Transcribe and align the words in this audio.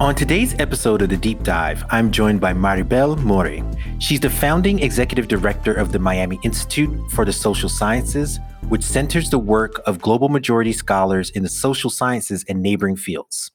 On 0.00 0.14
today's 0.14 0.54
episode 0.60 1.02
of 1.02 1.08
The 1.08 1.16
Deep 1.16 1.42
Dive, 1.42 1.84
I'm 1.90 2.12
joined 2.12 2.40
by 2.40 2.52
Maribel 2.52 3.20
Morey. 3.24 3.64
She's 3.98 4.20
the 4.20 4.30
founding 4.30 4.78
executive 4.78 5.26
director 5.26 5.74
of 5.74 5.90
the 5.90 5.98
Miami 5.98 6.38
Institute 6.44 7.10
for 7.10 7.24
the 7.24 7.32
Social 7.32 7.68
Sciences, 7.68 8.38
which 8.68 8.84
centers 8.84 9.28
the 9.28 9.40
work 9.40 9.80
of 9.86 10.00
global 10.00 10.28
majority 10.28 10.72
scholars 10.72 11.30
in 11.30 11.42
the 11.42 11.48
social 11.48 11.90
sciences 11.90 12.44
and 12.48 12.62
neighboring 12.62 12.94
fields. 12.94 13.50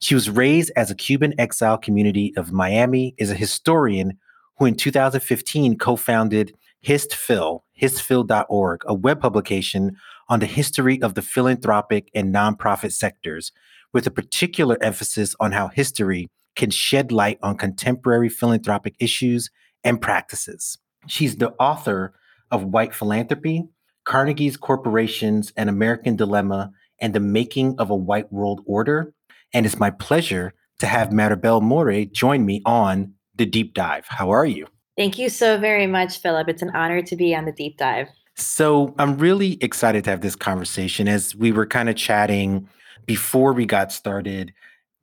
She 0.00 0.14
was 0.14 0.28
raised 0.28 0.70
as 0.76 0.90
a 0.90 0.94
Cuban 0.94 1.32
exile 1.40 1.78
community 1.78 2.34
of 2.36 2.52
Miami, 2.52 3.14
is 3.16 3.30
a 3.30 3.34
historian 3.34 4.18
who 4.58 4.66
in 4.66 4.74
2015 4.74 5.78
co-founded 5.78 6.54
HistPhil, 6.84 7.62
histphil.org, 7.80 8.82
a 8.84 8.92
web 8.92 9.18
publication 9.18 9.96
on 10.28 10.40
the 10.40 10.46
history 10.46 11.00
of 11.00 11.14
the 11.14 11.22
philanthropic 11.22 12.10
and 12.14 12.34
nonprofit 12.34 12.92
sectors, 12.92 13.50
with 13.92 14.06
a 14.06 14.10
particular 14.10 14.76
emphasis 14.82 15.34
on 15.40 15.52
how 15.52 15.68
history 15.68 16.28
can 16.56 16.70
shed 16.70 17.12
light 17.12 17.38
on 17.42 17.56
contemporary 17.56 18.28
philanthropic 18.28 18.94
issues 18.98 19.50
and 19.84 20.00
practices. 20.00 20.78
She's 21.06 21.36
the 21.36 21.52
author 21.52 22.14
of 22.50 22.64
White 22.64 22.94
Philanthropy, 22.94 23.64
Carnegie's 24.04 24.56
Corporations, 24.56 25.52
An 25.56 25.68
American 25.68 26.16
Dilemma, 26.16 26.72
and 27.00 27.14
the 27.14 27.20
Making 27.20 27.76
of 27.78 27.90
a 27.90 27.96
White 27.96 28.32
World 28.32 28.60
Order. 28.66 29.14
And 29.52 29.64
it's 29.64 29.78
my 29.78 29.90
pleasure 29.90 30.52
to 30.80 30.86
have 30.86 31.08
Maribel 31.10 31.62
Morey 31.62 32.06
join 32.06 32.44
me 32.44 32.62
on 32.66 33.14
the 33.34 33.46
deep 33.46 33.74
dive. 33.74 34.06
How 34.08 34.30
are 34.30 34.46
you? 34.46 34.66
Thank 34.96 35.18
you 35.18 35.30
so 35.30 35.58
very 35.58 35.86
much, 35.86 36.18
Philip. 36.18 36.48
It's 36.48 36.62
an 36.62 36.70
honor 36.70 37.00
to 37.02 37.16
be 37.16 37.34
on 37.34 37.46
the 37.46 37.52
deep 37.52 37.78
dive. 37.78 38.08
So, 38.36 38.94
I'm 38.98 39.18
really 39.18 39.58
excited 39.60 40.04
to 40.04 40.10
have 40.10 40.20
this 40.20 40.36
conversation 40.36 41.08
as 41.08 41.34
we 41.36 41.52
were 41.52 41.66
kind 41.66 41.88
of 41.88 41.96
chatting 41.96 42.68
before 43.06 43.52
we 43.52 43.66
got 43.66 43.92
started, 43.92 44.52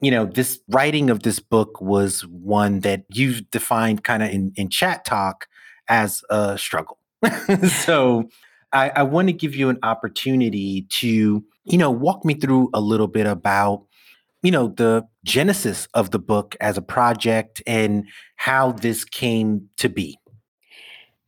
you 0.01 0.11
know, 0.11 0.25
this 0.25 0.59
writing 0.69 1.09
of 1.09 1.23
this 1.23 1.39
book 1.39 1.81
was 1.81 2.25
one 2.27 2.81
that 2.81 3.03
you've 3.09 3.49
defined 3.51 4.03
kind 4.03 4.23
of 4.23 4.29
in, 4.29 4.53
in 4.55 4.69
chat 4.69 5.05
talk 5.05 5.47
as 5.89 6.23
a 6.29 6.57
struggle. 6.57 6.99
so 7.67 8.29
I, 8.73 8.89
I 8.89 9.03
want 9.03 9.27
to 9.29 9.33
give 9.33 9.55
you 9.55 9.69
an 9.69 9.79
opportunity 9.83 10.85
to, 10.89 11.43
you 11.65 11.77
know, 11.77 11.91
walk 11.91 12.23
me 12.25 12.33
through 12.35 12.69
a 12.73 12.81
little 12.81 13.07
bit 13.07 13.25
about, 13.25 13.85
you 14.43 14.51
know, 14.51 14.67
the 14.67 15.07
genesis 15.23 15.87
of 15.93 16.11
the 16.11 16.19
book 16.19 16.55
as 16.61 16.77
a 16.77 16.81
project 16.81 17.61
and 17.65 18.05
how 18.35 18.71
this 18.71 19.03
came 19.03 19.69
to 19.77 19.89
be. 19.89 20.19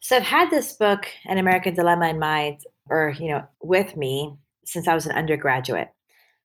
So 0.10 0.16
I've 0.16 0.24
had 0.24 0.50
this 0.50 0.74
book, 0.74 1.06
An 1.28 1.38
American 1.38 1.76
Dilemma, 1.76 2.08
in 2.08 2.18
mind, 2.18 2.62
or, 2.90 3.14
you 3.20 3.30
know, 3.30 3.44
with 3.62 3.96
me 3.96 4.34
since 4.66 4.88
I 4.88 4.96
was 4.96 5.06
an 5.06 5.12
undergraduate. 5.12 5.90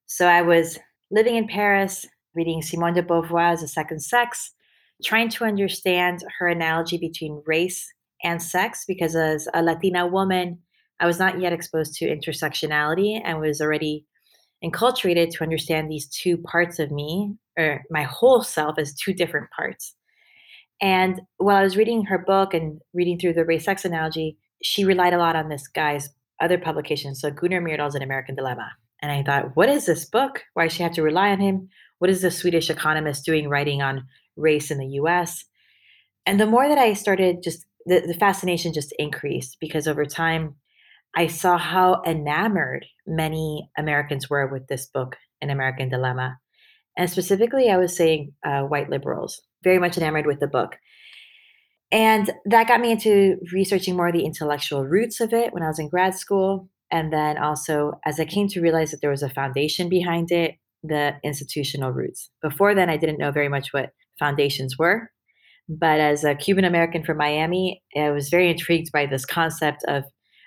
So 0.05 0.27
I 0.27 0.43
was 0.43 0.79
living 1.11 1.37
in 1.37 1.48
Paris, 1.48 2.05
reading 2.35 2.61
Simone 2.61 2.92
de 2.92 3.03
Beauvoir's 3.03 3.62
The 3.62 3.69
Second 3.69 4.01
Sex, 4.01 4.53
trying 5.03 5.31
to 5.31 5.45
understand 5.45 6.27
her 6.39 6.47
analogy 6.47 6.98
between 6.98 7.42
race 7.47 7.91
and 8.23 8.42
sex, 8.42 8.85
because 8.86 9.17
as 9.17 9.48
a 9.55 9.63
Latina 9.63 10.07
woman, 10.07 10.58
I 11.01 11.07
was 11.07 11.19
not 11.19 11.41
yet 11.41 11.55
exposed 11.55 11.95
to 11.95 12.14
intersectionality 12.14 13.19
and 13.24 13.41
was 13.41 13.63
already 13.63 14.05
enculturated 14.63 15.30
to 15.30 15.42
understand 15.42 15.91
these 15.91 16.07
two 16.08 16.36
parts 16.36 16.79
of 16.79 16.91
me, 16.91 17.35
or 17.58 17.83
my 17.91 18.03
whole 18.03 18.42
self, 18.42 18.79
as 18.79 18.95
two 18.95 19.14
different 19.14 19.48
parts. 19.57 19.95
And 20.84 21.22
while 21.39 21.56
I 21.56 21.62
was 21.62 21.78
reading 21.78 22.05
her 22.05 22.18
book 22.18 22.52
and 22.52 22.78
reading 22.92 23.18
through 23.18 23.33
the 23.33 23.46
race 23.46 23.64
sex 23.64 23.86
analogy, 23.86 24.36
she 24.62 24.84
relied 24.84 25.14
a 25.14 25.18
lot 25.18 25.34
on 25.34 25.48
this 25.48 25.67
guy's 25.67 26.11
other 26.42 26.58
publications. 26.58 27.22
So 27.22 27.30
Gunnar 27.30 27.62
Myrdal's 27.62 27.95
An 27.95 28.02
American 28.02 28.34
Dilemma. 28.34 28.70
And 29.00 29.11
I 29.11 29.23
thought, 29.23 29.56
what 29.56 29.70
is 29.70 29.86
this 29.86 30.05
book? 30.05 30.42
Why 30.52 30.64
does 30.64 30.74
she 30.74 30.83
have 30.83 30.92
to 30.92 31.02
rely 31.02 31.30
on 31.30 31.40
him? 31.40 31.70
What 32.00 32.11
is 32.11 32.20
the 32.20 32.30
Swedish 32.30 32.68
economist 32.68 33.24
doing 33.24 33.48
writing 33.48 33.80
on 33.80 34.05
race 34.36 34.70
in 34.70 34.77
the 34.77 34.98
US? 35.00 35.46
And 36.27 36.39
the 36.39 36.44
more 36.44 36.68
that 36.68 36.77
I 36.77 36.92
started, 36.92 37.42
just 37.42 37.64
the, 37.86 38.00
the 38.06 38.12
fascination 38.12 38.74
just 38.74 38.94
increased 38.98 39.56
because 39.62 39.89
over 39.89 40.05
time, 40.05 40.56
I 41.17 41.28
saw 41.28 41.56
how 41.56 42.02
enamored 42.05 42.84
many 43.06 43.70
Americans 43.78 44.28
were 44.28 44.48
with 44.48 44.67
this 44.67 44.84
book, 44.84 45.17
An 45.40 45.48
American 45.48 45.89
Dilemma. 45.89 46.36
And 46.94 47.08
specifically, 47.08 47.70
I 47.70 47.78
was 47.78 47.96
saying 47.96 48.34
uh, 48.44 48.64
white 48.64 48.90
liberals, 48.90 49.40
very 49.64 49.79
much 49.79 49.97
enamored 49.97 50.27
with 50.27 50.39
the 50.39 50.47
book. 50.47 50.77
And 51.91 52.30
that 52.47 52.69
got 52.69 52.80
me 52.80 52.92
into 52.92 53.36
researching 53.52 53.97
more 53.97 54.13
the 54.13 54.25
intellectual 54.25 54.85
roots 54.85 55.20
of 55.20 55.33
it 55.33 55.52
when 55.52 55.63
I 55.63 55.69
was 55.69 55.79
in 55.79 55.89
grad 55.89 56.14
school. 56.14 56.69
And 56.91 57.13
then 57.13 57.39
also, 57.39 57.98
as 58.05 58.20
I 58.20 58.24
came 58.24 58.48
to 58.48 58.61
realize 58.61 58.91
that 58.91 59.01
there 59.01 59.11
was 59.11 59.23
a 59.23 59.30
foundation 59.30 59.89
behind 59.89 60.30
it, 60.30 60.57
the 60.83 61.14
institutional 61.24 61.92
roots. 61.92 62.30
Before 62.42 62.74
then, 62.74 62.91
I 62.91 62.97
didn't 62.97 63.19
know 63.19 63.33
very 63.33 63.48
much 63.48 63.73
what 63.73 63.91
foundations 64.19 64.79
were. 64.79 65.11
But 65.69 65.98
as 65.98 66.24
a 66.24 66.35
Cuban 66.35 66.64
American 66.64 67.05
from 67.05 67.17
Miami, 67.17 67.83
I 67.97 68.11
was 68.11 68.29
very 68.29 68.51
intrigued 68.51 68.92
by 68.92 69.07
this 69.07 69.24
concept 69.24 69.83
of 69.89 70.05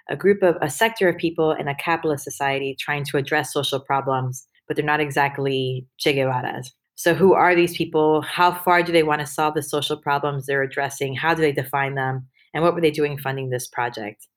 a 0.09 0.15
group 0.15 0.43
of 0.43 0.55
a 0.61 0.69
sector 0.69 1.09
of 1.09 1.17
people 1.17 1.51
in 1.51 1.67
a 1.67 1.75
capitalist 1.75 2.23
society 2.23 2.75
trying 2.79 3.03
to 3.05 3.17
address 3.17 3.51
social 3.51 3.79
problems, 3.79 4.47
but 4.67 4.77
they're 4.77 4.85
not 4.85 4.99
exactly 4.99 5.85
Che 5.97 6.13
Guevara's. 6.13 6.71
So, 6.97 7.13
who 7.13 7.33
are 7.33 7.55
these 7.55 7.77
people? 7.77 8.21
How 8.23 8.51
far 8.51 8.81
do 8.81 8.91
they 8.91 9.03
want 9.03 9.21
to 9.21 9.27
solve 9.27 9.53
the 9.53 9.61
social 9.61 9.97
problems 9.97 10.47
they're 10.47 10.63
addressing? 10.63 11.15
How 11.15 11.35
do 11.35 11.43
they 11.43 11.51
define 11.51 11.93
them? 11.93 12.27
And 12.55 12.63
what 12.63 12.73
were 12.73 12.81
they 12.81 12.89
doing 12.89 13.19
funding 13.19 13.51
this 13.51 13.67
project? 13.67 14.27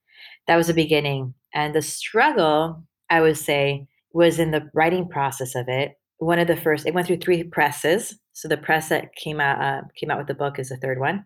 That 0.47 0.57
was 0.57 0.67
the 0.67 0.75
beginning. 0.75 1.33
And 1.55 1.75
the 1.75 1.81
struggle, 1.81 2.85
I 3.09 3.23
would 3.23 3.39
say, 3.39 3.87
was 4.13 4.39
in 4.39 4.51
the 4.51 4.69
writing 4.75 5.09
process 5.09 5.55
of 5.55 5.69
it. 5.69 5.93
One 6.19 6.39
of 6.39 6.49
the 6.49 6.57
first, 6.57 6.87
it 6.87 6.93
went 6.93 7.07
through 7.07 7.21
three 7.21 7.43
presses. 7.45 8.19
So 8.35 8.47
the 8.47 8.59
press 8.59 8.91
that 8.91 9.15
came 9.15 9.41
out 9.41 9.63
uh, 9.63 9.87
came 9.99 10.11
out 10.11 10.19
with 10.19 10.27
the 10.27 10.35
book 10.35 10.59
is 10.59 10.69
the 10.69 10.77
third 10.77 11.01
one. 11.01 11.25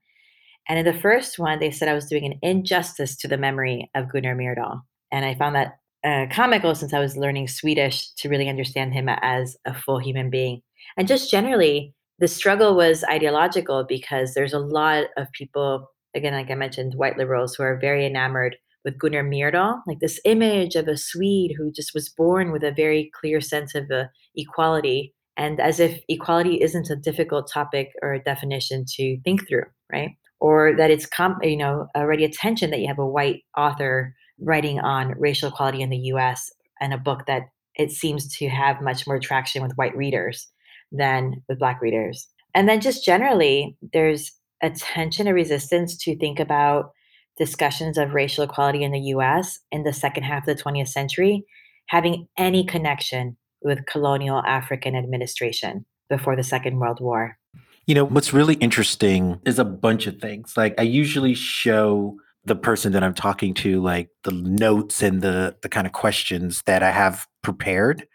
And 0.68 0.78
in 0.78 0.84
the 0.84 1.00
first 1.00 1.36
one, 1.36 1.58
they 1.58 1.72
said 1.72 1.88
I 1.88 1.94
was 1.94 2.06
doing 2.06 2.24
an 2.24 2.38
injustice 2.42 3.16
to 3.16 3.28
the 3.28 3.36
memory 3.36 3.90
of 3.96 4.10
Gunnar 4.10 4.36
Myrdal. 4.36 4.82
And 5.10 5.24
I 5.24 5.34
found 5.34 5.56
that 5.56 5.78
uh, 6.04 6.26
comical 6.30 6.74
since 6.74 6.92
I 6.92 7.00
was 7.00 7.16
learning 7.16 7.48
Swedish 7.48 8.10
to 8.18 8.28
really 8.28 8.48
understand 8.48 8.92
him 8.92 9.08
as 9.08 9.56
a 9.64 9.74
full 9.74 9.98
human 9.98 10.30
being. 10.30 10.62
And 10.96 11.08
just 11.08 11.30
generally, 11.30 11.94
the 12.18 12.28
struggle 12.28 12.76
was 12.76 13.04
ideological 13.04 13.84
because 13.88 14.34
there's 14.34 14.52
a 14.52 14.58
lot 14.58 15.06
of 15.16 15.30
people, 15.32 15.90
again, 16.14 16.32
like 16.32 16.50
I 16.50 16.54
mentioned, 16.54 16.94
white 16.94 17.18
liberals 17.18 17.54
who 17.54 17.64
are 17.64 17.78
very 17.78 18.06
enamored 18.06 18.56
with 18.84 18.98
Gunnar 18.98 19.24
Myrdal, 19.24 19.80
like 19.86 19.98
this 20.00 20.20
image 20.24 20.76
of 20.76 20.86
a 20.88 20.96
Swede 20.96 21.54
who 21.56 21.72
just 21.72 21.94
was 21.94 22.08
born 22.08 22.52
with 22.52 22.62
a 22.62 22.70
very 22.70 23.10
clear 23.18 23.40
sense 23.40 23.74
of 23.74 23.90
uh, 23.90 24.04
equality, 24.36 25.14
and 25.36 25.58
as 25.58 25.80
if 25.80 26.00
equality 26.08 26.62
isn't 26.62 26.90
a 26.90 26.96
difficult 26.96 27.50
topic 27.50 27.92
or 28.02 28.12
a 28.12 28.22
definition 28.22 28.84
to 28.96 29.18
think 29.24 29.48
through, 29.48 29.64
right? 29.90 30.10
Or 30.38 30.76
that 30.76 30.90
it's 30.90 31.06
com- 31.06 31.38
you 31.42 31.56
know 31.56 31.88
already 31.96 32.24
attention 32.24 32.70
that 32.70 32.80
you 32.80 32.86
have 32.88 32.98
a 32.98 33.06
white 33.06 33.42
author 33.56 34.14
writing 34.38 34.80
on 34.80 35.14
racial 35.18 35.48
equality 35.48 35.80
in 35.80 35.90
the 35.90 35.96
U.S. 36.12 36.50
and 36.80 36.92
a 36.92 36.98
book 36.98 37.22
that 37.26 37.44
it 37.76 37.90
seems 37.90 38.36
to 38.36 38.48
have 38.48 38.82
much 38.82 39.06
more 39.06 39.18
traction 39.18 39.62
with 39.62 39.72
white 39.76 39.96
readers 39.96 40.48
than 40.96 41.42
with 41.48 41.58
black 41.58 41.80
readers. 41.80 42.28
And 42.54 42.68
then 42.68 42.80
just 42.80 43.04
generally, 43.04 43.76
there's 43.92 44.32
a 44.62 44.70
tension, 44.70 45.26
a 45.26 45.34
resistance 45.34 45.96
to 45.98 46.16
think 46.16 46.38
about 46.38 46.92
discussions 47.36 47.98
of 47.98 48.14
racial 48.14 48.44
equality 48.44 48.84
in 48.84 48.92
the 48.92 49.00
US 49.00 49.58
in 49.72 49.82
the 49.82 49.92
second 49.92 50.22
half 50.22 50.46
of 50.46 50.56
the 50.56 50.62
20th 50.62 50.88
century 50.88 51.44
having 51.88 52.28
any 52.38 52.64
connection 52.64 53.36
with 53.62 53.86
colonial 53.86 54.42
African 54.46 54.94
administration 54.94 55.84
before 56.08 56.36
the 56.36 56.42
Second 56.42 56.78
World 56.78 57.00
War. 57.00 57.38
You 57.86 57.94
know, 57.94 58.04
what's 58.04 58.32
really 58.32 58.54
interesting 58.54 59.40
is 59.44 59.58
a 59.58 59.64
bunch 59.64 60.06
of 60.06 60.18
things. 60.18 60.56
Like 60.56 60.74
I 60.78 60.82
usually 60.82 61.34
show 61.34 62.16
the 62.44 62.56
person 62.56 62.92
that 62.92 63.02
I'm 63.02 63.14
talking 63.14 63.54
to 63.54 63.80
like 63.80 64.08
the 64.22 64.32
notes 64.32 65.02
and 65.02 65.22
the 65.22 65.56
the 65.62 65.68
kind 65.68 65.86
of 65.86 65.92
questions 65.92 66.62
that 66.66 66.82
I 66.82 66.90
have 66.90 67.26
prepared. 67.42 68.06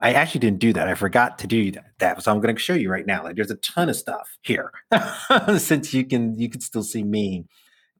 I 0.00 0.12
actually 0.12 0.40
didn't 0.40 0.60
do 0.60 0.72
that. 0.72 0.88
I 0.88 0.94
forgot 0.94 1.38
to 1.40 1.46
do 1.46 1.72
that. 1.98 2.22
So 2.22 2.32
I'm 2.32 2.40
going 2.40 2.54
to 2.54 2.60
show 2.60 2.74
you 2.74 2.90
right 2.90 3.06
now. 3.06 3.22
Like 3.22 3.36
there's 3.36 3.50
a 3.50 3.56
ton 3.56 3.88
of 3.88 3.96
stuff 3.96 4.38
here. 4.42 4.72
Since 5.58 5.92
you 5.92 6.04
can 6.04 6.38
you 6.38 6.48
can 6.48 6.60
still 6.60 6.82
see 6.82 7.02
me 7.02 7.46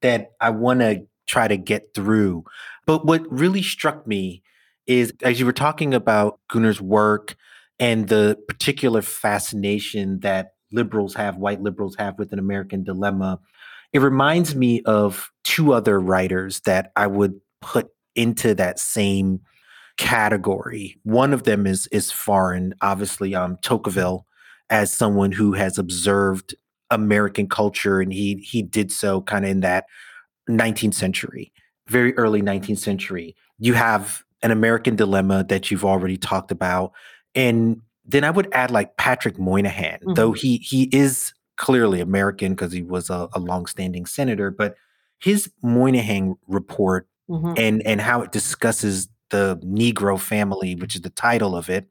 that 0.01 0.33
I 0.41 0.51
want 0.51 0.81
to 0.81 1.07
try 1.27 1.47
to 1.47 1.57
get 1.57 1.95
through. 1.95 2.45
But 2.87 3.05
what 3.05 3.31
really 3.31 3.63
struck 3.63 4.07
me 4.07 4.43
is 4.87 5.13
as 5.23 5.39
you 5.39 5.47
were 5.47 5.53
talking 5.53 5.95
about 5.95 6.41
Gunnar's 6.49 6.81
work 6.81 7.37
and 7.79 8.09
the 8.09 8.39
particular 8.49 9.03
fascination 9.03 10.21
that 10.21 10.55
liberals 10.73 11.15
have, 11.15 11.37
white 11.37 11.61
liberals 11.63 11.97
have 11.97 12.19
with 12.19 12.33
an 12.33 12.39
American 12.39 12.83
dilemma, 12.83 13.41
it 13.93 14.01
reminds 14.01 14.55
me 14.55 14.83
of 14.83 15.31
two 15.45 15.73
other 15.73 16.01
writers 16.01 16.61
that 16.61 16.93
I 16.97 17.07
would 17.07 17.41
put 17.61 17.89
into 18.15 18.55
that 18.55 18.79
same 18.79 19.41
category. 20.01 20.97
One 21.03 21.35
of 21.35 21.43
them 21.43 21.67
is 21.67 21.87
is 21.89 22.11
foreign, 22.11 22.75
obviously, 22.81 23.35
um, 23.35 23.59
Tocqueville, 23.61 24.25
as 24.71 24.91
someone 24.91 25.31
who 25.31 25.53
has 25.53 25.77
observed 25.77 26.55
American 26.91 27.47
culture, 27.47 28.01
and 28.01 28.11
he 28.11 28.37
he 28.37 28.63
did 28.63 28.91
so 28.91 29.21
kind 29.21 29.45
of 29.45 29.51
in 29.51 29.61
that 29.61 29.85
19th 30.49 30.95
century, 30.95 31.53
very 31.87 32.17
early 32.17 32.41
19th 32.41 32.79
century. 32.79 33.37
You 33.59 33.75
have 33.75 34.25
an 34.43 34.51
American 34.51 34.97
dilemma 34.97 35.45
that 35.45 35.71
you've 35.71 35.85
already 35.85 36.17
talked 36.17 36.51
about, 36.51 36.93
and 37.35 37.83
then 38.07 38.25
I 38.25 38.31
would 38.31 38.49
add 38.53 38.71
like 38.71 38.97
Patrick 38.97 39.39
Moynihan, 39.39 39.99
mm-hmm. 39.99 40.15
though 40.15 40.33
he 40.33 40.57
he 40.57 40.85
is 40.93 41.35
clearly 41.57 42.01
American 42.01 42.53
because 42.55 42.73
he 42.73 42.81
was 42.81 43.11
a, 43.11 43.29
a 43.35 43.39
longstanding 43.39 44.07
senator, 44.07 44.51
but 44.51 44.77
his 45.19 45.51
Moynihan 45.63 46.37
report 46.49 47.07
mm-hmm. 47.29 47.53
and 47.59 47.83
and 47.87 48.01
how 48.01 48.23
it 48.23 48.33
discusses 48.33 49.11
the 49.31 49.61
Negro 49.65 50.19
family, 50.19 50.75
which 50.75 50.95
is 50.95 51.03
the 51.03 51.11
title 51.11 51.57
of 51.57 51.69
it. 51.69 51.89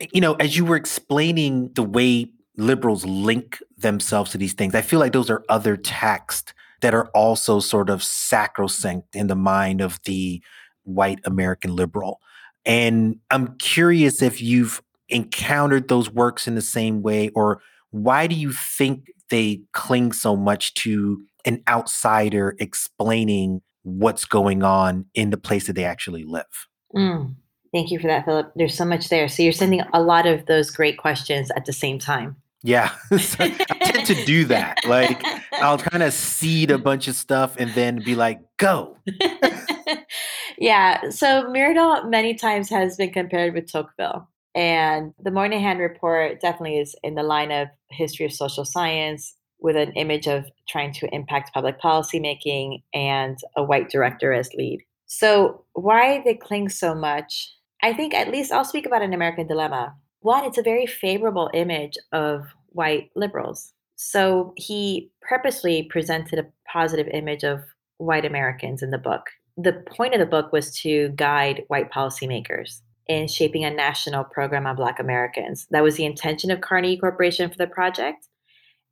Eh, 0.00 0.06
you 0.12 0.20
know, 0.20 0.34
as 0.34 0.56
you 0.56 0.64
were 0.64 0.76
explaining 0.76 1.70
the 1.74 1.82
way 1.82 2.30
liberals 2.56 3.04
link 3.04 3.58
themselves 3.76 4.30
to 4.32 4.38
these 4.38 4.52
things, 4.54 4.74
I 4.74 4.82
feel 4.82 5.00
like 5.00 5.12
those 5.12 5.30
are 5.30 5.44
other 5.48 5.76
texts 5.76 6.52
that 6.80 6.94
are 6.94 7.08
also 7.08 7.60
sort 7.60 7.90
of 7.90 8.02
sacrosanct 8.02 9.14
in 9.14 9.26
the 9.26 9.36
mind 9.36 9.80
of 9.80 10.00
the 10.04 10.42
white 10.84 11.20
American 11.24 11.74
liberal. 11.74 12.20
And 12.64 13.16
I'm 13.30 13.56
curious 13.58 14.22
if 14.22 14.40
you've 14.40 14.82
encountered 15.08 15.88
those 15.88 16.10
works 16.10 16.46
in 16.46 16.54
the 16.54 16.62
same 16.62 17.02
way, 17.02 17.30
or 17.30 17.60
why 17.90 18.26
do 18.26 18.34
you 18.34 18.52
think 18.52 19.06
they 19.30 19.62
cling 19.72 20.12
so 20.12 20.36
much 20.36 20.74
to 20.74 21.22
an 21.44 21.62
outsider 21.68 22.54
explaining 22.58 23.62
what's 23.82 24.24
going 24.24 24.62
on 24.62 25.06
in 25.14 25.30
the 25.30 25.36
place 25.38 25.66
that 25.66 25.74
they 25.74 25.84
actually 25.84 26.24
live? 26.24 26.67
Mm, 26.94 27.34
thank 27.72 27.90
you 27.90 27.98
for 27.98 28.06
that, 28.06 28.24
Philip. 28.24 28.52
There's 28.56 28.74
so 28.74 28.84
much 28.84 29.08
there. 29.08 29.28
So 29.28 29.42
you're 29.42 29.52
sending 29.52 29.82
a 29.92 30.02
lot 30.02 30.26
of 30.26 30.46
those 30.46 30.70
great 30.70 30.98
questions 30.98 31.50
at 31.56 31.64
the 31.66 31.72
same 31.72 31.98
time. 31.98 32.36
Yeah, 32.62 32.90
I 33.12 33.48
tend 33.80 34.06
to 34.06 34.24
do 34.24 34.44
that. 34.46 34.78
Like 34.86 35.22
I'll 35.52 35.78
kind 35.90 36.02
of 36.02 36.12
seed 36.12 36.70
a 36.70 36.78
bunch 36.78 37.06
of 37.06 37.14
stuff 37.14 37.56
and 37.56 37.70
then 37.74 38.02
be 38.02 38.14
like, 38.14 38.40
"Go." 38.56 38.96
yeah. 40.58 41.10
So 41.10 41.44
Myrdal 41.44 42.08
many 42.10 42.34
times 42.34 42.68
has 42.70 42.96
been 42.96 43.12
compared 43.12 43.54
with 43.54 43.70
Tocqueville, 43.70 44.28
and 44.56 45.14
the 45.22 45.30
Moynihan 45.30 45.78
report 45.78 46.40
definitely 46.40 46.78
is 46.78 46.96
in 47.04 47.14
the 47.14 47.22
line 47.22 47.52
of 47.52 47.68
history 47.90 48.26
of 48.26 48.32
social 48.32 48.64
science 48.64 49.34
with 49.60 49.76
an 49.76 49.92
image 49.92 50.26
of 50.26 50.46
trying 50.68 50.92
to 50.92 51.12
impact 51.14 51.54
public 51.54 51.78
policy 51.78 52.20
making 52.20 52.82
and 52.94 53.38
a 53.56 53.62
white 53.62 53.88
director 53.88 54.32
as 54.32 54.52
lead. 54.54 54.84
So, 55.08 55.64
why 55.72 56.22
they 56.22 56.34
cling 56.34 56.68
so 56.68 56.94
much? 56.94 57.50
I 57.82 57.94
think 57.94 58.12
at 58.14 58.30
least 58.30 58.52
I'll 58.52 58.64
speak 58.64 58.86
about 58.86 59.02
an 59.02 59.14
American 59.14 59.46
dilemma. 59.46 59.94
One, 60.20 60.44
it's 60.44 60.58
a 60.58 60.62
very 60.62 60.86
favorable 60.86 61.50
image 61.54 61.94
of 62.12 62.46
white 62.68 63.10
liberals. 63.16 63.72
So, 63.96 64.52
he 64.56 65.10
purposely 65.22 65.84
presented 65.84 66.38
a 66.38 66.46
positive 66.70 67.08
image 67.08 67.42
of 67.42 67.60
white 67.96 68.26
Americans 68.26 68.82
in 68.82 68.90
the 68.90 68.98
book. 68.98 69.22
The 69.56 69.82
point 69.90 70.12
of 70.12 70.20
the 70.20 70.26
book 70.26 70.52
was 70.52 70.70
to 70.80 71.08
guide 71.16 71.64
white 71.68 71.90
policymakers 71.90 72.82
in 73.06 73.28
shaping 73.28 73.64
a 73.64 73.70
national 73.70 74.24
program 74.24 74.66
on 74.66 74.76
Black 74.76 75.00
Americans. 75.00 75.66
That 75.70 75.82
was 75.82 75.96
the 75.96 76.04
intention 76.04 76.50
of 76.50 76.60
Carnegie 76.60 76.98
Corporation 76.98 77.50
for 77.50 77.56
the 77.56 77.66
project. 77.66 78.28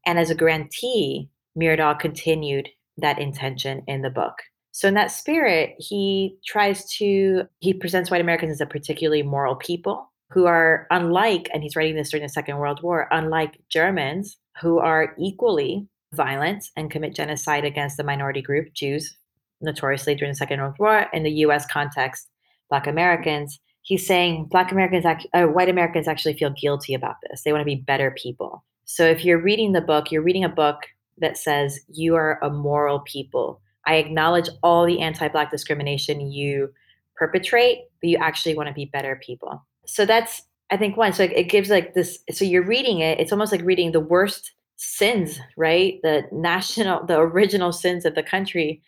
And 0.07 0.19
as 0.19 0.31
a 0.31 0.35
grantee, 0.35 1.29
Myrdal 1.59 1.99
continued 1.99 2.71
that 2.97 3.19
intention 3.19 3.83
in 3.87 4.01
the 4.01 4.11
book. 4.11 4.37
So 4.77 4.87
in 4.89 4.93
that 4.93 5.11
spirit, 5.11 5.75
he 5.79 6.37
tries 6.45 6.85
to 6.99 7.45
he 7.61 7.73
presents 7.73 8.11
white 8.11 8.21
Americans 8.21 8.53
as 8.53 8.61
a 8.61 8.67
particularly 8.67 9.23
moral 9.23 9.57
people 9.57 10.13
who 10.31 10.45
are 10.45 10.87
unlike, 10.91 11.49
and 11.55 11.63
he's 11.63 11.75
writing 11.77 11.97
this 11.97 12.11
during 12.11 12.27
the 12.27 12.29
Second 12.29 12.59
World 12.59 12.83
War, 12.83 13.09
unlike 13.11 13.59
Germans 13.71 14.37
who 14.61 14.79
are 14.79 15.17
equally 15.19 15.89
violent 16.13 16.67
and 16.77 16.91
commit 16.91 17.15
genocide 17.15 17.65
against 17.65 17.97
the 17.97 18.05
minority 18.05 18.43
group, 18.43 18.75
Jews, 18.75 19.17
notoriously 19.63 20.15
during 20.15 20.33
the 20.33 20.37
Second 20.37 20.61
World 20.61 20.77
War. 20.79 21.07
In 21.15 21.23
the 21.23 21.33
U.S. 21.47 21.65
context, 21.65 22.29
Black 22.69 22.87
Americans. 22.87 23.59
He's 23.81 24.07
saying 24.07 24.49
Black 24.51 24.73
Americans, 24.73 25.07
uh, 25.33 25.45
white 25.45 25.71
Americans 25.71 26.07
actually 26.07 26.37
feel 26.37 26.51
guilty 26.51 26.93
about 26.93 27.17
this. 27.23 27.45
They 27.45 27.53
want 27.53 27.63
to 27.63 27.65
be 27.65 27.77
better 27.77 28.11
people. 28.11 28.63
So 28.85 29.07
if 29.07 29.25
you're 29.25 29.41
reading 29.41 29.73
the 29.73 29.81
book, 29.81 30.13
you're 30.13 30.21
reading 30.21 30.45
a 30.45 30.51
book 30.51 30.83
that 31.17 31.39
says 31.39 31.81
you 31.89 32.15
are 32.15 32.39
a 32.43 32.51
moral 32.51 33.01
people 33.01 33.63
I 33.87 33.97
acknowledge 33.97 34.49
all 34.63 34.85
the 34.85 35.01
anti 35.01 35.29
Black 35.29 35.51
discrimination 35.51 36.31
you 36.31 36.73
perpetrate, 37.17 37.85
but 38.01 38.11
you 38.11 38.19
actually 38.19 38.55
want 38.55 38.69
to 38.69 38.75
be 38.75 38.87
better 38.87 39.21
people. 39.25 39.65
So 39.87 40.05
that's, 40.05 40.43
I 40.71 40.77
think, 40.77 40.97
one. 40.97 41.13
So 41.13 41.25
it 41.25 41.49
gives 41.49 41.71
like 41.71 41.95
this, 41.95 42.19
so 42.31 42.45
you're 42.45 42.67
reading 42.67 43.01
it, 43.01 43.21
it's 43.21 43.33
almost 43.33 43.53
like 43.53 43.63
reading 43.63 43.93
the 43.93 44.01
worst 44.01 44.53
sins, 44.77 45.41
right? 45.57 45.99
The 46.03 46.25
national, 46.33 47.07
the 47.07 47.19
original 47.19 47.73
sins 47.73 48.05
of 48.05 48.15
the 48.15 48.23
country. 48.23 48.83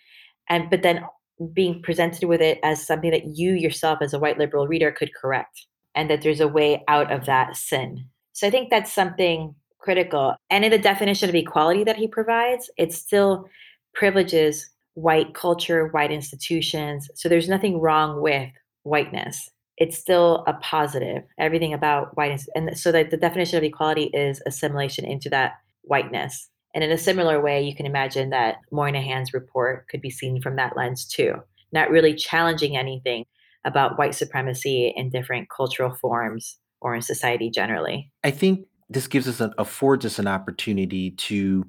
And, 0.49 0.69
but 0.69 0.83
then 0.83 1.05
being 1.53 1.81
presented 1.83 2.25
with 2.25 2.41
it 2.41 2.59
as 2.63 2.85
something 2.85 3.11
that 3.11 3.37
you 3.37 3.53
yourself, 3.53 4.01
as 4.03 4.13
a 4.13 4.19
white 4.19 4.39
liberal 4.39 4.67
reader, 4.67 4.91
could 4.91 5.15
correct, 5.15 5.67
and 5.95 6.11
that 6.11 6.23
there's 6.23 6.41
a 6.41 6.49
way 6.49 6.83
out 6.89 7.13
of 7.13 7.27
that 7.27 7.57
sin. 7.57 8.07
So 8.33 8.47
I 8.47 8.51
think 8.51 8.71
that's 8.71 8.93
something 8.93 9.55
critical. 9.79 10.35
And 10.51 10.65
in 10.65 10.71
the 10.71 10.79
definition 10.79 11.29
of 11.29 11.35
equality 11.35 11.85
that 11.85 11.97
he 11.97 12.09
provides, 12.09 12.71
it 12.77 12.93
still 12.93 13.49
privileges 13.95 14.69
white 14.99 15.33
culture, 15.33 15.87
white 15.89 16.11
institutions. 16.11 17.09
So 17.15 17.29
there's 17.29 17.49
nothing 17.49 17.81
wrong 17.81 18.21
with 18.21 18.51
whiteness. 18.83 19.49
It's 19.77 19.97
still 19.97 20.43
a 20.49 20.55
positive. 20.55 21.23
Everything 21.39 21.73
about 21.73 22.17
whiteness. 22.17 22.49
And 22.57 22.77
so 22.77 22.91
that 22.91 23.11
the 23.11 23.17
definition 23.17 23.59
of 23.59 23.63
equality 23.63 24.11
is 24.13 24.43
assimilation 24.45 25.05
into 25.05 25.31
that 25.31 25.53
whiteness. 25.83 26.49
And 26.75 26.83
in 26.83 26.91
a 26.91 26.99
similar 26.99 27.41
way, 27.41 27.63
you 27.63 27.77
can 27.77 27.87
imagine 27.87 28.31
that 28.31 28.57
Moynihan's 28.73 29.33
report 29.33 29.87
could 29.89 30.01
be 30.01 30.11
seen 30.11 30.43
from 30.43 30.57
that 30.57 30.77
lens 30.77 31.07
too, 31.07 31.35
not 31.71 31.91
really 31.91 32.15
challenging 32.15 32.77
anything 32.77 33.25
about 33.65 33.99
white 33.99 34.17
supremacy 34.17 34.93
in 34.97 35.11
different 35.11 35.49
cultural 35.49 35.95
forms 35.95 36.59
or 36.81 36.97
in 36.97 37.03
society 37.03 37.51
generally. 37.51 38.11
I 38.25 38.33
think 38.33 38.67
this 38.91 39.07
gives 39.07 39.29
us 39.29 39.41
an 39.41 39.53
affords 39.59 40.05
us 40.05 40.19
an 40.19 40.27
opportunity 40.27 41.13
to 41.13 41.65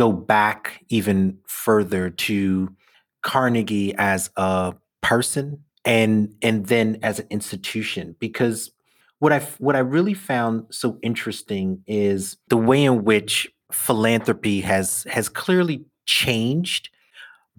go 0.00 0.10
back 0.10 0.82
even 0.88 1.36
further 1.46 2.08
to 2.08 2.74
Carnegie 3.20 3.94
as 3.98 4.30
a 4.38 4.74
person 5.02 5.62
and 5.84 6.34
and 6.40 6.64
then 6.68 6.98
as 7.02 7.18
an 7.18 7.26
institution 7.28 8.16
because 8.18 8.70
what 9.18 9.30
I 9.30 9.40
what 9.58 9.76
I 9.76 9.80
really 9.80 10.14
found 10.14 10.64
so 10.70 10.98
interesting 11.02 11.84
is 11.86 12.38
the 12.48 12.56
way 12.56 12.82
in 12.82 13.04
which 13.04 13.46
philanthropy 13.70 14.62
has 14.62 15.04
has 15.10 15.28
clearly 15.28 15.84
changed 16.06 16.88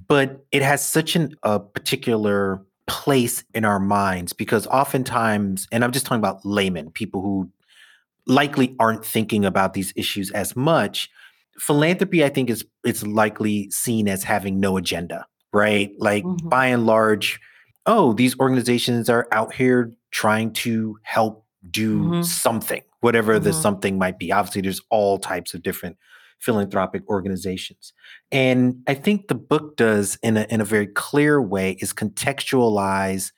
but 0.08 0.44
it 0.52 0.64
has 0.64 0.84
such 0.84 1.16
an, 1.16 1.36
a 1.44 1.60
particular 1.60 2.66
place 2.88 3.44
in 3.54 3.66
our 3.66 3.80
minds 3.80 4.34
because 4.34 4.66
oftentimes 4.66 5.68
and 5.72 5.84
I'm 5.84 5.92
just 5.92 6.08
talking 6.08 6.18
about 6.18 6.44
laymen 6.44 6.90
people 6.90 7.22
who 7.22 7.52
likely 8.26 8.76
aren't 8.80 9.06
thinking 9.06 9.46
about 9.46 9.76
these 9.76 9.94
issues 9.96 10.32
as 10.32 10.56
much 10.56 11.08
philanthropy, 11.60 12.24
I 12.24 12.30
think, 12.30 12.50
is 12.50 12.66
it's 12.84 13.04
likely 13.04 13.70
seen 13.70 14.08
as 14.08 14.24
having 14.24 14.60
no 14.60 14.78
agenda, 14.78 15.26
right? 15.54 15.92
Like 15.98 16.24
mm-hmm. 16.24 16.50
by 16.50 16.68
and 16.68 16.86
large, 16.86 17.40
oh, 17.86 18.14
these 18.14 18.38
organizations 18.40 19.10
are 19.10 19.28
out 19.32 19.54
here 19.54 19.92
trying 20.12 20.54
to 20.54 20.98
help 21.04 21.46
do 21.70 22.04
mm-hmm. 22.04 22.22
something, 22.24 22.82
whatever 23.02 23.36
mm-hmm. 23.36 23.44
the 23.44 23.54
something 23.54 23.98
might 23.98 24.18
be. 24.18 24.32
Obviously, 24.32 24.62
there's 24.62 24.82
all 24.90 25.18
types 25.18 25.54
of 25.54 25.62
different 25.62 25.98
philanthropic 26.40 27.08
organizations. 27.08 27.94
And 28.32 28.82
I 28.88 28.96
think 28.96 29.28
the 29.28 29.36
book 29.36 29.78
does 29.78 30.18
in 30.24 30.38
a 30.38 30.48
in 30.50 30.60
a 30.60 30.66
very 30.66 30.88
clear 30.88 31.42
way 31.42 31.78
is 31.80 31.94
contextualize 31.94 33.32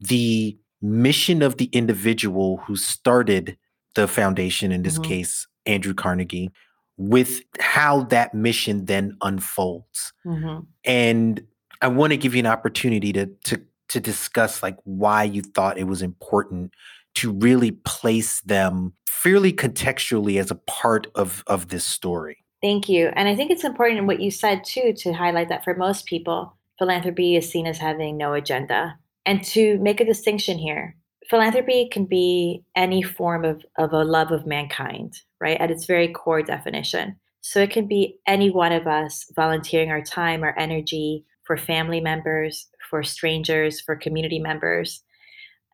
the 0.00 0.58
mission 0.80 1.42
of 1.42 1.58
the 1.58 1.66
individual 1.66 2.56
who 2.66 2.74
started 2.74 3.56
the 3.94 4.08
foundation, 4.08 4.72
in 4.72 4.82
this 4.82 4.94
mm-hmm. 4.94 5.10
case, 5.10 5.46
Andrew 5.66 5.94
Carnegie, 5.94 6.50
with 6.96 7.42
how 7.60 8.02
that 8.04 8.34
mission 8.34 8.84
then 8.84 9.16
unfolds. 9.22 10.12
Mm-hmm. 10.24 10.60
And 10.84 11.46
I 11.80 11.88
want 11.88 12.12
to 12.12 12.16
give 12.16 12.34
you 12.34 12.40
an 12.40 12.46
opportunity 12.46 13.12
to 13.12 13.26
to 13.26 13.62
to 13.88 14.00
discuss 14.00 14.62
like 14.62 14.78
why 14.84 15.24
you 15.24 15.42
thought 15.42 15.78
it 15.78 15.86
was 15.86 16.02
important 16.02 16.72
to 17.14 17.30
really 17.32 17.72
place 17.72 18.40
them 18.40 18.94
fairly 19.06 19.52
contextually 19.52 20.40
as 20.40 20.50
a 20.50 20.54
part 20.54 21.06
of 21.14 21.42
of 21.46 21.68
this 21.68 21.84
story. 21.84 22.38
Thank 22.62 22.88
you. 22.88 23.08
And 23.16 23.28
I 23.28 23.34
think 23.34 23.50
it's 23.50 23.64
important 23.64 23.98
in 23.98 24.06
what 24.06 24.20
you 24.20 24.30
said 24.30 24.64
too 24.64 24.92
to 24.98 25.12
highlight 25.12 25.48
that 25.48 25.64
for 25.64 25.74
most 25.74 26.06
people, 26.06 26.56
philanthropy 26.78 27.36
is 27.36 27.50
seen 27.50 27.66
as 27.66 27.78
having 27.78 28.16
no 28.16 28.34
agenda. 28.34 28.98
And 29.26 29.42
to 29.46 29.78
make 29.78 30.00
a 30.00 30.04
distinction 30.04 30.58
here, 30.58 30.96
philanthropy 31.32 31.88
can 31.90 32.04
be 32.04 32.62
any 32.76 33.02
form 33.02 33.42
of, 33.42 33.64
of 33.78 33.94
a 33.94 34.04
love 34.04 34.32
of 34.32 34.46
mankind, 34.46 35.14
right? 35.40 35.58
At 35.58 35.70
its 35.70 35.86
very 35.86 36.08
core 36.08 36.42
definition. 36.42 37.16
So 37.40 37.60
it 37.60 37.70
can 37.70 37.88
be 37.88 38.18
any 38.26 38.50
one 38.50 38.70
of 38.70 38.86
us 38.86 39.24
volunteering 39.34 39.90
our 39.90 40.02
time, 40.02 40.42
our 40.42 40.54
energy 40.58 41.24
for 41.44 41.56
family 41.56 42.02
members, 42.02 42.68
for 42.90 43.02
strangers, 43.02 43.80
for 43.80 43.96
community 43.96 44.38
members. 44.38 45.02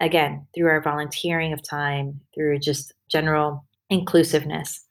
Again, 0.01 0.47
through 0.55 0.69
our 0.69 0.81
volunteering 0.81 1.53
of 1.53 1.69
time, 1.69 2.21
through 2.37 2.61
just 2.61 2.95
general 3.11 3.67
inclusiveness. 3.91 4.85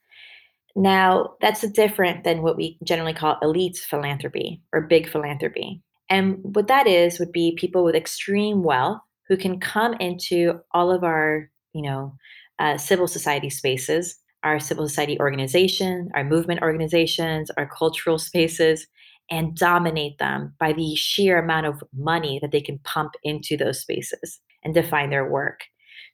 Now, 0.76 1.36
that's 1.40 1.66
different 1.72 2.26
than 2.26 2.42
what 2.42 2.58
we 2.58 2.78
generally 2.84 3.14
call 3.14 3.38
elite 3.42 3.78
philanthropy 3.78 4.62
or 4.74 4.82
big 4.82 5.10
philanthropy. 5.10 5.82
And 6.10 6.40
what 6.42 6.68
that 6.68 6.88
is 6.88 7.20
would 7.20 7.32
be 7.32 7.56
people 7.58 7.86
with 7.86 7.96
extreme 7.96 8.64
wealth 8.64 9.00
who 9.28 9.38
can 9.38 9.60
come 9.60 9.94
into 9.96 10.60
all 10.72 10.92
of 10.92 11.04
our, 11.04 11.50
you 11.74 11.82
know, 11.82 12.16
uh, 12.60 12.78
civil 12.78 13.08
society 13.08 13.50
spaces, 13.50 14.18
our 14.44 14.60
civil 14.60 14.88
society 14.88 15.20
organization, 15.20 16.10
our 16.16 16.24
movement 16.24 16.62
organizations, 16.62 17.52
our 17.58 17.68
cultural 17.68 18.18
spaces, 18.18 18.88
and 19.30 19.56
dominate 19.56 20.18
them 20.20 20.54
by 20.60 20.72
the 20.74 20.96
sheer 20.96 21.40
amount 21.40 21.66
of 21.66 21.84
money 21.94 22.40
that 22.42 22.52
they 22.52 22.62
can 22.62 22.80
pump 22.80 23.14
into 23.24 23.58
those 23.58 23.82
spaces 23.82 24.40
and 24.64 24.74
define 24.74 25.10
their 25.10 25.30
work. 25.30 25.62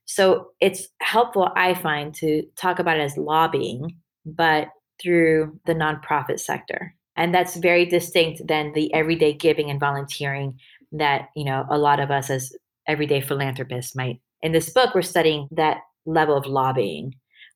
So 0.06 0.50
it's 0.60 0.88
helpful, 1.02 1.52
I 1.56 1.76
find, 1.76 2.14
to 2.16 2.44
talk 2.56 2.80
about 2.80 2.98
it 2.98 3.04
as 3.04 3.18
lobbying, 3.18 3.96
but 4.26 4.70
through 5.02 5.60
the 5.66 5.74
nonprofit 5.74 6.40
sector. 6.40 6.96
And 7.16 7.34
that's 7.34 7.56
very 7.58 7.86
distinct 7.86 8.48
than 8.48 8.74
the 8.74 8.94
everyday 8.94 9.34
giving 9.34 9.70
and 9.70 9.80
volunteering 9.80 10.60
that, 10.92 11.30
you 11.36 11.46
know, 11.46 11.66
a 11.70 11.78
lot 11.78 12.00
of 12.00 12.12
us 12.12 12.30
as 12.30 12.52
everyday 12.88 13.22
philanthropists 13.22 13.96
might. 13.96 14.20
In 14.42 14.52
this 14.52 14.70
book, 14.70 14.94
we're 14.94 15.02
studying 15.02 15.48
that 15.52 15.78
level 16.06 16.36
of 16.36 16.46
lobbying 16.46 17.14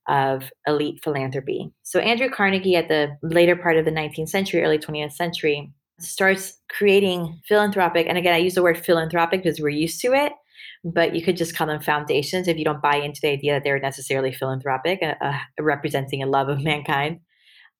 of 0.07 0.49
elite 0.65 1.01
philanthropy. 1.03 1.69
So 1.83 1.99
Andrew 1.99 2.29
Carnegie 2.29 2.75
at 2.75 2.87
the 2.87 3.17
later 3.21 3.55
part 3.55 3.77
of 3.77 3.85
the 3.85 3.91
19th 3.91 4.29
century, 4.29 4.63
early 4.63 4.79
20th 4.79 5.13
century, 5.13 5.71
starts 5.99 6.57
creating 6.69 7.41
philanthropic, 7.47 8.07
and 8.07 8.17
again, 8.17 8.33
I 8.33 8.37
use 8.37 8.55
the 8.55 8.63
word 8.63 8.77
philanthropic 8.77 9.43
because 9.43 9.59
we're 9.59 9.69
used 9.69 9.99
to 10.01 10.13
it, 10.13 10.31
but 10.83 11.15
you 11.15 11.23
could 11.23 11.35
just 11.35 11.55
call 11.55 11.67
them 11.67 11.81
foundations 11.81 12.47
if 12.47 12.57
you 12.57 12.63
don't 12.63 12.81
buy 12.81 12.97
into 12.97 13.19
the 13.21 13.29
idea 13.29 13.53
that 13.53 13.63
they're 13.63 13.79
necessarily 13.79 14.31
philanthropic, 14.31 14.99
uh, 15.01 15.15
uh, 15.21 15.37
representing 15.59 16.21
a 16.21 16.27
love 16.27 16.49
of 16.49 16.63
mankind. 16.63 17.19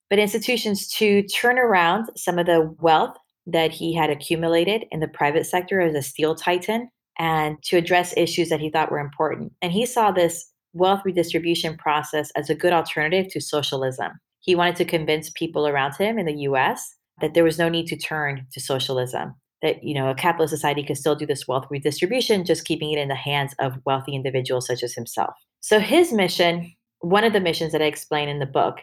But 0.10 0.20
institutions 0.20 0.88
to 0.96 1.24
turn 1.24 1.60
around 1.60 2.10
some 2.16 2.40
of 2.40 2.46
the 2.46 2.76
wealth 2.80 3.16
that 3.46 3.72
he 3.72 3.94
had 3.94 4.10
accumulated 4.10 4.86
in 4.92 5.00
the 5.00 5.08
private 5.08 5.46
sector 5.46 5.80
as 5.80 5.96
a 5.96 6.02
steel 6.02 6.36
titan 6.36 6.90
and 7.18 7.62
to 7.64 7.78
address 7.78 8.14
issues 8.16 8.50
that 8.50 8.60
he 8.60 8.70
thought 8.70 8.92
were 8.92 9.00
important. 9.00 9.54
And 9.62 9.72
he 9.72 9.86
saw 9.86 10.12
this 10.12 10.52
wealth 10.74 11.02
redistribution 11.04 11.78
process 11.78 12.32
as 12.36 12.50
a 12.50 12.56
good 12.56 12.74
alternative 12.74 13.32
to 13.32 13.42
socialism. 13.42 14.12
He 14.40 14.56
wanted 14.56 14.76
to 14.78 14.86
convince 14.86 15.30
people 15.32 15.68
around 15.68 15.96
him 15.96 16.18
in 16.20 16.26
the 16.26 16.42
US 16.42 16.96
that 17.20 17.34
there 17.34 17.44
was 17.44 17.58
no 17.58 17.70
need 17.70 17.88
to 17.88 17.98
turn 17.98 18.46
to 18.52 18.60
socialism, 18.60 19.34
that 19.62 19.84
you 19.84 19.94
know, 19.94 20.10
a 20.10 20.16
capitalist 20.16 20.54
society 20.54 20.84
could 20.84 20.98
still 20.98 21.16
do 21.16 21.26
this 21.26 21.48
wealth 21.48 21.66
redistribution 21.70 22.46
just 22.46 22.66
keeping 22.66 22.92
it 22.92 23.00
in 23.00 23.08
the 23.08 23.16
hands 23.16 23.56
of 23.60 23.80
wealthy 23.86 24.16
individuals 24.16 24.68
such 24.68 24.84
as 24.84 24.94
himself. 24.94 25.34
So 25.62 25.80
his 25.80 26.14
mission, 26.14 26.72
one 27.00 27.24
of 27.24 27.34
the 27.34 27.40
missions 27.40 27.72
that 27.72 27.82
I 27.82 27.86
explain 27.86 28.30
in 28.30 28.40
the 28.40 28.46
book, 28.46 28.78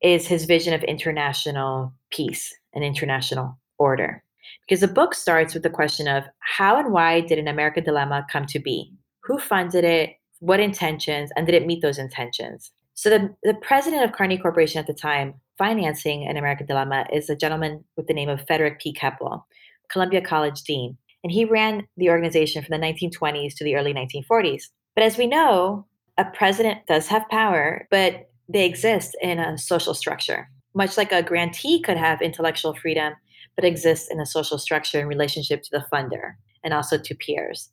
is 0.00 0.26
his 0.26 0.44
vision 0.44 0.74
of 0.74 0.82
international 0.84 1.92
peace 2.10 2.54
and 2.74 2.84
international 2.84 3.58
order. 3.78 4.22
Because 4.66 4.80
the 4.80 4.88
book 4.88 5.14
starts 5.14 5.54
with 5.54 5.62
the 5.62 5.70
question 5.70 6.08
of 6.08 6.24
how 6.38 6.78
and 6.78 6.92
why 6.92 7.20
did 7.20 7.38
an 7.38 7.48
American 7.48 7.84
dilemma 7.84 8.26
come 8.30 8.46
to 8.46 8.58
be? 8.58 8.92
Who 9.24 9.38
funded 9.38 9.84
it? 9.84 10.14
What 10.40 10.60
intentions? 10.60 11.30
And 11.36 11.46
did 11.46 11.54
it 11.54 11.66
meet 11.66 11.82
those 11.82 11.98
intentions? 11.98 12.70
So 12.94 13.10
the, 13.10 13.34
the 13.42 13.54
president 13.54 14.04
of 14.04 14.12
Carnegie 14.12 14.40
Corporation 14.40 14.78
at 14.78 14.86
the 14.86 14.94
time, 14.94 15.34
financing 15.58 16.26
an 16.26 16.36
American 16.36 16.66
dilemma, 16.66 17.06
is 17.12 17.28
a 17.28 17.36
gentleman 17.36 17.84
with 17.96 18.06
the 18.06 18.14
name 18.14 18.28
of 18.28 18.46
Frederick 18.46 18.80
P. 18.80 18.92
Keppel, 18.92 19.46
Columbia 19.90 20.20
College 20.20 20.62
dean. 20.62 20.96
And 21.24 21.32
he 21.32 21.44
ran 21.44 21.86
the 21.96 22.10
organization 22.10 22.62
from 22.62 22.78
the 22.78 22.86
1920s 22.86 23.56
to 23.56 23.64
the 23.64 23.76
early 23.76 23.94
1940s. 23.94 24.64
But 24.94 25.04
as 25.04 25.18
we 25.18 25.26
know, 25.26 25.86
a 26.18 26.24
president 26.24 26.86
does 26.86 27.08
have 27.08 27.28
power, 27.28 27.88
but 27.90 28.30
they 28.48 28.64
exist 28.64 29.16
in 29.20 29.38
a 29.38 29.58
social 29.58 29.94
structure. 29.94 30.48
Much 30.74 30.96
like 30.96 31.12
a 31.12 31.22
grantee 31.22 31.80
could 31.80 31.96
have 31.96 32.20
intellectual 32.20 32.74
freedom, 32.74 33.14
but 33.56 33.64
exists 33.64 34.10
in 34.10 34.20
a 34.20 34.26
social 34.26 34.58
structure 34.58 35.00
in 35.00 35.06
relationship 35.06 35.62
to 35.62 35.70
the 35.70 35.84
funder 35.92 36.34
and 36.62 36.74
also 36.74 36.98
to 36.98 37.14
peers. 37.14 37.70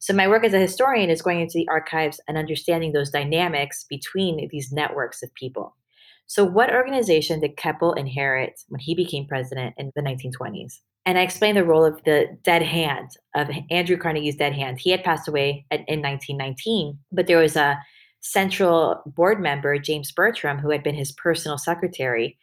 So, 0.00 0.12
my 0.12 0.28
work 0.28 0.44
as 0.44 0.54
a 0.54 0.60
historian 0.60 1.10
is 1.10 1.22
going 1.22 1.40
into 1.40 1.58
the 1.58 1.68
archives 1.68 2.20
and 2.28 2.38
understanding 2.38 2.92
those 2.92 3.10
dynamics 3.10 3.84
between 3.88 4.48
these 4.50 4.70
networks 4.70 5.22
of 5.22 5.34
people. 5.34 5.76
So, 6.26 6.44
what 6.44 6.72
organization 6.72 7.40
did 7.40 7.56
Keppel 7.56 7.94
inherit 7.94 8.60
when 8.68 8.80
he 8.80 8.94
became 8.94 9.26
president 9.26 9.74
in 9.76 9.90
the 9.96 10.02
1920s? 10.02 10.80
And 11.04 11.18
I 11.18 11.22
explain 11.22 11.54
the 11.54 11.64
role 11.64 11.86
of 11.86 12.04
the 12.04 12.26
dead 12.44 12.62
hand, 12.62 13.10
of 13.34 13.48
Andrew 13.70 13.96
Carnegie's 13.96 14.36
dead 14.36 14.52
hand. 14.52 14.78
He 14.78 14.90
had 14.90 15.02
passed 15.02 15.26
away 15.26 15.64
in 15.70 16.02
1919, 16.02 16.98
but 17.10 17.26
there 17.26 17.38
was 17.38 17.56
a 17.56 17.78
central 18.20 19.02
board 19.06 19.40
member, 19.40 19.78
James 19.78 20.12
Bertram, 20.12 20.58
who 20.58 20.70
had 20.70 20.82
been 20.82 20.94
his 20.94 21.12
personal 21.12 21.56
secretary, 21.56 22.36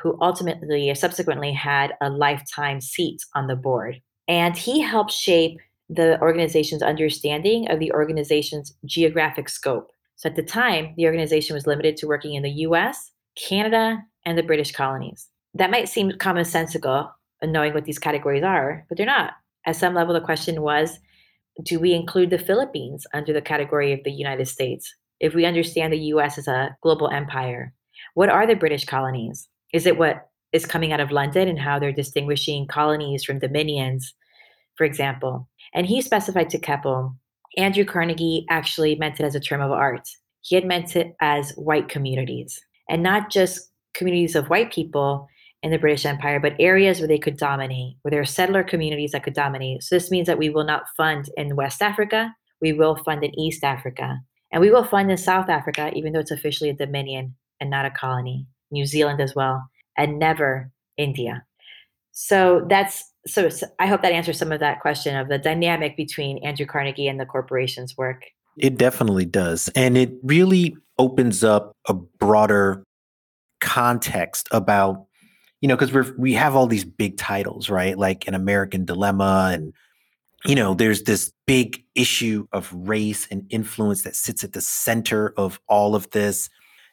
who 0.00 0.16
ultimately 0.20 0.94
subsequently 0.94 1.52
had 1.52 1.94
a 2.00 2.10
lifetime 2.10 2.80
seat 2.80 3.22
on 3.34 3.46
the 3.46 3.56
board. 3.56 4.00
And 4.28 4.56
he 4.56 4.80
helped 4.80 5.12
shape 5.12 5.58
the 5.88 6.20
organization's 6.20 6.82
understanding 6.82 7.70
of 7.70 7.78
the 7.78 7.92
organization's 7.92 8.74
geographic 8.86 9.48
scope. 9.48 9.90
So 10.16 10.28
at 10.28 10.36
the 10.36 10.42
time, 10.42 10.94
the 10.96 11.06
organization 11.06 11.54
was 11.54 11.66
limited 11.66 11.96
to 11.98 12.06
working 12.06 12.34
in 12.34 12.42
the 12.42 12.50
US, 12.66 13.10
Canada, 13.36 14.02
and 14.24 14.38
the 14.38 14.42
British 14.42 14.72
colonies. 14.72 15.28
That 15.54 15.70
might 15.70 15.88
seem 15.88 16.12
commonsensical, 16.12 17.10
uh, 17.42 17.46
knowing 17.46 17.74
what 17.74 17.84
these 17.84 17.98
categories 17.98 18.42
are, 18.42 18.86
but 18.88 18.96
they're 18.96 19.06
not. 19.06 19.32
At 19.66 19.76
some 19.76 19.94
level, 19.94 20.14
the 20.14 20.20
question 20.20 20.62
was 20.62 20.98
do 21.62 21.78
we 21.78 21.92
include 21.92 22.30
the 22.30 22.38
Philippines 22.38 23.06
under 23.12 23.32
the 23.32 23.42
category 23.42 23.92
of 23.92 24.02
the 24.04 24.12
United 24.12 24.48
States? 24.48 24.94
If 25.20 25.34
we 25.34 25.44
understand 25.44 25.92
the 25.92 25.98
US 25.98 26.38
as 26.38 26.48
a 26.48 26.76
global 26.82 27.10
empire, 27.10 27.74
what 28.14 28.30
are 28.30 28.46
the 28.46 28.56
British 28.56 28.84
colonies? 28.84 29.48
Is 29.72 29.86
it 29.86 29.98
what 29.98 30.28
is 30.52 30.66
coming 30.66 30.92
out 30.92 31.00
of 31.00 31.10
London 31.10 31.48
and 31.48 31.58
how 31.58 31.78
they're 31.78 31.92
distinguishing 31.92 32.66
colonies 32.66 33.24
from 33.24 33.38
dominions, 33.38 34.14
for 34.76 34.84
example? 34.84 35.48
And 35.74 35.86
he 35.86 36.02
specified 36.02 36.50
to 36.50 36.58
Keppel, 36.58 37.16
Andrew 37.56 37.84
Carnegie 37.84 38.46
actually 38.48 38.94
meant 38.96 39.20
it 39.20 39.24
as 39.24 39.34
a 39.34 39.40
term 39.40 39.60
of 39.60 39.70
art. 39.70 40.08
He 40.40 40.54
had 40.54 40.64
meant 40.64 40.96
it 40.96 41.14
as 41.20 41.52
white 41.52 41.88
communities, 41.88 42.60
and 42.88 43.02
not 43.02 43.30
just 43.30 43.70
communities 43.94 44.34
of 44.34 44.48
white 44.48 44.72
people 44.72 45.28
in 45.62 45.70
the 45.70 45.78
British 45.78 46.04
Empire, 46.04 46.40
but 46.40 46.56
areas 46.58 46.98
where 46.98 47.08
they 47.08 47.18
could 47.18 47.36
dominate, 47.36 47.96
where 48.02 48.10
there 48.10 48.20
are 48.20 48.24
settler 48.24 48.64
communities 48.64 49.12
that 49.12 49.22
could 49.22 49.34
dominate. 49.34 49.82
So 49.82 49.94
this 49.94 50.10
means 50.10 50.26
that 50.26 50.38
we 50.38 50.50
will 50.50 50.64
not 50.64 50.88
fund 50.96 51.26
in 51.36 51.54
West 51.54 51.82
Africa, 51.82 52.34
we 52.60 52.72
will 52.72 52.96
fund 52.96 53.22
in 53.22 53.38
East 53.38 53.62
Africa, 53.62 54.18
and 54.50 54.60
we 54.60 54.70
will 54.70 54.84
fund 54.84 55.10
in 55.10 55.18
South 55.18 55.48
Africa, 55.48 55.92
even 55.94 56.12
though 56.12 56.20
it's 56.20 56.30
officially 56.30 56.70
a 56.70 56.74
dominion 56.74 57.36
and 57.60 57.70
not 57.70 57.86
a 57.86 57.90
colony. 57.90 58.46
New 58.72 58.86
Zealand 58.86 59.20
as 59.20 59.34
well, 59.34 59.68
and 59.96 60.18
never 60.18 60.70
India. 60.96 61.44
So 62.12 62.66
that's 62.68 63.04
so 63.26 63.48
I 63.78 63.86
hope 63.86 64.02
that 64.02 64.12
answers 64.12 64.38
some 64.38 64.52
of 64.52 64.60
that 64.60 64.80
question 64.80 65.16
of 65.16 65.28
the 65.28 65.38
dynamic 65.38 65.96
between 65.96 66.38
Andrew 66.38 66.66
Carnegie 66.66 67.08
and 67.08 67.20
the 67.20 67.26
corporation's 67.26 67.96
work. 67.96 68.24
It 68.58 68.76
definitely 68.76 69.24
does. 69.24 69.70
And 69.74 69.96
it 69.96 70.12
really 70.22 70.76
opens 70.98 71.42
up 71.42 71.76
a 71.88 71.94
broader 71.94 72.84
context 73.60 74.48
about, 74.50 75.06
you 75.60 75.68
know, 75.68 75.76
because 75.76 75.92
we're 75.92 76.14
we 76.18 76.34
have 76.34 76.54
all 76.54 76.66
these 76.66 76.84
big 76.84 77.16
titles, 77.16 77.70
right? 77.70 77.96
Like 77.96 78.26
an 78.26 78.34
American 78.34 78.84
dilemma 78.84 79.50
and 79.52 79.72
you 80.44 80.56
know, 80.56 80.74
there's 80.74 81.04
this 81.04 81.32
big 81.46 81.84
issue 81.94 82.46
of 82.52 82.72
race 82.74 83.28
and 83.30 83.46
influence 83.50 84.02
that 84.02 84.16
sits 84.16 84.42
at 84.42 84.52
the 84.52 84.60
center 84.60 85.32
of 85.36 85.60
all 85.68 85.94
of 85.94 86.10
this. 86.10 86.50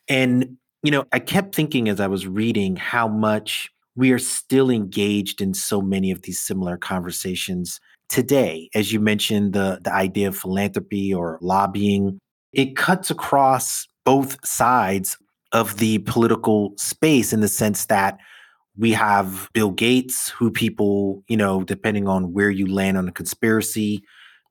And 0.08 0.58
you 0.84 0.92
know, 0.92 1.06
I 1.12 1.20
kept 1.20 1.56
thinking 1.56 1.90
as 1.90 2.00
I 2.00 2.08
was 2.08 2.28
reading 2.28 2.76
how 2.76 3.08
much 3.08 3.70
we 3.96 4.12
are 4.12 4.20
still 4.20 4.70
engaged 4.70 5.42
in 5.42 5.54
so 5.54 5.82
many 5.82 6.12
of 6.12 6.22
these 6.22 6.40
similar 6.40 6.78
conversations 6.78 7.80
today. 8.08 8.70
As 8.74 8.94
you 8.94 9.00
mentioned, 9.00 9.54
the, 9.54 9.80
the 9.84 9.94
idea 9.94 10.30
of 10.30 10.38
philanthropy 10.38 11.14
or 11.14 11.38
lobbying, 11.42 12.20
it 12.54 12.78
cuts 12.78 13.12
across 13.12 13.88
both 14.06 14.38
sides 14.46 15.18
of 15.52 15.78
the 15.78 16.00
political 16.00 16.74
space 16.78 17.34
in 17.34 17.42
the 17.42 17.48
sense 17.48 17.88
that 17.88 18.20
we 18.78 18.92
have 18.94 19.50
Bill 19.54 19.72
Gates, 19.72 20.30
who 20.30 20.50
people, 20.50 21.24
you 21.28 21.36
know, 21.36 21.64
depending 21.64 22.08
on 22.08 22.32
where 22.32 22.50
you 22.50 22.66
land 22.68 22.98
on 22.98 23.06
the 23.06 23.12
conspiracy 23.12 24.02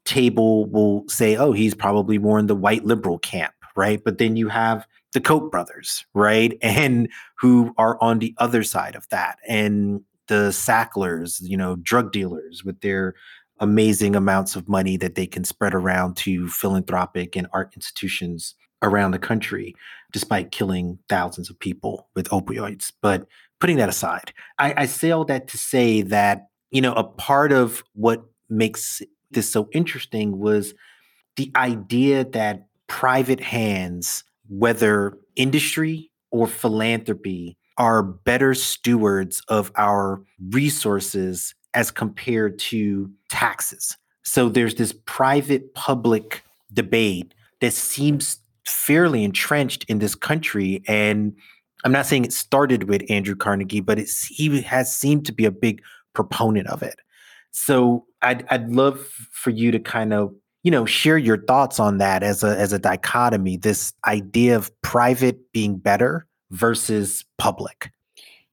table, 0.04 0.66
will 0.66 1.04
say, 1.08 1.36
oh, 1.36 1.52
he's 1.52 1.74
probably 1.74 2.18
more 2.18 2.38
in 2.38 2.46
the 2.46 2.54
white 2.54 2.84
liberal 2.84 3.18
camp, 3.18 3.54
right? 3.74 4.02
But 4.04 4.18
then 4.18 4.36
you 4.36 4.48
have 4.48 4.86
the 5.12 5.20
Koch 5.20 5.50
brothers, 5.50 6.04
right? 6.14 6.56
And 6.62 7.08
who 7.38 7.74
are 7.78 7.98
on 8.00 8.18
the 8.18 8.34
other 8.38 8.62
side 8.62 8.94
of 8.94 9.08
that. 9.08 9.38
And 9.46 10.02
the 10.28 10.52
Sacklers, 10.52 11.40
you 11.40 11.56
know, 11.56 11.76
drug 11.76 12.12
dealers 12.12 12.64
with 12.64 12.80
their 12.80 13.14
amazing 13.60 14.14
amounts 14.14 14.54
of 14.54 14.68
money 14.68 14.96
that 14.96 15.14
they 15.14 15.26
can 15.26 15.44
spread 15.44 15.74
around 15.74 16.16
to 16.16 16.48
philanthropic 16.48 17.34
and 17.36 17.46
art 17.52 17.72
institutions 17.74 18.54
around 18.82 19.10
the 19.10 19.18
country, 19.18 19.74
despite 20.12 20.52
killing 20.52 20.98
thousands 21.08 21.50
of 21.50 21.58
people 21.58 22.08
with 22.14 22.28
opioids. 22.28 22.92
But 23.02 23.26
putting 23.60 23.76
that 23.78 23.88
aside, 23.88 24.32
I, 24.58 24.74
I 24.76 24.86
say 24.86 25.10
all 25.10 25.24
that 25.24 25.48
to 25.48 25.58
say 25.58 26.02
that, 26.02 26.48
you 26.70 26.80
know, 26.80 26.92
a 26.92 27.04
part 27.04 27.50
of 27.50 27.82
what 27.94 28.22
makes 28.48 29.02
this 29.30 29.50
so 29.50 29.68
interesting 29.72 30.38
was 30.38 30.74
the 31.36 31.50
idea 31.56 32.24
that 32.24 32.66
private 32.86 33.40
hands, 33.40 34.24
whether 34.48 35.18
industry 35.36 36.10
or 36.30 36.46
philanthropy, 36.46 37.56
are 37.78 38.02
better 38.02 38.54
stewards 38.54 39.40
of 39.48 39.70
our 39.76 40.22
resources 40.50 41.54
as 41.74 41.90
compared 41.90 42.58
to 42.58 43.10
taxes. 43.30 43.96
So 44.24 44.48
there's 44.48 44.74
this 44.74 44.92
private 45.06 45.74
public 45.74 46.42
debate 46.72 47.34
that 47.60 47.72
seems 47.72 48.40
fairly 48.66 49.24
entrenched 49.24 49.84
in 49.88 50.00
this 50.00 50.14
country. 50.14 50.82
And 50.88 51.34
I'm 51.84 51.92
not 51.92 52.06
saying 52.06 52.24
it 52.24 52.32
started 52.32 52.88
with 52.88 53.08
Andrew 53.08 53.36
Carnegie, 53.36 53.80
but 53.80 53.98
he 53.98 54.60
has 54.62 54.94
seemed 54.94 55.24
to 55.26 55.32
be 55.32 55.44
a 55.44 55.50
big 55.50 55.80
proponent 56.14 56.66
of 56.66 56.82
it. 56.82 56.96
So 57.52 58.06
I'd, 58.20 58.44
I'd 58.50 58.70
love 58.70 59.00
for 59.30 59.50
you 59.50 59.70
to 59.70 59.78
kind 59.78 60.12
of 60.12 60.34
you 60.68 60.70
know 60.70 60.84
share 60.84 61.16
your 61.16 61.38
thoughts 61.44 61.80
on 61.80 61.96
that 61.96 62.22
as 62.22 62.44
a 62.44 62.54
as 62.58 62.74
a 62.74 62.78
dichotomy 62.78 63.56
this 63.56 63.94
idea 64.06 64.54
of 64.54 64.70
private 64.82 65.50
being 65.50 65.78
better 65.78 66.26
versus 66.50 67.24
public 67.38 67.90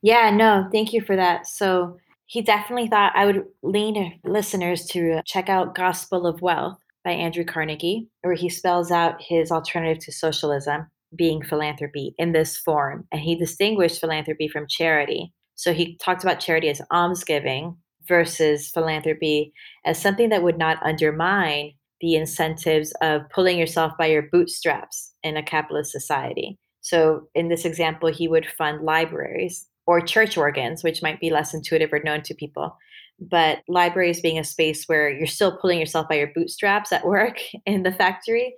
yeah 0.01 0.29
no 0.29 0.65
thank 0.71 0.93
you 0.93 1.01
for 1.01 1.17
that 1.17 1.45
so 1.45 1.97
he 2.25 2.41
definitely 2.41 2.87
thought 2.87 3.11
i 3.17 3.25
would 3.25 3.43
lean 3.63 4.17
listeners 4.23 4.85
to 4.85 5.17
uh, 5.17 5.21
check 5.25 5.49
out 5.49 5.75
gospel 5.75 6.25
of 6.25 6.41
wealth 6.41 6.79
by 7.03 7.11
Andrew 7.11 7.43
Carnegie, 7.45 8.09
where 8.23 8.33
he 8.33 8.49
spells 8.49 8.89
out 8.89 9.21
his 9.21 9.51
alternative 9.51 10.03
to 10.03 10.11
socialism 10.11 10.87
being 11.15 11.43
philanthropy 11.43 12.15
in 12.17 12.31
this 12.31 12.57
form. 12.57 13.05
And 13.11 13.21
he 13.21 13.35
distinguished 13.35 13.99
philanthropy 13.99 14.47
from 14.47 14.65
charity. 14.67 15.31
So 15.53 15.71
he 15.71 15.97
talked 15.97 16.23
about 16.23 16.39
charity 16.39 16.67
as 16.67 16.81
almsgiving 16.91 17.77
versus 18.07 18.69
philanthropy 18.69 19.53
as 19.85 20.01
something 20.01 20.29
that 20.29 20.41
would 20.41 20.57
not 20.57 20.81
undermine 20.81 21.73
the 22.01 22.15
incentives 22.15 22.93
of 23.01 23.21
pulling 23.29 23.57
yourself 23.57 23.93
by 23.97 24.07
your 24.07 24.23
bootstraps 24.23 25.13
in 25.23 25.37
a 25.37 25.43
capitalist 25.43 25.91
society. 25.91 26.57
So, 26.81 27.27
in 27.33 27.49
this 27.49 27.65
example, 27.65 28.11
he 28.11 28.27
would 28.27 28.45
fund 28.45 28.83
libraries 28.83 29.67
or 29.87 30.01
church 30.01 30.37
organs, 30.37 30.83
which 30.83 31.01
might 31.01 31.19
be 31.19 31.29
less 31.29 31.53
intuitive 31.53 31.91
or 31.93 31.99
known 31.99 32.21
to 32.23 32.33
people, 32.33 32.77
but 33.19 33.59
libraries 33.67 34.21
being 34.21 34.39
a 34.39 34.43
space 34.43 34.85
where 34.85 35.09
you're 35.09 35.27
still 35.27 35.57
pulling 35.57 35.79
yourself 35.79 36.07
by 36.09 36.15
your 36.15 36.31
bootstraps 36.35 36.91
at 36.91 37.05
work 37.05 37.37
in 37.65 37.83
the 37.83 37.91
factory, 37.91 38.55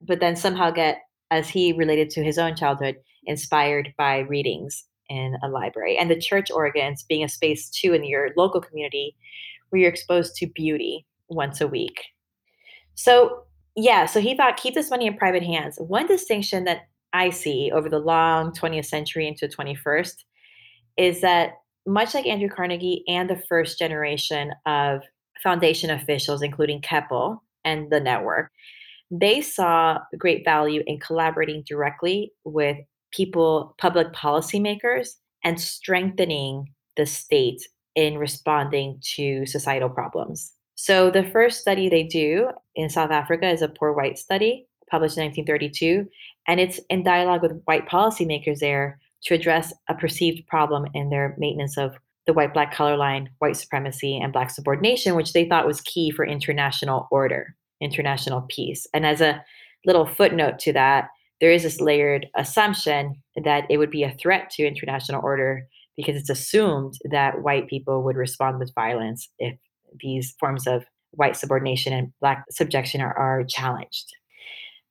but 0.00 0.20
then 0.20 0.36
somehow 0.36 0.70
get, 0.70 1.02
as 1.30 1.48
he 1.48 1.72
related 1.72 2.10
to 2.10 2.24
his 2.24 2.38
own 2.38 2.56
childhood, 2.56 2.96
inspired 3.24 3.94
by 3.96 4.18
readings 4.20 4.84
in 5.08 5.36
a 5.42 5.48
library. 5.48 5.96
And 5.96 6.10
the 6.10 6.18
church 6.18 6.50
organs 6.50 7.04
being 7.08 7.24
a 7.24 7.28
space 7.28 7.68
too 7.68 7.92
in 7.92 8.04
your 8.04 8.30
local 8.36 8.60
community 8.60 9.16
where 9.68 9.82
you're 9.82 9.90
exposed 9.90 10.36
to 10.36 10.46
beauty 10.46 11.06
once 11.28 11.60
a 11.60 11.68
week. 11.68 12.00
So, 13.00 13.44
yeah, 13.76 14.04
so 14.04 14.20
he 14.20 14.36
thought 14.36 14.58
keep 14.58 14.74
this 14.74 14.90
money 14.90 15.06
in 15.06 15.16
private 15.16 15.42
hands. 15.42 15.78
One 15.78 16.06
distinction 16.06 16.64
that 16.64 16.82
I 17.14 17.30
see 17.30 17.70
over 17.72 17.88
the 17.88 17.98
long 17.98 18.52
20th 18.52 18.84
century 18.84 19.26
into 19.26 19.48
the 19.48 19.56
21st 19.56 20.16
is 20.98 21.22
that 21.22 21.54
much 21.86 22.12
like 22.12 22.26
Andrew 22.26 22.50
Carnegie 22.50 23.02
and 23.08 23.30
the 23.30 23.42
first 23.48 23.78
generation 23.78 24.52
of 24.66 25.00
foundation 25.42 25.88
officials, 25.88 26.42
including 26.42 26.82
Keppel 26.82 27.42
and 27.64 27.90
the 27.90 28.00
network, 28.00 28.52
they 29.10 29.40
saw 29.40 29.98
great 30.18 30.44
value 30.44 30.82
in 30.86 31.00
collaborating 31.00 31.64
directly 31.66 32.32
with 32.44 32.76
people, 33.12 33.74
public 33.78 34.12
policymakers, 34.12 35.12
and 35.42 35.58
strengthening 35.58 36.66
the 36.98 37.06
state 37.06 37.62
in 37.94 38.18
responding 38.18 39.00
to 39.16 39.46
societal 39.46 39.88
problems. 39.88 40.52
So, 40.82 41.10
the 41.10 41.24
first 41.24 41.60
study 41.60 41.90
they 41.90 42.04
do 42.04 42.48
in 42.74 42.88
South 42.88 43.10
Africa 43.10 43.46
is 43.46 43.60
a 43.60 43.68
poor 43.68 43.92
white 43.92 44.16
study 44.16 44.66
published 44.90 45.18
in 45.18 45.24
1932, 45.24 46.08
and 46.48 46.58
it's 46.58 46.80
in 46.88 47.02
dialogue 47.02 47.42
with 47.42 47.60
white 47.66 47.86
policymakers 47.86 48.60
there 48.60 48.98
to 49.24 49.34
address 49.34 49.74
a 49.90 49.94
perceived 49.94 50.46
problem 50.46 50.86
in 50.94 51.10
their 51.10 51.34
maintenance 51.36 51.76
of 51.76 51.96
the 52.26 52.32
white 52.32 52.54
black 52.54 52.72
color 52.72 52.96
line, 52.96 53.28
white 53.40 53.58
supremacy, 53.58 54.16
and 54.16 54.32
black 54.32 54.48
subordination, 54.48 55.16
which 55.16 55.34
they 55.34 55.46
thought 55.46 55.66
was 55.66 55.82
key 55.82 56.10
for 56.10 56.24
international 56.24 57.08
order, 57.10 57.54
international 57.82 58.46
peace. 58.48 58.86
And 58.94 59.04
as 59.04 59.20
a 59.20 59.44
little 59.84 60.06
footnote 60.06 60.58
to 60.60 60.72
that, 60.72 61.08
there 61.42 61.52
is 61.52 61.64
this 61.64 61.82
layered 61.82 62.26
assumption 62.38 63.22
that 63.44 63.64
it 63.68 63.76
would 63.76 63.90
be 63.90 64.04
a 64.04 64.14
threat 64.14 64.48
to 64.52 64.66
international 64.66 65.20
order 65.22 65.66
because 65.94 66.16
it's 66.16 66.30
assumed 66.30 66.94
that 67.10 67.42
white 67.42 67.68
people 67.68 68.02
would 68.02 68.16
respond 68.16 68.58
with 68.58 68.74
violence 68.74 69.28
if 69.38 69.58
these 69.98 70.34
forms 70.38 70.66
of 70.66 70.84
white 71.12 71.36
subordination 71.36 71.92
and 71.92 72.12
black 72.20 72.44
subjection 72.50 73.00
are, 73.00 73.16
are 73.16 73.44
challenged. 73.44 74.06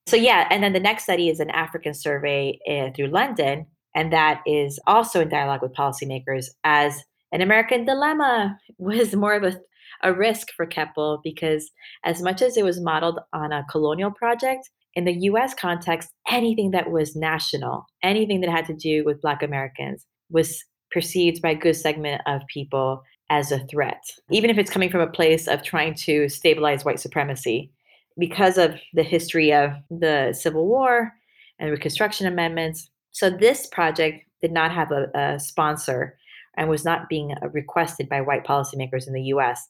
So, 0.07 0.15
yeah, 0.15 0.47
and 0.49 0.63
then 0.63 0.73
the 0.73 0.79
next 0.79 1.03
study 1.03 1.29
is 1.29 1.39
an 1.39 1.49
African 1.51 1.93
survey 1.93 2.59
uh, 2.67 2.89
through 2.95 3.07
London 3.07 3.67
and 3.95 4.13
that 4.13 4.41
is 4.45 4.79
also 4.87 5.21
in 5.21 5.29
dialogue 5.29 5.61
with 5.61 5.73
policymakers 5.73 6.47
as 6.63 7.03
an 7.31 7.41
American 7.41 7.85
dilemma 7.85 8.57
was 8.77 9.15
more 9.15 9.33
of 9.33 9.43
a, 9.43 9.59
a 10.03 10.13
risk 10.13 10.47
for 10.55 10.65
Keppel 10.65 11.19
because 11.23 11.69
as 12.05 12.21
much 12.21 12.41
as 12.41 12.57
it 12.57 12.63
was 12.63 12.81
modeled 12.81 13.19
on 13.33 13.51
a 13.51 13.65
colonial 13.69 14.11
project, 14.11 14.69
in 14.95 15.05
the 15.05 15.19
US 15.21 15.53
context, 15.53 16.09
anything 16.29 16.71
that 16.71 16.91
was 16.91 17.15
national, 17.15 17.85
anything 18.03 18.41
that 18.41 18.49
had 18.49 18.65
to 18.65 18.73
do 18.73 19.03
with 19.05 19.21
Black 19.21 19.43
Americans 19.43 20.05
was 20.29 20.63
perceived 20.91 21.41
by 21.41 21.51
a 21.51 21.55
good 21.55 21.75
segment 21.75 22.21
of 22.25 22.41
people 22.51 23.03
as 23.29 23.51
a 23.51 23.59
threat, 23.67 24.03
even 24.31 24.49
if 24.49 24.57
it's 24.57 24.71
coming 24.71 24.89
from 24.89 25.01
a 25.01 25.07
place 25.07 25.47
of 25.47 25.63
trying 25.63 25.93
to 25.93 26.29
stabilize 26.29 26.83
white 26.83 26.99
supremacy. 26.99 27.71
Because 28.17 28.57
of 28.57 28.75
the 28.93 29.03
history 29.03 29.53
of 29.53 29.71
the 29.89 30.33
Civil 30.33 30.67
War 30.67 31.13
and 31.57 31.71
Reconstruction 31.71 32.27
Amendments, 32.27 32.89
so 33.11 33.29
this 33.29 33.67
project 33.67 34.25
did 34.41 34.51
not 34.51 34.71
have 34.71 34.91
a, 34.91 35.07
a 35.15 35.39
sponsor 35.39 36.17
and 36.57 36.69
was 36.69 36.83
not 36.83 37.07
being 37.07 37.31
uh, 37.31 37.47
requested 37.49 38.09
by 38.09 38.21
white 38.21 38.45
policymakers 38.45 39.07
in 39.07 39.13
the 39.13 39.23
US. 39.33 39.67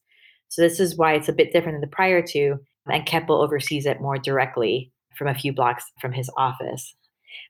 So 0.47 0.61
this 0.61 0.79
is 0.79 0.97
why 0.97 1.13
it's 1.13 1.29
a 1.29 1.33
bit 1.33 1.53
different 1.53 1.75
than 1.75 1.81
the 1.81 1.95
prior 1.95 2.21
two, 2.25 2.59
and 2.87 3.05
Keppel 3.05 3.41
oversees 3.41 3.85
it 3.85 4.01
more 4.01 4.17
directly 4.17 4.91
from 5.15 5.27
a 5.27 5.35
few 5.35 5.53
blocks 5.53 5.83
from 6.01 6.11
his 6.11 6.29
office. 6.37 6.95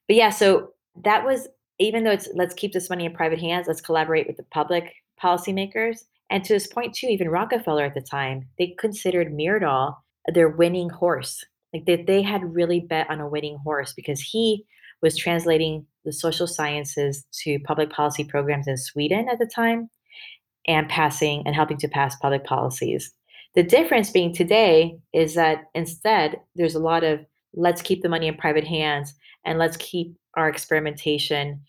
But 0.08 0.17
yeah, 0.17 0.32
so 0.32 0.72
that 1.04 1.24
was 1.24 1.48
even 1.80 2.04
though 2.04 2.12
it's 2.12 2.28
let's 2.36 2.54
keep 2.54 2.74
this 2.74 2.89
money 2.89 3.06
in 3.06 3.13
private 3.13 3.39
hands, 3.39 3.67
let's 3.67 3.80
collaborate 3.80 4.28
with 4.28 4.36
the 4.36 4.43
public 4.52 4.93
policymakers. 5.23 5.99
And 6.29 6.43
to 6.43 6.53
this 6.53 6.67
point, 6.67 6.93
too, 6.93 7.08
even 7.08 7.29
Rockefeller 7.29 7.86
at 7.86 7.95
the 7.95 8.01
time, 8.01 8.47
they 8.58 8.75
considered 8.79 9.34
Myrdal 9.34 9.95
their 10.34 10.49
winning 10.49 10.89
horse. 10.89 11.43
Like 11.73 11.86
they, 11.86 12.03
they 12.03 12.21
had 12.21 12.55
really 12.55 12.79
bet 12.79 13.10
on 13.10 13.19
a 13.19 13.29
winning 13.29 13.58
horse 13.63 13.93
because 13.93 14.21
he 14.21 14.65
was 15.01 15.17
translating 15.17 15.86
the 16.05 16.13
social 16.13 16.47
sciences 16.47 17.25
to 17.43 17.60
public 17.60 17.89
policy 17.89 18.23
programs 18.23 18.67
in 18.67 18.77
Sweden 18.77 19.27
at 19.29 19.39
the 19.39 19.49
time 19.53 19.89
and 20.67 20.89
passing 20.89 21.43
and 21.45 21.55
helping 21.55 21.77
to 21.77 21.88
pass 21.88 22.15
public 22.17 22.43
policies. 22.43 23.13
The 23.55 23.63
difference 23.63 24.12
being 24.12 24.34
today 24.34 24.97
is 25.13 25.36
that 25.36 25.63
instead 25.73 26.39
there's 26.55 26.75
a 26.75 26.79
lot 26.79 27.03
of 27.03 27.19
let's 27.53 27.82
keep 27.82 28.01
the 28.01 28.10
money 28.10 28.27
in 28.27 28.36
private 28.36 28.65
hands 28.65 29.13
and 29.45 29.58
let's 29.58 29.77
keep 29.77 30.15
our 30.36 30.49
experimentation 30.49 31.62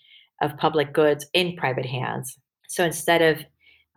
of 0.42 0.56
public 0.56 0.92
goods 0.92 1.26
in 1.32 1.56
private 1.56 1.86
hands. 1.86 2.36
So 2.70 2.84
instead 2.84 3.20
of 3.20 3.44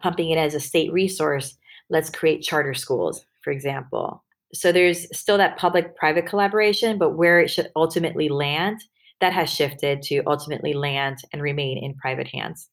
pumping 0.01 0.31
it 0.31 0.38
as 0.39 0.55
a 0.55 0.59
state 0.59 0.91
resource, 0.91 1.55
let's 1.91 2.09
create 2.09 2.41
charter 2.41 2.73
schools, 2.73 3.23
for 3.41 3.51
example. 3.51 4.23
So 4.51 4.71
there's 4.71 5.05
still 5.15 5.38
that 5.38 5.57
public 5.57 5.95
private 5.95 6.25
collaboration, 6.25 6.97
but 6.97 7.12
where 7.12 7.39
it 7.39 7.49
should 7.49 7.69
ultimately 7.75 8.29
land 8.29 8.83
that 9.21 9.31
has 9.31 9.53
shifted 9.53 10.01
to 10.03 10.23
ultimately 10.25 10.73
land 10.73 11.19
and 11.31 11.41
remain 11.41 11.77
in 11.77 11.93
private 11.93 12.27
hands. 12.27 12.67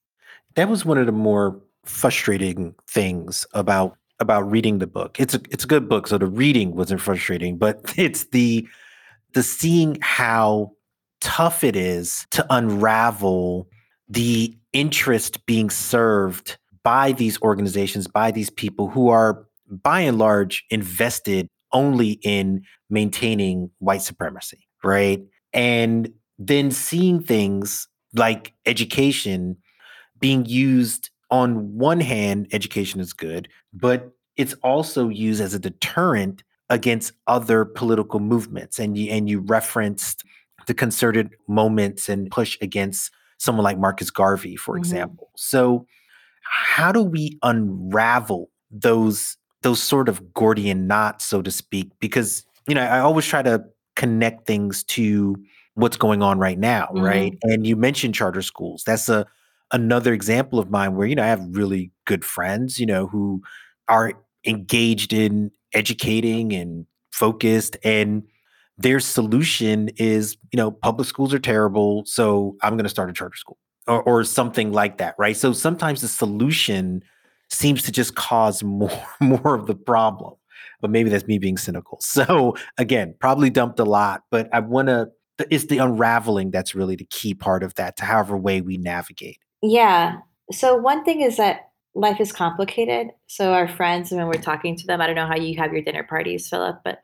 That 0.55 0.71
was 0.71 0.87
one 0.87 0.97
of 0.97 1.05
the 1.05 1.13
more 1.13 1.61
frustrating 1.85 2.75
things 2.89 3.47
about 3.53 3.97
about 4.21 4.51
reading 4.51 4.79
the 4.79 4.87
book. 4.87 5.21
It's 5.21 5.35
a 5.35 5.41
it's 5.51 5.65
a 5.65 5.69
good 5.69 5.87
book, 5.87 6.07
so 6.07 6.17
the 6.17 6.27
reading 6.27 6.75
wasn't 6.75 7.03
frustrating, 7.03 7.59
but 7.59 7.81
it's 7.99 8.25
the 8.29 8.67
the 9.35 9.43
seeing 9.43 9.99
how 10.01 10.73
tough 11.21 11.63
it 11.63 11.77
is 11.77 12.27
to 12.31 12.47
unravel 12.49 13.69
the 14.11 14.55
interest 14.73 15.47
being 15.47 15.71
served 15.71 16.59
by 16.83 17.13
these 17.13 17.41
organizations, 17.43 18.09
by 18.09 18.31
these 18.31 18.51
people 18.51 18.89
who 18.89 19.09
are 19.09 19.47
by 19.71 20.01
and 20.01 20.19
large 20.19 20.65
invested 20.71 21.49
only 21.73 22.19
in 22.23 22.63
maintaining 22.91 23.71
white 23.79 24.03
supremacy, 24.03 24.67
right? 24.83 25.23
And 25.53 26.13
then 26.39 26.73
seeing 26.73 27.23
things 27.23 27.87
like 28.13 28.53
education 28.67 29.57
being 30.19 30.45
used 30.45 31.11
on 31.31 31.77
one 31.77 32.01
hand, 32.01 32.49
education 32.53 33.01
is 33.01 33.13
good, 33.13 33.49
but 33.73 34.11
it's 34.37 34.55
also 34.65 35.09
used 35.09 35.41
as 35.41 35.55
a 35.55 35.61
deterrent 35.61 36.43
against 36.69 37.13
other 37.29 37.65
political 37.65 38.19
movements. 38.19 38.81
And 38.81 38.99
you 38.99 39.13
and 39.13 39.29
you 39.29 39.41
referenced 39.41 40.25
the 40.67 40.75
concerted 40.75 41.31
moments 41.47 42.09
and 42.09 42.31
push 42.31 42.59
against 42.61 43.13
someone 43.41 43.65
like 43.65 43.79
Marcus 43.79 44.11
Garvey, 44.11 44.55
for 44.55 44.75
mm-hmm. 44.75 44.81
example. 44.81 45.31
So 45.37 45.87
how 46.43 46.93
do 46.93 47.03
we 47.03 47.39
unravel 47.43 48.51
those 48.71 49.37
those 49.63 49.83
sort 49.83 50.09
of 50.09 50.33
Gordian 50.33 50.87
knots, 50.87 51.25
so 51.25 51.43
to 51.43 51.51
speak? 51.51 51.91
Because 51.99 52.45
you 52.69 52.75
know, 52.75 52.83
I 52.83 53.01
always 53.01 53.27
try 53.27 53.43
to 53.43 53.65
connect 53.97 54.47
things 54.47 54.85
to 54.85 55.37
what's 55.75 55.97
going 55.97 56.23
on 56.23 56.39
right 56.39 56.59
now, 56.59 56.87
mm-hmm. 56.87 57.03
right? 57.03 57.39
And 57.43 57.67
you 57.67 57.77
mentioned 57.77 58.15
charter 58.15 58.43
schools. 58.43 58.85
That's 58.85 59.09
a 59.09 59.27
another 59.73 60.13
example 60.13 60.59
of 60.59 60.71
mine 60.71 60.95
where 60.95 61.07
you 61.07 61.15
know 61.15 61.23
I 61.23 61.29
have 61.29 61.45
really 61.51 61.91
good 62.05 62.25
friends, 62.25 62.79
you 62.79 62.87
know, 62.87 63.07
who 63.07 63.43
are 63.89 64.13
engaged 64.47 65.13
in 65.13 65.51
educating 65.73 66.53
and 66.53 66.87
focused 67.11 67.77
and 67.83 68.23
their 68.81 68.99
solution 68.99 69.91
is, 69.97 70.37
you 70.53 70.57
know, 70.57 70.71
public 70.71 71.07
schools 71.07 71.35
are 71.35 71.39
terrible, 71.39 72.03
so 72.07 72.57
I'm 72.63 72.75
going 72.75 72.85
to 72.85 72.91
start 72.91 73.11
a 73.11 73.13
charter 73.13 73.37
school 73.37 73.59
or, 73.87 74.03
or 74.03 74.25
something 74.25 74.73
like 74.73 74.97
that, 74.99 75.15
right? 75.19 75.37
So 75.37 75.53
sometimes 75.53 76.01
the 76.01 76.09
solution 76.09 77.03
seems 77.51 77.83
to 77.83 77.93
just 77.93 78.15
cause 78.15 78.63
more 78.65 78.91
more 79.21 79.55
of 79.55 79.67
the 79.67 79.75
problem. 79.75 80.35
But 80.81 80.91
maybe 80.91 81.11
that's 81.11 81.27
me 81.27 81.39
being 81.39 81.59
cynical. 81.59 82.01
So 82.11 82.57
again, 82.79 83.15
probably 83.21 83.51
dumped 83.51 83.79
a 83.81 83.85
lot, 83.85 84.23
but 84.31 84.49
I 84.53 84.61
want 84.61 84.89
to 84.89 85.11
it's 85.51 85.67
the 85.67 85.79
unraveling 85.79 86.51
that's 86.51 86.75
really 86.75 86.97
the 86.97 87.07
key 87.07 87.35
part 87.35 87.63
of 87.63 87.75
that 87.75 87.97
to 87.97 88.05
however 88.05 88.37
way 88.37 88.61
we 88.61 88.77
navigate. 88.77 89.39
Yeah. 89.63 90.17
So 90.53 90.77
one 90.77 91.05
thing 91.05 91.23
is 91.23 91.37
that 91.39 91.71
life 91.95 92.21
is 92.21 92.33
complicated. 92.33 93.09
So 93.27 93.53
our 93.53 93.69
friends, 93.69 94.11
when 94.11 94.27
we're 94.27 94.35
talking 94.35 94.77
to 94.77 94.87
them, 94.87 95.01
I 95.01 95.07
don't 95.07 95.17
know 95.17 95.27
how 95.27 95.37
you 95.37 95.57
have 95.59 95.73
your 95.73 95.83
dinner 95.83 96.03
parties, 96.03 96.49
Philip, 96.49 96.81
but 96.85 97.01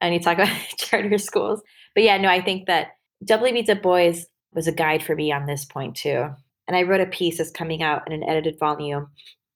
and 0.00 0.14
you 0.14 0.20
talk 0.20 0.38
about 0.38 0.56
charter 0.78 1.18
schools. 1.18 1.62
But 1.94 2.04
yeah, 2.04 2.18
no, 2.18 2.28
I 2.28 2.40
think 2.40 2.66
that 2.66 2.88
W.B. 3.24 3.62
Du 3.62 3.74
Bois 3.74 4.14
was 4.54 4.66
a 4.66 4.72
guide 4.72 5.02
for 5.02 5.14
me 5.14 5.32
on 5.32 5.46
this 5.46 5.64
point 5.64 5.96
too. 5.96 6.28
And 6.68 6.76
I 6.76 6.82
wrote 6.82 7.00
a 7.00 7.06
piece 7.06 7.38
that's 7.38 7.50
coming 7.50 7.82
out 7.82 8.02
in 8.06 8.12
an 8.12 8.28
edited 8.28 8.58
volume 8.58 9.08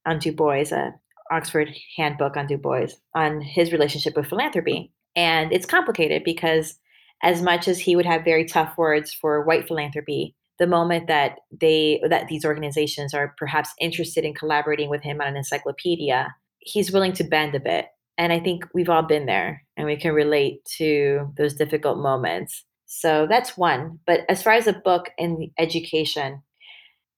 on 0.05 0.19
Du 0.19 0.31
Bois, 0.31 0.71
a 0.71 0.91
Oxford 1.31 1.73
handbook 1.97 2.35
on 2.35 2.47
Du 2.47 2.57
Bois, 2.57 2.87
on 3.15 3.41
his 3.41 3.71
relationship 3.71 4.15
with 4.15 4.27
philanthropy. 4.27 4.91
And 5.15 5.51
it's 5.51 5.65
complicated 5.65 6.23
because 6.23 6.77
as 7.23 7.41
much 7.41 7.67
as 7.67 7.79
he 7.79 7.95
would 7.95 8.05
have 8.05 8.23
very 8.23 8.45
tough 8.45 8.77
words 8.77 9.13
for 9.13 9.43
white 9.43 9.67
philanthropy, 9.67 10.35
the 10.59 10.67
moment 10.67 11.07
that 11.07 11.39
they 11.59 12.01
that 12.07 12.27
these 12.27 12.45
organizations 12.45 13.13
are 13.13 13.33
perhaps 13.37 13.73
interested 13.79 14.23
in 14.23 14.33
collaborating 14.33 14.89
with 14.89 15.01
him 15.01 15.19
on 15.21 15.27
an 15.27 15.37
encyclopedia, 15.37 16.33
he's 16.59 16.91
willing 16.91 17.13
to 17.13 17.23
bend 17.23 17.55
a 17.55 17.59
bit 17.59 17.87
and 18.17 18.31
I 18.31 18.39
think 18.39 18.65
we've 18.73 18.89
all 18.89 19.03
been 19.03 19.25
there 19.25 19.63
and 19.77 19.87
we 19.87 19.95
can 19.95 20.13
relate 20.13 20.63
to 20.77 21.31
those 21.37 21.53
difficult 21.53 21.97
moments. 21.97 22.63
So 22.85 23.25
that's 23.27 23.57
one. 23.57 23.99
But 24.05 24.21
as 24.29 24.43
far 24.43 24.53
as 24.53 24.67
a 24.67 24.73
book 24.73 25.09
in 25.17 25.49
education, 25.57 26.41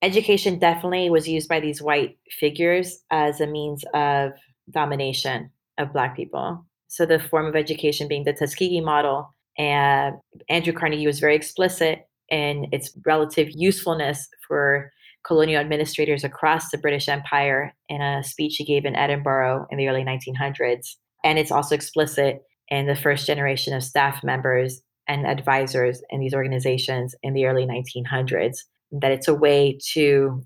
education 0.02 0.58
definitely 0.58 1.10
was 1.10 1.28
used 1.28 1.48
by 1.48 1.60
these 1.60 1.82
white 1.82 2.16
figures 2.30 3.00
as 3.10 3.40
a 3.40 3.46
means 3.46 3.84
of 3.92 4.32
domination 4.70 5.50
of 5.78 5.92
Black 5.92 6.16
people. 6.16 6.64
So 6.88 7.04
the 7.06 7.18
form 7.18 7.46
of 7.46 7.56
education 7.56 8.06
being 8.06 8.24
the 8.24 8.32
Tuskegee 8.32 8.80
model. 8.80 9.34
And 9.58 10.14
Andrew 10.48 10.72
Carnegie 10.72 11.06
was 11.06 11.20
very 11.20 11.34
explicit 11.34 12.06
in 12.28 12.66
its 12.72 12.96
relative 13.04 13.50
usefulness 13.50 14.28
for 14.46 14.92
colonial 15.24 15.60
administrators 15.60 16.22
across 16.22 16.70
the 16.70 16.78
British 16.78 17.08
Empire 17.08 17.74
in 17.88 18.00
a 18.00 18.22
speech 18.22 18.56
he 18.56 18.64
gave 18.64 18.84
in 18.84 18.94
Edinburgh 18.94 19.66
in 19.70 19.78
the 19.78 19.88
early 19.88 20.04
1900s. 20.04 20.96
And 21.24 21.38
it's 21.38 21.50
also 21.50 21.74
explicit 21.74 22.42
in 22.68 22.86
the 22.86 22.96
first 22.96 23.26
generation 23.26 23.74
of 23.74 23.82
staff 23.82 24.22
members 24.22 24.82
and 25.08 25.26
advisors 25.26 26.02
in 26.10 26.20
these 26.20 26.34
organizations 26.34 27.14
in 27.22 27.34
the 27.34 27.46
early 27.46 27.66
1900s 27.66 28.58
that 28.92 29.12
it's 29.12 29.28
a 29.28 29.34
way 29.34 29.78
to 29.92 30.42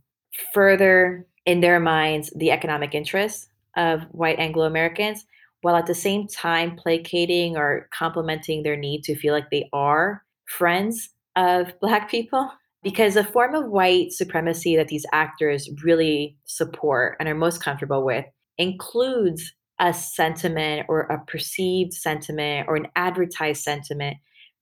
further 0.53 1.27
in 1.45 1.61
their 1.61 1.81
minds 1.81 2.33
the 2.37 2.51
economic 2.51 2.95
interests 2.95 3.49
of 3.77 4.03
white 4.11 4.39
Anglo 4.39 4.65
Americans 4.65 5.25
while 5.63 5.77
at 5.77 5.87
the 5.87 5.95
same 5.95 6.27
time 6.29 6.77
placating 6.77 7.57
or 7.57 7.89
complementing 7.93 8.63
their 8.63 8.77
need 8.77 9.03
to 9.03 9.17
feel 9.17 9.35
like 9.35 9.51
they 9.51 9.69
are 9.73 10.23
friends 10.47 11.11
of 11.37 11.73
Black 11.81 12.11
people 12.11 12.51
because 12.83 13.17
a 13.17 13.25
form 13.25 13.55
of 13.55 13.69
white 13.69 14.13
supremacy 14.13 14.77
that 14.77 14.89
these 14.89 15.07
actors 15.13 15.69
really 15.83 16.37
support 16.45 17.17
and 17.19 17.29
are 17.29 17.35
most 17.35 17.63
comfortable 17.63 18.05
with 18.05 18.25
includes 18.57 19.53
a 19.81 19.93
sentiment 19.93 20.87
or 20.89 21.01
a 21.03 21.25
perceived 21.27 21.93
sentiment 21.93 22.67
or 22.69 22.77
an 22.77 22.89
advertised 22.97 23.63
sentiment 23.63 24.17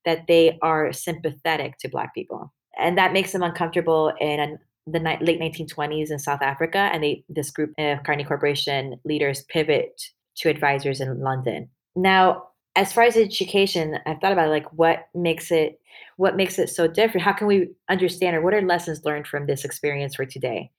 that 0.05 0.26
they 0.29 0.59
are 0.62 0.92
sympathetic 0.92 1.79
to 1.79 1.88
black 1.88 2.14
people. 2.14 2.52
And 2.79 2.98
that 2.98 3.12
makes 3.12 3.33
them 3.33 3.42
uncomfortable 3.42 4.12
in 4.20 4.59
the 4.87 5.00
late 5.00 5.40
1920s 5.40 6.12
in 6.12 6.18
south 6.18 6.42
africa 6.42 6.90
and 6.92 7.02
they 7.02 7.24
this 7.29 7.50
group 7.50 7.72
of 7.76 8.02
carnegie 8.05 8.22
corporation 8.22 8.94
leaders 9.05 9.42
pivot 9.48 10.00
to 10.37 10.48
advisors 10.48 11.00
in 11.00 11.20
london. 11.20 11.68
Now 11.96 12.44
as 12.77 12.93
far 12.93 13.05
as 13.05 13.17
education 13.17 13.99
i've 14.07 14.21
thought 14.21 14.33
about 14.33 14.51
like 14.51 14.71
what 14.73 15.09
makes 15.15 15.51
it 15.51 15.81
what 16.17 16.37
makes 16.37 16.59
it 16.59 16.69
so 16.69 16.87
different? 16.87 17.25
How 17.25 17.33
can 17.33 17.47
we 17.47 17.69
understand 17.89 18.37
or 18.37 18.43
what 18.43 18.55
are 18.55 18.62
lessons 18.62 19.05
learned 19.05 19.27
from 19.27 19.47
this 19.47 19.65
experience 19.65 20.15
for 20.15 20.25
today? 20.25 20.71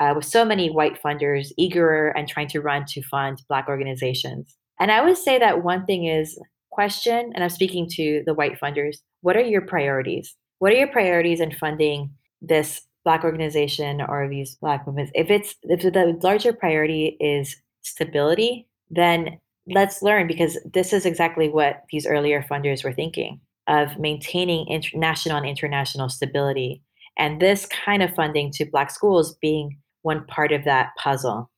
Uh, 0.00 0.14
with 0.16 0.24
so 0.24 0.46
many 0.46 0.70
white 0.70 1.00
funders 1.02 1.52
eager 1.58 2.08
and 2.08 2.26
trying 2.26 2.48
to 2.48 2.60
run 2.60 2.86
to 2.86 3.02
fund 3.02 3.42
black 3.48 3.68
organizations. 3.68 4.56
And 4.78 4.90
i 4.90 5.04
would 5.04 5.18
say 5.18 5.38
that 5.38 5.62
one 5.62 5.84
thing 5.84 6.06
is 6.06 6.38
question 6.70 7.32
and 7.34 7.44
i'm 7.44 7.50
speaking 7.50 7.88
to 7.90 8.22
the 8.24 8.34
white 8.34 8.58
funders 8.60 8.98
what 9.22 9.36
are 9.36 9.42
your 9.42 9.60
priorities? 9.60 10.34
What 10.60 10.72
are 10.72 10.76
your 10.76 10.88
priorities 10.88 11.40
in 11.40 11.52
funding 11.52 12.10
this 12.40 12.80
black 13.04 13.22
organization 13.22 14.00
or 14.00 14.28
these 14.28 14.56
black 14.56 14.86
movements? 14.86 15.12
If 15.14 15.30
it's 15.30 15.54
if 15.64 15.82
the 15.82 16.18
larger 16.22 16.54
priority 16.54 17.16
is 17.20 17.56
stability 17.82 18.66
then 18.90 19.38
let's 19.70 20.02
learn 20.02 20.26
because 20.26 20.58
this 20.72 20.92
is 20.92 21.06
exactly 21.06 21.48
what 21.48 21.84
these 21.90 22.06
earlier 22.06 22.44
funders 22.48 22.84
were 22.84 22.92
thinking 22.92 23.40
of 23.66 23.98
maintaining 23.98 24.66
national 24.94 25.36
and 25.36 25.46
international 25.46 26.08
stability. 26.08 26.82
And 27.16 27.40
this 27.40 27.66
kind 27.66 28.02
of 28.02 28.14
funding 28.14 28.50
to 28.52 28.64
Black 28.64 28.90
schools 28.90 29.36
being 29.40 29.78
one 30.02 30.24
part 30.26 30.52
of 30.52 30.64
that 30.64 30.90
puzzle. 30.98 31.50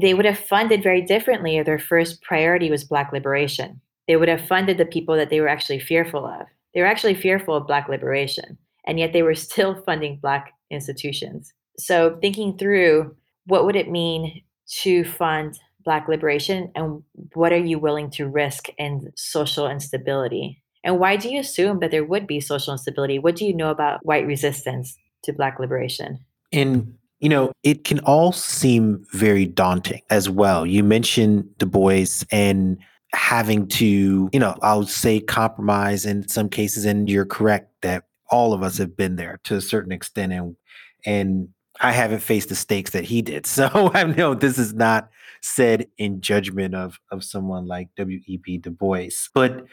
They 0.00 0.14
would 0.14 0.24
have 0.24 0.38
funded 0.38 0.82
very 0.82 1.02
differently 1.02 1.56
if 1.56 1.66
their 1.66 1.78
first 1.78 2.22
priority 2.22 2.70
was 2.70 2.84
Black 2.84 3.12
liberation. 3.12 3.80
They 4.06 4.16
would 4.16 4.28
have 4.28 4.46
funded 4.46 4.78
the 4.78 4.86
people 4.86 5.16
that 5.16 5.30
they 5.30 5.40
were 5.40 5.48
actually 5.48 5.80
fearful 5.80 6.26
of. 6.26 6.46
They 6.74 6.80
were 6.80 6.86
actually 6.86 7.14
fearful 7.14 7.54
of 7.54 7.66
Black 7.66 7.88
liberation, 7.88 8.58
and 8.86 8.98
yet 8.98 9.12
they 9.12 9.22
were 9.22 9.34
still 9.46 9.82
funding 9.82 10.18
Black 10.18 10.52
institutions. 10.70 11.52
So, 11.78 12.18
thinking 12.20 12.56
through 12.56 13.14
what 13.46 13.64
would 13.64 13.76
it 13.76 13.90
mean 13.90 14.42
to 14.82 15.04
fund 15.04 15.58
Black 15.86 16.08
liberation 16.08 16.70
and 16.74 17.02
what 17.32 17.52
are 17.52 17.64
you 17.64 17.78
willing 17.78 18.10
to 18.10 18.28
risk 18.28 18.66
in 18.76 19.12
social 19.14 19.70
instability? 19.70 20.60
And 20.82 20.98
why 20.98 21.16
do 21.16 21.30
you 21.30 21.40
assume 21.40 21.78
that 21.78 21.92
there 21.92 22.04
would 22.04 22.26
be 22.26 22.40
social 22.40 22.72
instability? 22.72 23.18
What 23.18 23.36
do 23.36 23.46
you 23.46 23.54
know 23.54 23.70
about 23.70 24.04
white 24.04 24.26
resistance 24.26 24.98
to 25.22 25.32
Black 25.32 25.58
liberation? 25.60 26.18
And, 26.52 26.92
you 27.20 27.28
know, 27.28 27.52
it 27.62 27.84
can 27.84 28.00
all 28.00 28.32
seem 28.32 29.06
very 29.12 29.46
daunting 29.46 30.02
as 30.10 30.28
well. 30.28 30.66
You 30.66 30.82
mentioned 30.82 31.56
Du 31.58 31.66
Bois 31.66 32.24
and 32.30 32.78
having 33.12 33.68
to, 33.68 34.28
you 34.32 34.40
know, 34.40 34.56
I 34.62 34.74
would 34.74 34.88
say 34.88 35.20
compromise 35.20 36.04
in 36.04 36.28
some 36.28 36.48
cases. 36.48 36.84
And 36.84 37.08
you're 37.08 37.24
correct 37.24 37.70
that 37.82 38.04
all 38.28 38.52
of 38.52 38.62
us 38.64 38.76
have 38.78 38.96
been 38.96 39.16
there 39.16 39.38
to 39.44 39.54
a 39.54 39.60
certain 39.60 39.92
extent. 39.92 40.32
And, 40.32 40.56
and 41.04 41.48
I 41.80 41.92
haven't 41.92 42.20
faced 42.20 42.48
the 42.48 42.56
stakes 42.56 42.90
that 42.90 43.04
he 43.04 43.22
did. 43.22 43.46
So 43.56 43.68
I 43.94 44.04
know 44.04 44.34
this 44.34 44.58
is 44.58 44.74
not 44.74 45.08
said 45.46 45.86
in 45.96 46.20
judgment 46.20 46.74
of 46.74 46.98
of 47.10 47.24
someone 47.24 47.66
like 47.66 47.88
W.E.B. 47.96 48.58
Du 48.58 48.70
Bois. 48.70 49.08
But 49.34 49.64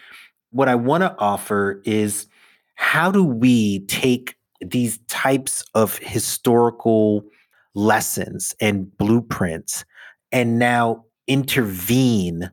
what 0.52 0.70
I 0.70 0.76
want 0.76 1.02
to 1.02 1.16
offer 1.18 1.82
is 1.84 2.28
how 2.76 3.12
do 3.12 3.24
we 3.24 3.80
take 3.88 4.36
these 4.62 5.00
types 5.08 5.64
of 5.74 5.98
historical 5.98 7.26
lessons 7.74 8.56
and 8.62 8.96
blueprints 8.98 9.84
and 10.32 10.60
now 10.60 11.06
intervene 11.28 12.52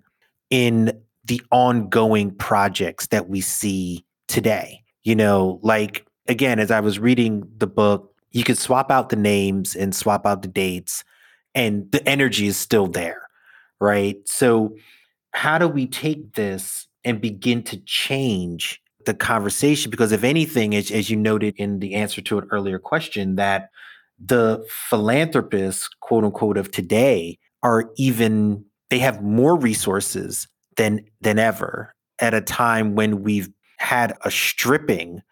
in 0.49 0.99
the 1.25 1.43
ongoing 1.51 2.35
projects 2.35 3.09
that 3.09 3.29
we 3.29 3.41
see 3.41 4.05
today? 4.29 4.83
You 5.03 5.15
know, 5.15 5.61
like 5.63 6.07
again, 6.27 6.59
as 6.59 6.71
I 6.71 6.81
was 6.81 6.99
reading 6.99 7.47
the 7.59 7.67
book, 7.67 8.15
you 8.31 8.45
could 8.45 8.59
swap 8.59 8.91
out 8.91 9.09
the 9.09 9.17
names 9.17 9.75
and 9.75 9.95
swap 9.95 10.27
out 10.27 10.43
the 10.43 10.49
dates 10.49 11.05
and 11.55 11.91
the 11.93 12.07
energy 12.09 12.47
is 12.47 12.57
still 12.57 12.87
there, 12.87 13.23
right? 13.81 14.17
So, 14.27 14.77
how 15.33 15.59
do 15.59 15.69
we 15.69 15.87
take 15.87 16.35
this 16.35 16.89
and 17.05 17.21
begin 17.21 17.63
to 17.65 17.77
change 17.79 18.81
the 19.07 19.15
conversation? 19.15 19.91
Because, 19.91 20.13
if 20.13 20.25
anything, 20.25 20.75
as, 20.75 20.91
as 20.91 21.11
you 21.11 21.17
noted 21.17 21.55
in 21.57 21.79
the 21.81 21.95
answer 21.95 22.21
to 22.23 22.39
an 22.39 22.49
earlier 22.51 22.79
question, 22.79 23.37
that 23.37 23.71
the 24.19 24.65
philanthropists, 24.89 25.89
quote 26.01 26.25
unquote, 26.25 26.59
of 26.59 26.71
today 26.71 27.39
are 27.63 27.91
even 27.97 28.65
they 28.91 28.99
have 28.99 29.23
more 29.23 29.57
resources 29.57 30.49
than 30.77 31.05
than 31.21 31.39
ever 31.39 31.95
at 32.21 32.35
a 32.35 32.41
time 32.41 32.95
when 32.95 33.23
we've 33.23 33.49
had 33.79 34.15
a 34.25 34.31
stripping 34.31 35.23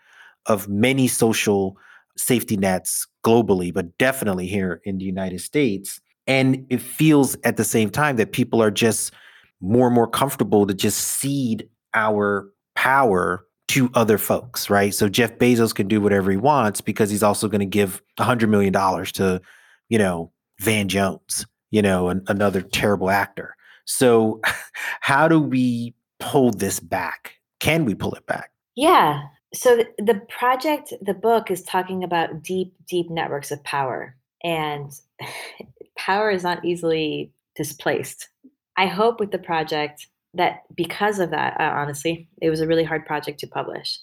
of 0.47 0.69
many 0.69 1.07
social 1.07 1.77
safety 2.17 2.57
nets 2.57 3.07
globally, 3.25 3.73
but 3.73 3.97
definitely 3.99 4.47
here 4.47 4.81
in 4.85 4.99
the 4.99 5.05
United 5.05 5.41
States. 5.41 6.01
And 6.29 6.67
it 6.71 6.81
feels 6.81 7.37
at 7.43 7.57
the 7.57 7.65
same 7.65 7.91
time 7.91 8.17
that 8.17 8.33
people 8.33 8.63
are 8.63 8.71
just 8.71 9.13
more 9.61 9.87
and 9.87 9.95
more 9.95 10.07
comfortable 10.07 10.67
to 10.67 10.75
just 10.75 10.99
cede 10.99 11.69
our 11.95 12.49
power 12.77 13.45
to 13.69 13.91
other 13.95 14.19
folks, 14.19 14.71
right? 14.71 14.95
So 14.95 15.09
Jeff 15.09 15.37
Bezos 15.39 15.75
can 15.75 15.89
do 15.89 16.01
whatever 16.01 16.31
he 16.31 16.37
wants 16.37 16.81
because 16.81 17.11
he's 17.11 17.23
also 17.23 17.49
going 17.49 17.61
to 17.61 17.67
give 17.67 18.03
a 18.19 18.25
hundred 18.25 18.51
million 18.51 18.73
dollars 18.73 19.11
to, 19.13 19.41
you 19.89 19.99
know, 19.99 20.33
Van 20.61 20.89
Jones, 20.89 21.47
you 21.71 21.83
know, 21.83 22.09
an, 22.09 22.23
another 22.29 22.63
terrible 22.63 23.11
actor. 23.11 23.57
So 23.85 24.41
how 25.01 25.29
do 25.29 25.41
we 25.41 25.95
pull 26.19 26.51
this 26.51 26.81
back? 26.81 27.35
Can 27.61 27.85
we 27.85 27.95
pull 27.95 28.13
it 28.15 28.27
back? 28.27 28.51
Yeah. 28.77 29.23
So 29.55 29.77
the, 29.77 29.87
the 29.99 30.21
project, 30.29 30.93
the 31.01 31.15
book 31.15 31.51
is 31.51 31.63
talking 31.63 32.05
about 32.05 32.43
deep, 32.43 32.75
deep 32.87 33.11
networks 33.11 33.51
of 33.51 33.63
power. 33.65 34.17
And 34.45 34.93
power 35.99 36.31
is 36.31 36.43
not 36.43 36.65
easily 36.65 37.33
displaced. 37.57 38.29
I 38.77 38.87
hope 38.87 39.21
with 39.21 39.33
the 39.33 39.39
project 39.39 40.07
that 40.35 40.63
because 40.75 41.19
of 41.19 41.31
that, 41.31 41.61
uh, 41.61 41.73
honestly, 41.75 42.29
it 42.41 42.49
was 42.49 42.61
a 42.61 42.67
really 42.67 42.85
hard 42.85 43.05
project 43.05 43.41
to 43.41 43.47
publish. 43.47 43.99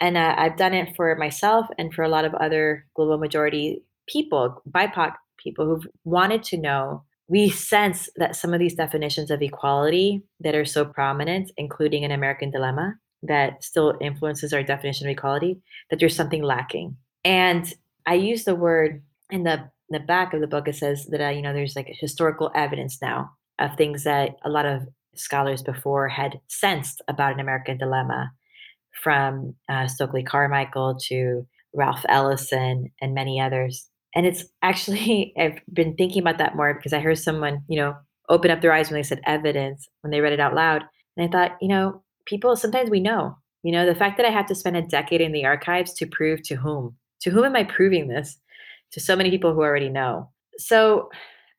And 0.00 0.16
uh, 0.16 0.34
I've 0.36 0.56
done 0.56 0.74
it 0.74 0.94
for 0.94 1.14
myself 1.16 1.66
and 1.78 1.92
for 1.92 2.02
a 2.02 2.08
lot 2.08 2.24
of 2.24 2.34
other 2.34 2.86
global 2.94 3.18
majority 3.18 3.82
people, 4.08 4.62
BIPOC 4.70 5.14
people 5.38 5.66
who've 5.66 5.86
wanted 6.04 6.42
to 6.44 6.56
know. 6.56 7.02
We 7.28 7.50
sense 7.50 8.08
that 8.16 8.36
some 8.36 8.54
of 8.54 8.60
these 8.60 8.74
definitions 8.74 9.30
of 9.30 9.42
equality 9.42 10.22
that 10.40 10.54
are 10.54 10.64
so 10.64 10.84
prominent, 10.84 11.50
including 11.56 12.04
an 12.04 12.12
American 12.12 12.50
dilemma, 12.50 12.94
that 13.22 13.64
still 13.64 13.94
influences 14.00 14.52
our 14.52 14.62
definition 14.62 15.08
of 15.08 15.10
equality, 15.10 15.60
that 15.90 15.98
there's 15.98 16.14
something 16.14 16.42
lacking. 16.42 16.96
And 17.24 17.72
I 18.04 18.14
use 18.14 18.44
the 18.44 18.54
word 18.54 19.02
in 19.30 19.42
the 19.42 19.68
in 19.90 19.98
the 20.00 20.06
back 20.06 20.34
of 20.34 20.40
the 20.40 20.46
book. 20.46 20.68
It 20.68 20.76
says 20.76 21.06
that 21.10 21.20
uh, 21.20 21.30
you 21.30 21.42
know 21.42 21.52
there's 21.52 21.76
like 21.76 21.88
historical 21.88 22.50
evidence 22.54 22.98
now 23.00 23.30
of 23.58 23.76
things 23.76 24.04
that 24.04 24.36
a 24.44 24.50
lot 24.50 24.66
of 24.66 24.82
scholars 25.14 25.62
before 25.62 26.08
had 26.08 26.40
sensed 26.48 27.00
about 27.08 27.32
an 27.32 27.40
American 27.40 27.78
dilemma, 27.78 28.30
from 29.02 29.54
uh, 29.68 29.86
Stokely 29.86 30.22
Carmichael 30.22 30.98
to 31.08 31.46
Ralph 31.74 32.04
Ellison 32.08 32.90
and 33.00 33.14
many 33.14 33.40
others. 33.40 33.88
And 34.14 34.26
it's 34.26 34.44
actually 34.62 35.34
I've 35.38 35.60
been 35.72 35.94
thinking 35.94 36.22
about 36.22 36.38
that 36.38 36.56
more 36.56 36.74
because 36.74 36.92
I 36.92 37.00
heard 37.00 37.18
someone 37.18 37.62
you 37.68 37.78
know 37.78 37.94
open 38.28 38.50
up 38.50 38.60
their 38.60 38.72
eyes 38.72 38.90
when 38.90 38.98
they 38.98 39.04
said 39.04 39.20
evidence 39.24 39.88
when 40.00 40.10
they 40.10 40.20
read 40.20 40.32
it 40.32 40.40
out 40.40 40.54
loud, 40.54 40.84
and 41.16 41.26
I 41.26 41.30
thought 41.30 41.56
you 41.60 41.68
know 41.68 42.02
people 42.26 42.56
sometimes 42.56 42.90
we 42.90 43.00
know. 43.00 43.36
You 43.62 43.72
know, 43.72 43.84
the 43.84 43.96
fact 43.96 44.16
that 44.16 44.26
I 44.26 44.30
have 44.30 44.46
to 44.46 44.54
spend 44.54 44.76
a 44.76 44.82
decade 44.82 45.20
in 45.20 45.32
the 45.32 45.44
archives 45.44 45.92
to 45.94 46.06
prove 46.06 46.40
to 46.44 46.54
whom? 46.54 46.96
To 47.22 47.30
whom 47.30 47.44
am 47.44 47.56
I 47.56 47.64
proving 47.64 48.06
this? 48.06 48.38
To 48.92 49.00
so 49.00 49.16
many 49.16 49.30
people 49.30 49.52
who 49.52 49.62
already 49.62 49.88
know. 49.88 50.30
So 50.58 51.10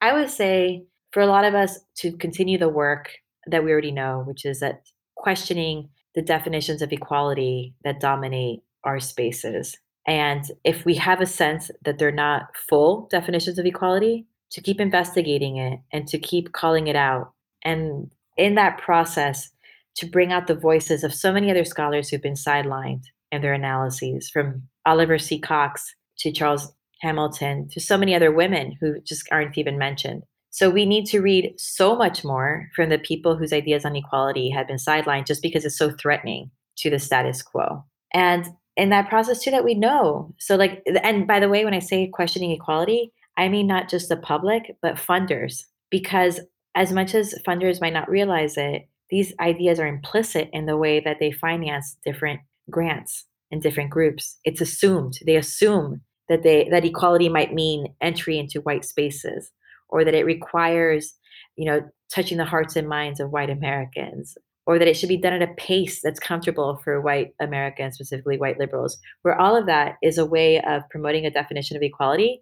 I 0.01 0.13
would 0.13 0.29
say 0.29 0.85
for 1.11 1.21
a 1.21 1.27
lot 1.27 1.45
of 1.45 1.53
us 1.53 1.79
to 1.97 2.11
continue 2.17 2.57
the 2.57 2.69
work 2.69 3.11
that 3.45 3.63
we 3.63 3.71
already 3.71 3.91
know, 3.91 4.23
which 4.25 4.45
is 4.45 4.59
that 4.59 4.81
questioning 5.15 5.89
the 6.15 6.21
definitions 6.21 6.81
of 6.81 6.91
equality 6.91 7.75
that 7.83 7.99
dominate 7.99 8.61
our 8.83 8.99
spaces. 8.99 9.77
And 10.07 10.45
if 10.63 10.85
we 10.85 10.95
have 10.95 11.21
a 11.21 11.25
sense 11.25 11.69
that 11.83 11.99
they're 11.99 12.11
not 12.11 12.55
full 12.55 13.07
definitions 13.11 13.59
of 13.59 13.65
equality, 13.65 14.25
to 14.51 14.61
keep 14.61 14.79
investigating 14.79 15.57
it 15.57 15.79
and 15.91 16.07
to 16.07 16.17
keep 16.17 16.53
calling 16.53 16.87
it 16.87 16.95
out. 16.95 17.33
And 17.63 18.09
in 18.37 18.55
that 18.55 18.77
process, 18.77 19.51
to 19.95 20.05
bring 20.05 20.31
out 20.31 20.47
the 20.47 20.55
voices 20.55 21.03
of 21.03 21.13
so 21.13 21.33
many 21.33 21.51
other 21.51 21.65
scholars 21.65 22.09
who've 22.09 22.21
been 22.21 22.33
sidelined 22.33 23.03
in 23.31 23.41
their 23.41 23.53
analyses, 23.53 24.29
from 24.29 24.63
Oliver 24.85 25.17
C. 25.17 25.39
Cox 25.39 25.95
to 26.19 26.31
Charles 26.31 26.71
Hamilton 27.01 27.67
to 27.71 27.79
so 27.79 27.97
many 27.97 28.15
other 28.15 28.31
women 28.31 28.77
who 28.79 28.99
just 29.01 29.27
aren't 29.31 29.57
even 29.57 29.77
mentioned. 29.77 30.23
So 30.49 30.69
we 30.69 30.85
need 30.85 31.05
to 31.07 31.21
read 31.21 31.53
so 31.57 31.95
much 31.95 32.23
more 32.23 32.69
from 32.75 32.89
the 32.89 32.97
people 32.97 33.37
whose 33.37 33.53
ideas 33.53 33.85
on 33.85 33.95
equality 33.95 34.49
have 34.49 34.67
been 34.67 34.77
sidelined 34.77 35.27
just 35.27 35.41
because 35.41 35.65
it's 35.65 35.77
so 35.77 35.91
threatening 35.91 36.49
to 36.77 36.89
the 36.89 36.99
status 36.99 37.41
quo. 37.43 37.83
And 38.13 38.47
in 38.75 38.89
that 38.89 39.09
process 39.09 39.43
too 39.43 39.51
that 39.51 39.65
we 39.65 39.73
know. 39.73 40.33
So 40.39 40.55
like 40.55 40.83
and 41.03 41.27
by 41.27 41.39
the 41.39 41.49
way 41.49 41.65
when 41.65 41.73
I 41.73 41.79
say 41.79 42.07
questioning 42.07 42.51
equality, 42.51 43.11
I 43.35 43.49
mean 43.49 43.67
not 43.67 43.89
just 43.89 44.09
the 44.09 44.17
public, 44.17 44.75
but 44.81 44.95
funders 44.95 45.63
because 45.89 46.39
as 46.75 46.93
much 46.93 47.15
as 47.15 47.35
funders 47.47 47.81
might 47.81 47.93
not 47.93 48.09
realize 48.09 48.55
it, 48.57 48.87
these 49.09 49.33
ideas 49.39 49.79
are 49.79 49.87
implicit 49.87 50.49
in 50.53 50.65
the 50.65 50.77
way 50.77 50.99
that 50.99 51.17
they 51.19 51.31
finance 51.31 51.97
different 52.05 52.39
grants 52.69 53.25
and 53.51 53.61
different 53.61 53.89
groups. 53.89 54.37
It's 54.43 54.61
assumed. 54.61 55.19
They 55.25 55.35
assume 55.35 56.01
that 56.29 56.43
they 56.43 56.67
that 56.69 56.85
equality 56.85 57.29
might 57.29 57.53
mean 57.53 57.93
entry 58.01 58.37
into 58.37 58.61
white 58.61 58.85
spaces 58.85 59.51
or 59.89 60.03
that 60.03 60.13
it 60.13 60.25
requires, 60.25 61.13
you 61.55 61.65
know, 61.65 61.81
touching 62.13 62.37
the 62.37 62.45
hearts 62.45 62.75
and 62.75 62.89
minds 62.89 63.19
of 63.19 63.31
white 63.31 63.49
Americans 63.49 64.37
or 64.67 64.77
that 64.77 64.87
it 64.87 64.97
should 64.97 65.09
be 65.09 65.17
done 65.17 65.33
at 65.33 65.41
a 65.41 65.53
pace 65.53 66.01
that's 66.01 66.19
comfortable 66.19 66.79
for 66.83 66.99
white 66.99 67.33
Americans, 67.39 67.95
specifically 67.95 68.37
white 68.37 68.59
liberals, 68.59 68.97
where 69.21 69.39
all 69.39 69.55
of 69.55 69.65
that 69.65 69.95
is 70.03 70.17
a 70.17 70.25
way 70.25 70.61
of 70.61 70.83
promoting 70.89 71.25
a 71.25 71.31
definition 71.31 71.77
of 71.77 71.81
equality 71.81 72.41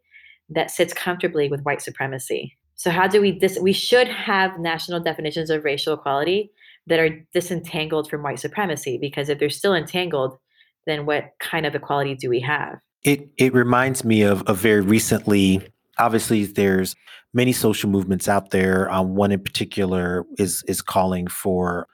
that 0.50 0.72
sits 0.72 0.92
comfortably 0.92 1.48
with 1.48 1.62
white 1.62 1.84
supremacy. 1.84 2.58
So 2.74 2.90
how 2.90 3.08
do 3.08 3.22
we 3.22 3.32
dis- 3.32 3.60
we 3.62 3.74
should 3.74 4.08
have 4.08 4.60
national 4.60 5.00
definitions 5.02 5.52
of 5.52 5.64
racial 5.64 5.94
equality 5.94 6.52
that 6.88 7.00
are 7.00 7.26
disentangled 7.32 8.10
from 8.10 8.24
white 8.24 8.40
supremacy 8.40 8.98
because 8.98 9.30
if 9.30 9.38
they're 9.38 9.50
still 9.50 9.76
entangled, 9.76 10.38
then 10.88 11.06
what 11.06 11.26
kind 11.40 11.68
of 11.68 11.76
equality 11.76 12.16
do 12.16 12.30
we 12.30 12.40
have? 12.42 12.80
It 13.06 13.30
it 13.38 13.54
reminds 13.54 14.04
me 14.04 14.24
of 14.24 14.44
a 14.48 14.54
very 14.54 14.82
recently 14.82 15.62
obviously 15.98 16.44
there's 16.44 16.96
many 17.34 17.54
social 17.54 17.90
movements 17.90 18.28
out 18.28 18.50
there. 18.50 18.92
Um, 18.92 19.16
one 19.16 19.32
in 19.32 19.42
particular 19.42 20.26
is 20.38 20.64
is 20.68 20.82
calling 20.82 21.28
for 21.28 21.88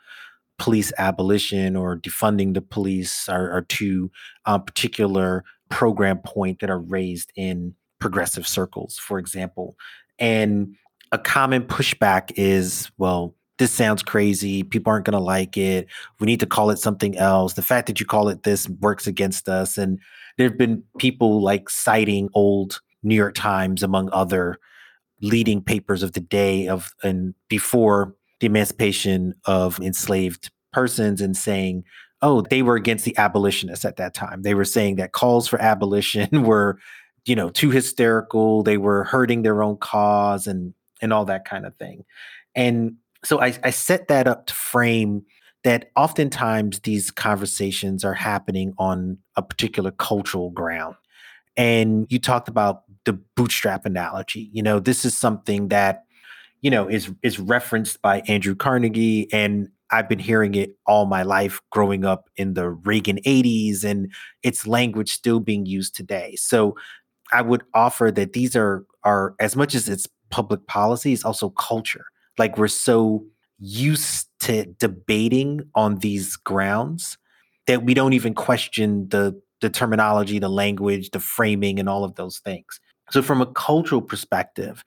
police 0.57 0.93
abolition 0.97 1.75
or 1.75 1.97
defunding 1.97 2.53
the 2.53 2.61
police 2.61 3.27
are, 3.27 3.51
are 3.51 3.63
two 3.63 4.11
um, 4.45 4.63
particular 4.63 5.43
program 5.69 6.19
point 6.19 6.59
that 6.59 6.69
are 6.69 6.79
raised 6.79 7.31
in 7.35 7.73
progressive 7.99 8.47
circles, 8.47 8.97
for 8.97 9.17
example. 9.17 9.75
And 10.19 10.75
a 11.11 11.17
common 11.17 11.63
pushback 11.63 12.31
is, 12.35 12.91
well, 12.97 13.35
this 13.57 13.71
sounds 13.71 14.03
crazy. 14.03 14.63
People 14.63 14.91
aren't 14.91 15.05
going 15.05 15.17
to 15.17 15.23
like 15.23 15.57
it. 15.57 15.87
We 16.19 16.25
need 16.25 16.39
to 16.41 16.45
call 16.45 16.69
it 16.69 16.77
something 16.77 17.17
else. 17.17 17.53
The 17.53 17.61
fact 17.61 17.87
that 17.87 17.99
you 17.99 18.05
call 18.05 18.29
it 18.29 18.43
this 18.43 18.69
works 18.69 19.07
against 19.07 19.49
us. 19.49 19.77
And 19.77 19.99
there 20.37 20.47
have 20.47 20.57
been 20.57 20.83
people 20.97 21.41
like 21.41 21.69
citing 21.69 22.29
old 22.33 22.81
New 23.03 23.15
York 23.15 23.35
Times, 23.35 23.83
among 23.83 24.09
other 24.11 24.57
leading 25.21 25.61
papers 25.61 26.03
of 26.03 26.13
the 26.13 26.19
day 26.19 26.67
of 26.67 26.93
and 27.03 27.33
before 27.47 28.15
the 28.39 28.47
emancipation 28.47 29.33
of 29.45 29.79
enslaved 29.79 30.51
persons 30.73 31.21
and 31.21 31.37
saying, 31.37 31.83
oh, 32.21 32.41
they 32.41 32.61
were 32.61 32.75
against 32.75 33.05
the 33.05 33.17
abolitionists 33.17 33.85
at 33.85 33.97
that 33.97 34.13
time. 34.13 34.41
They 34.41 34.53
were 34.53 34.65
saying 34.65 34.95
that 34.95 35.11
calls 35.11 35.47
for 35.47 35.61
abolition 35.61 36.43
were, 36.43 36.79
you 37.25 37.35
know, 37.35 37.49
too 37.49 37.69
hysterical. 37.69 38.63
They 38.63 38.77
were 38.77 39.03
hurting 39.05 39.41
their 39.41 39.63
own 39.63 39.77
cause 39.77 40.47
and 40.47 40.73
and 41.01 41.11
all 41.11 41.25
that 41.25 41.45
kind 41.45 41.65
of 41.65 41.75
thing. 41.77 42.03
And 42.55 42.95
so 43.23 43.41
I, 43.41 43.57
I 43.63 43.71
set 43.71 44.07
that 44.07 44.27
up 44.27 44.47
to 44.47 44.53
frame 44.53 45.23
that 45.63 45.91
oftentimes 45.95 46.79
these 46.79 47.11
conversations 47.11 48.03
are 48.03 48.13
happening 48.13 48.73
on 48.77 49.17
a 49.35 49.41
particular 49.41 49.91
cultural 49.91 50.49
ground. 50.49 50.95
And 51.55 52.07
you 52.09 52.19
talked 52.19 52.47
about 52.47 52.83
the 53.05 53.13
bootstrap 53.13 53.85
analogy. 53.85 54.49
You 54.53 54.63
know, 54.63 54.79
this 54.79 55.05
is 55.05 55.17
something 55.17 55.67
that, 55.67 56.03
you 56.61 56.71
know, 56.71 56.87
is 56.87 57.11
is 57.23 57.39
referenced 57.39 58.01
by 58.01 58.21
Andrew 58.27 58.55
Carnegie 58.55 59.31
and 59.33 59.69
I've 59.91 60.07
been 60.07 60.19
hearing 60.19 60.55
it 60.55 60.77
all 60.87 61.05
my 61.05 61.23
life 61.23 61.59
growing 61.69 62.05
up 62.05 62.29
in 62.37 62.53
the 62.53 62.69
Reagan 62.69 63.19
80s 63.25 63.83
and 63.83 64.11
it's 64.41 64.65
language 64.65 65.11
still 65.11 65.41
being 65.41 65.65
used 65.65 65.95
today. 65.95 66.35
So 66.37 66.77
I 67.33 67.41
would 67.41 67.63
offer 67.73 68.11
that 68.11 68.33
these 68.33 68.55
are 68.55 68.85
are 69.03 69.35
as 69.39 69.55
much 69.55 69.75
as 69.75 69.89
it's 69.89 70.07
public 70.29 70.65
policy, 70.67 71.11
it's 71.11 71.25
also 71.25 71.49
culture. 71.49 72.05
Like 72.37 72.57
we're 72.57 72.69
so 72.69 73.25
used 73.61 74.27
to 74.41 74.65
debating 74.79 75.61
on 75.75 75.99
these 75.99 76.35
grounds 76.35 77.17
that 77.67 77.83
we 77.83 77.93
don't 77.93 78.13
even 78.13 78.33
question 78.33 79.07
the 79.09 79.39
the 79.61 79.69
terminology, 79.69 80.39
the 80.39 80.49
language, 80.49 81.11
the 81.11 81.19
framing, 81.19 81.79
and 81.79 81.87
all 81.87 82.03
of 82.03 82.15
those 82.15 82.39
things. 82.39 82.79
So, 83.11 83.21
from 83.21 83.41
a 83.41 83.45
cultural 83.45 84.01
perspective, 84.01 84.83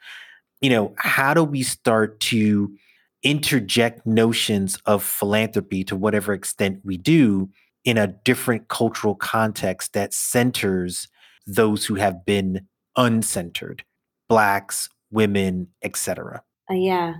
you 0.60 0.68
know, 0.68 0.92
how 0.96 1.32
do 1.32 1.44
we 1.44 1.62
start 1.62 2.18
to 2.20 2.74
interject 3.22 4.06
notions 4.06 4.76
of 4.84 5.02
philanthropy 5.02 5.84
to 5.84 5.96
whatever 5.96 6.34
extent 6.34 6.80
we 6.84 6.96
do 6.96 7.48
in 7.84 7.96
a 7.96 8.06
different 8.06 8.68
cultural 8.68 9.14
context 9.14 9.92
that 9.92 10.12
centers 10.12 11.08
those 11.46 11.86
who 11.86 11.94
have 11.94 12.24
been 12.24 12.66
uncentered, 12.96 13.80
blacks, 14.28 14.88
women, 15.10 15.68
etc. 15.82 16.42
Uh, 16.70 16.74
yeah. 16.74 17.14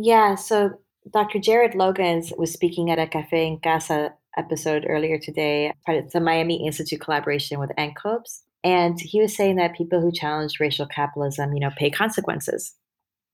Yeah, 0.00 0.36
so 0.36 0.78
Dr. 1.12 1.40
Jared 1.40 1.72
Loggins 1.72 2.36
was 2.38 2.52
speaking 2.52 2.88
at 2.88 3.00
a 3.00 3.06
Cafe 3.08 3.48
in 3.48 3.58
Casa 3.58 4.14
episode 4.36 4.86
earlier 4.88 5.18
today. 5.18 5.72
It's 5.88 6.14
a 6.14 6.20
Miami 6.20 6.64
Institute 6.64 7.00
collaboration 7.00 7.58
with 7.58 7.72
NCOPS. 7.76 8.42
And 8.62 9.00
he 9.00 9.20
was 9.20 9.34
saying 9.34 9.56
that 9.56 9.74
people 9.74 10.00
who 10.00 10.12
challenge 10.12 10.60
racial 10.60 10.86
capitalism, 10.86 11.52
you 11.52 11.58
know, 11.58 11.72
pay 11.76 11.90
consequences. 11.90 12.76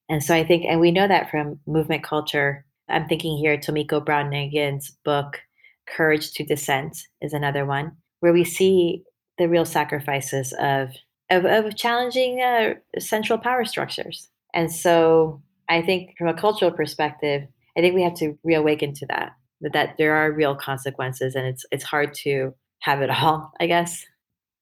And 0.09 0.25
so 0.25 0.35
I 0.35 0.43
think, 0.43 0.65
and 0.67 0.81
we 0.81 0.91
know 0.91 1.07
that 1.07 1.31
from 1.31 1.61
movement 1.67 2.03
culture. 2.03 2.65
I'm 2.89 3.09
thinking 3.09 3.37
here, 3.37 3.59
Tomiko 3.59 4.03
Brown 4.03 4.31
Nagin's 4.31 4.91
book, 5.05 5.43
Courage 5.87 6.33
to 6.33 6.45
Dissent, 6.45 6.97
is 7.21 7.35
another 7.35 7.67
one, 7.67 7.93
where 8.21 8.33
we 8.33 8.45
see 8.45 9.03
the 9.37 9.51
real 9.51 9.67
sacrifices 9.67 10.55
of 10.59 10.95
of, 11.31 11.45
of 11.45 11.77
challenging 11.77 12.41
uh, 12.41 12.75
central 12.99 13.39
power 13.39 13.67
structures. 13.67 14.29
And 14.55 14.73
so 14.73 15.43
I 15.69 15.83
think 15.83 16.15
from 16.19 16.29
a 16.29 16.35
cultural 16.35 16.71
perspective, 16.71 17.43
I 17.77 17.81
think 17.81 17.95
we 17.95 18.03
have 18.03 18.15
to 18.17 18.39
reawaken 18.45 18.95
to 18.95 19.07
that, 19.07 19.33
that, 19.61 19.73
that 19.73 19.95
there 19.99 20.15
are 20.15 20.33
real 20.33 20.55
consequences 20.55 21.35
and 21.35 21.47
it's 21.47 21.65
it's 21.71 21.85
hard 21.85 22.15
to 22.23 22.55
have 22.81 23.03
it 23.03 23.11
all, 23.23 23.53
I 23.61 23.67
guess. 23.67 24.05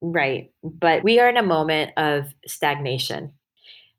Right. 0.01 0.51
But 0.63 1.03
we 1.03 1.19
are 1.19 1.29
in 1.29 1.37
a 1.37 1.43
moment 1.43 1.91
of 1.97 2.33
stagnation, 2.45 3.31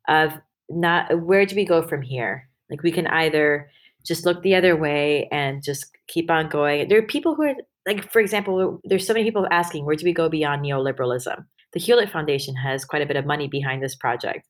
of 0.09 0.33
not 0.69 1.23
where 1.23 1.47
do 1.47 1.57
we 1.57 1.64
go 1.64 1.83
from 1.83 2.03
here? 2.03 2.49
Like 2.71 2.83
we 2.83 2.93
can 2.93 3.07
either 3.07 3.71
just 4.05 4.27
look 4.27 4.43
the 4.43 4.55
other 4.55 4.77
way 4.77 5.29
and 5.33 5.62
just 5.62 5.87
keep 6.09 6.31
on 6.31 6.49
going. 6.49 6.88
There 6.88 6.99
are 6.99 7.07
people 7.07 7.35
who 7.35 7.43
are 7.43 7.55
like, 7.87 8.11
for 8.12 8.21
example, 8.21 8.81
there's 8.85 9.07
so 9.07 9.12
many 9.12 9.25
people 9.25 9.47
asking, 9.51 9.85
where 9.85 9.97
do 9.97 10.05
we 10.05 10.12
go 10.12 10.29
beyond 10.29 10.62
neoliberalism? 10.62 11.45
The 11.73 11.81
Hewlett 11.81 12.11
Foundation 12.11 12.55
has 12.57 12.85
quite 12.85 13.03
a 13.03 13.07
bit 13.07 13.17
of 13.17 13.27
money 13.27 13.49
behind 13.49 13.83
this 13.83 13.95
project, 13.95 14.47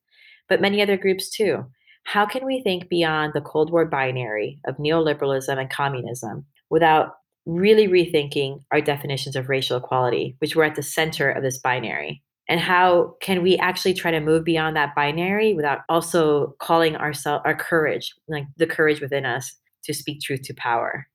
but 0.48 0.60
many 0.60 0.82
other 0.82 0.96
groups 0.96 1.30
too. 1.30 1.64
How 2.04 2.26
can 2.26 2.46
we 2.46 2.62
think 2.62 2.88
beyond 2.88 3.32
the 3.34 3.40
Cold 3.40 3.70
War 3.70 3.84
binary 3.86 4.60
of 4.66 4.76
neoliberalism 4.76 5.58
and 5.58 5.70
communism 5.70 6.44
without 6.70 7.16
really 7.46 7.88
rethinking 7.88 8.60
our 8.70 8.80
definitions 8.80 9.36
of 9.36 9.48
racial 9.48 9.76
equality, 9.76 10.36
which 10.38 10.56
were 10.56 10.64
at 10.64 10.76
the 10.76 10.82
center 10.82 11.30
of 11.30 11.42
this 11.42 11.58
binary? 11.58 12.22
and 12.48 12.60
how 12.60 13.14
can 13.20 13.42
we 13.42 13.56
actually 13.58 13.94
try 13.94 14.10
to 14.10 14.20
move 14.20 14.44
beyond 14.44 14.76
that 14.76 14.94
binary 14.94 15.54
without 15.54 15.80
also 15.88 16.54
calling 16.58 16.96
ourselves 16.96 17.42
our 17.44 17.54
courage 17.54 18.14
like 18.28 18.44
the 18.56 18.66
courage 18.66 19.00
within 19.00 19.24
us 19.24 19.54
to 19.82 19.94
speak 19.94 20.20
truth 20.20 20.42
to 20.42 20.54
power 20.54 21.06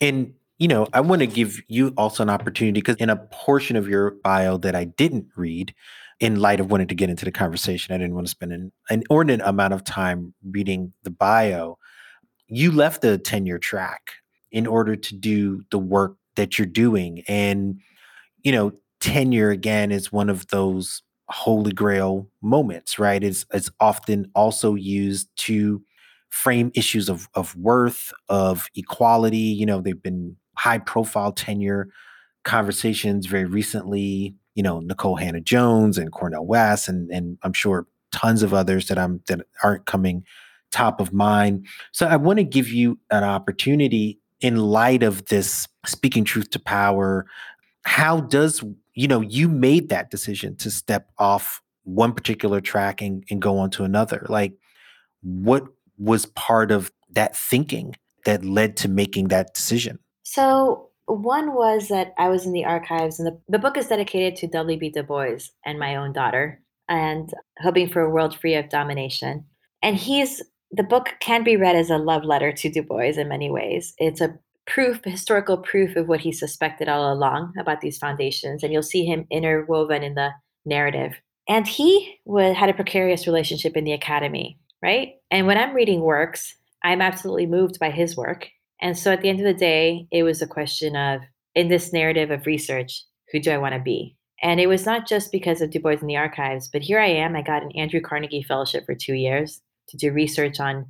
and 0.00 0.32
you 0.58 0.68
know 0.68 0.86
i 0.92 1.00
want 1.00 1.20
to 1.20 1.26
give 1.26 1.60
you 1.68 1.92
also 1.96 2.22
an 2.22 2.30
opportunity 2.30 2.80
because 2.80 2.96
in 2.96 3.10
a 3.10 3.16
portion 3.16 3.76
of 3.76 3.88
your 3.88 4.12
bio 4.22 4.56
that 4.56 4.74
i 4.74 4.84
didn't 4.84 5.26
read 5.36 5.74
in 6.20 6.36
light 6.40 6.60
of 6.60 6.70
wanting 6.70 6.88
to 6.88 6.94
get 6.94 7.10
into 7.10 7.24
the 7.24 7.32
conversation 7.32 7.94
i 7.94 7.98
didn't 7.98 8.14
want 8.14 8.26
to 8.26 8.30
spend 8.30 8.52
an, 8.52 8.72
inordinate 8.90 9.46
amount 9.46 9.74
of 9.74 9.84
time 9.84 10.34
reading 10.50 10.92
the 11.02 11.10
bio 11.10 11.78
you 12.48 12.70
left 12.72 13.02
the 13.02 13.18
tenure 13.18 13.58
track 13.58 14.12
in 14.52 14.66
order 14.66 14.96
to 14.96 15.14
do 15.14 15.62
the 15.70 15.78
work 15.78 16.16
that 16.36 16.58
you're 16.58 16.66
doing 16.66 17.22
and 17.28 17.80
you 18.42 18.52
know 18.52 18.72
tenure 19.00 19.50
again 19.50 19.90
is 19.90 20.12
one 20.12 20.28
of 20.28 20.46
those 20.48 21.02
holy 21.30 21.72
grail 21.72 22.28
moments, 22.42 22.98
right? 22.98 23.22
It's 23.22 23.46
it's 23.52 23.70
often 23.80 24.30
also 24.34 24.74
used 24.74 25.28
to 25.38 25.82
frame 26.28 26.70
issues 26.74 27.08
of 27.08 27.28
of 27.34 27.56
worth, 27.56 28.12
of 28.28 28.68
equality. 28.74 29.38
You 29.38 29.66
know, 29.66 29.80
they've 29.80 30.02
been 30.02 30.36
high 30.58 30.78
profile 30.78 31.32
tenure 31.32 31.88
conversations 32.44 33.26
very 33.26 33.44
recently. 33.44 34.34
You 34.60 34.62
know, 34.62 34.80
Nikole 34.80 35.18
Hannah-Jones 35.18 35.96
and 35.96 36.12
Cornel 36.12 36.46
West, 36.46 36.86
and 36.86 37.10
and 37.10 37.38
I'm 37.42 37.54
sure 37.54 37.86
tons 38.12 38.42
of 38.42 38.52
others 38.52 38.88
that 38.88 38.98
I'm 38.98 39.22
that 39.28 39.40
aren't 39.64 39.86
coming 39.86 40.24
top 40.70 41.00
of 41.00 41.14
mind. 41.14 41.66
So 41.92 42.06
I 42.06 42.16
want 42.16 42.38
to 42.40 42.44
give 42.44 42.68
you 42.68 42.98
an 43.10 43.24
opportunity 43.24 44.20
in 44.40 44.56
light 44.56 45.02
of 45.02 45.26
this 45.26 45.66
speaking 45.86 46.24
truth 46.24 46.50
to 46.50 46.58
power. 46.58 47.24
How 47.84 48.20
does 48.20 48.62
you 48.94 49.08
know, 49.08 49.22
you 49.22 49.48
made 49.48 49.88
that 49.88 50.10
decision 50.10 50.56
to 50.56 50.70
step 50.70 51.10
off 51.16 51.62
one 51.84 52.12
particular 52.12 52.60
track 52.60 53.00
and, 53.00 53.24
and 53.30 53.40
go 53.40 53.56
on 53.56 53.70
to 53.70 53.84
another. 53.84 54.26
Like, 54.28 54.52
what 55.22 55.64
was 55.96 56.26
part 56.26 56.70
of 56.70 56.92
that 57.12 57.34
thinking 57.34 57.96
that 58.26 58.44
led 58.44 58.76
to 58.78 58.88
making 58.88 59.28
that 59.28 59.54
decision? 59.54 59.98
So, 60.22 60.89
one 61.12 61.54
was 61.54 61.88
that 61.88 62.14
I 62.18 62.28
was 62.28 62.46
in 62.46 62.52
the 62.52 62.64
archives, 62.64 63.18
and 63.18 63.26
the, 63.26 63.40
the 63.48 63.58
book 63.58 63.76
is 63.76 63.88
dedicated 63.88 64.36
to 64.36 64.46
W.B. 64.46 64.90
Du 64.90 65.02
Bois 65.02 65.38
and 65.64 65.78
my 65.78 65.96
own 65.96 66.12
daughter, 66.12 66.62
and 66.88 67.32
hoping 67.60 67.88
for 67.88 68.02
a 68.02 68.10
world 68.10 68.38
free 68.38 68.54
of 68.54 68.68
domination. 68.68 69.44
And 69.82 69.96
he's 69.96 70.42
the 70.72 70.82
book 70.82 71.14
can 71.20 71.42
be 71.42 71.56
read 71.56 71.74
as 71.74 71.90
a 71.90 71.98
love 71.98 72.24
letter 72.24 72.52
to 72.52 72.70
Du 72.70 72.82
Bois 72.82 73.16
in 73.16 73.28
many 73.28 73.50
ways. 73.50 73.92
It's 73.98 74.20
a 74.20 74.38
proof, 74.66 75.00
historical 75.04 75.58
proof 75.58 75.96
of 75.96 76.06
what 76.06 76.20
he 76.20 76.32
suspected 76.32 76.88
all 76.88 77.12
along 77.12 77.54
about 77.58 77.80
these 77.80 77.98
foundations, 77.98 78.62
and 78.62 78.72
you'll 78.72 78.82
see 78.82 79.04
him 79.04 79.26
interwoven 79.30 80.02
in 80.02 80.14
the 80.14 80.30
narrative. 80.64 81.14
And 81.48 81.66
he 81.66 82.18
had 82.54 82.68
a 82.68 82.74
precarious 82.74 83.26
relationship 83.26 83.76
in 83.76 83.84
the 83.84 83.92
academy, 83.92 84.58
right? 84.82 85.14
And 85.30 85.46
when 85.46 85.58
I'm 85.58 85.74
reading 85.74 86.02
works, 86.02 86.54
I'm 86.84 87.02
absolutely 87.02 87.46
moved 87.46 87.78
by 87.80 87.90
his 87.90 88.16
work. 88.16 88.48
And 88.80 88.96
so 88.96 89.12
at 89.12 89.20
the 89.20 89.28
end 89.28 89.40
of 89.40 89.46
the 89.46 89.54
day, 89.54 90.06
it 90.10 90.22
was 90.22 90.40
a 90.40 90.46
question 90.46 90.96
of 90.96 91.20
in 91.54 91.68
this 91.68 91.92
narrative 91.92 92.30
of 92.30 92.46
research, 92.46 93.04
who 93.32 93.40
do 93.40 93.50
I 93.50 93.58
want 93.58 93.74
to 93.74 93.80
be? 93.80 94.16
And 94.42 94.58
it 94.58 94.68
was 94.68 94.86
not 94.86 95.06
just 95.06 95.32
because 95.32 95.60
of 95.60 95.70
Du 95.70 95.80
Bois 95.80 95.98
in 96.00 96.06
the 96.06 96.16
archives, 96.16 96.68
but 96.72 96.82
here 96.82 96.98
I 96.98 97.08
am. 97.08 97.36
I 97.36 97.42
got 97.42 97.62
an 97.62 97.72
Andrew 97.72 98.00
Carnegie 98.00 98.42
Fellowship 98.42 98.84
for 98.86 98.94
two 98.94 99.14
years 99.14 99.60
to 99.88 99.96
do 99.96 100.12
research 100.12 100.60
on 100.60 100.86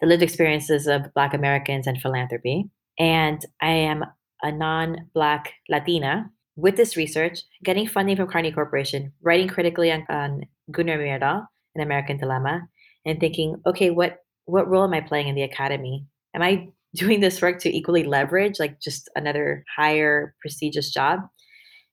the 0.00 0.06
lived 0.06 0.22
experiences 0.22 0.86
of 0.86 1.12
Black 1.14 1.34
Americans 1.34 1.86
and 1.86 2.00
philanthropy 2.00 2.70
and 2.98 3.44
I 3.60 3.70
am 3.70 4.04
a 4.42 4.52
non 4.52 5.08
Black 5.14 5.52
Latina 5.68 6.30
with 6.56 6.76
this 6.76 6.96
research, 6.96 7.40
getting 7.62 7.86
funding 7.86 8.16
from 8.16 8.28
Carnegie 8.28 8.54
Corporation, 8.54 9.12
writing 9.22 9.48
critically 9.48 9.92
on, 9.92 10.06
on 10.08 10.42
Gunnar 10.70 10.98
Myrdal, 10.98 11.46
An 11.74 11.82
American 11.82 12.16
Dilemma, 12.16 12.68
and 13.04 13.20
thinking, 13.20 13.60
okay, 13.66 13.90
what 13.90 14.18
what 14.46 14.68
role 14.68 14.84
am 14.84 14.94
I 14.94 15.00
playing 15.00 15.28
in 15.28 15.34
the 15.34 15.42
academy? 15.42 16.06
Am 16.34 16.42
I 16.42 16.68
doing 16.96 17.20
this 17.20 17.40
work 17.40 17.58
to 17.60 17.76
equally 17.76 18.04
leverage 18.04 18.58
like 18.58 18.80
just 18.80 19.08
another 19.16 19.64
higher 19.74 20.34
prestigious 20.40 20.90
job? 20.92 21.20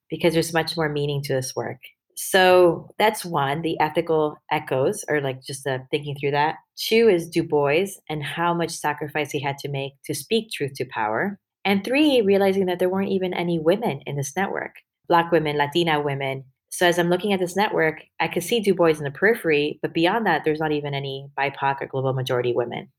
Because 0.09 0.33
there's 0.33 0.53
much 0.53 0.77
more 0.77 0.89
meaning 0.89 1.21
to 1.23 1.33
this 1.33 1.55
work. 1.55 1.79
So 2.15 2.89
that's 2.99 3.25
one, 3.25 3.63
the 3.63 3.79
ethical 3.79 4.37
echoes, 4.51 5.03
or 5.09 5.19
like 5.21 5.41
just 5.41 5.65
uh, 5.65 5.79
thinking 5.89 6.15
through 6.19 6.31
that. 6.31 6.55
Two 6.77 7.09
is 7.09 7.27
Du 7.27 7.43
Bois 7.43 7.87
and 8.07 8.23
how 8.23 8.53
much 8.53 8.69
sacrifice 8.69 9.31
he 9.31 9.41
had 9.41 9.57
to 9.59 9.69
make 9.69 9.93
to 10.05 10.13
speak 10.13 10.51
truth 10.51 10.73
to 10.75 10.85
power. 10.85 11.39
And 11.65 11.83
three, 11.83 12.21
realizing 12.21 12.67
that 12.67 12.79
there 12.79 12.89
weren't 12.89 13.11
even 13.11 13.33
any 13.33 13.59
women 13.59 14.01
in 14.05 14.15
this 14.15 14.35
network 14.35 14.75
Black 15.09 15.31
women, 15.31 15.57
Latina 15.57 16.01
women. 16.01 16.45
So 16.69 16.87
as 16.87 16.97
I'm 16.97 17.09
looking 17.09 17.33
at 17.33 17.39
this 17.39 17.55
network, 17.55 18.01
I 18.19 18.27
could 18.27 18.43
see 18.43 18.59
Du 18.59 18.73
Bois 18.73 18.97
in 18.97 19.03
the 19.03 19.11
periphery, 19.11 19.79
but 19.81 19.93
beyond 19.93 20.25
that, 20.25 20.43
there's 20.43 20.59
not 20.59 20.71
even 20.71 20.93
any 20.93 21.29
BIPOC 21.37 21.81
or 21.81 21.87
global 21.87 22.13
majority 22.13 22.53
women. 22.53 22.89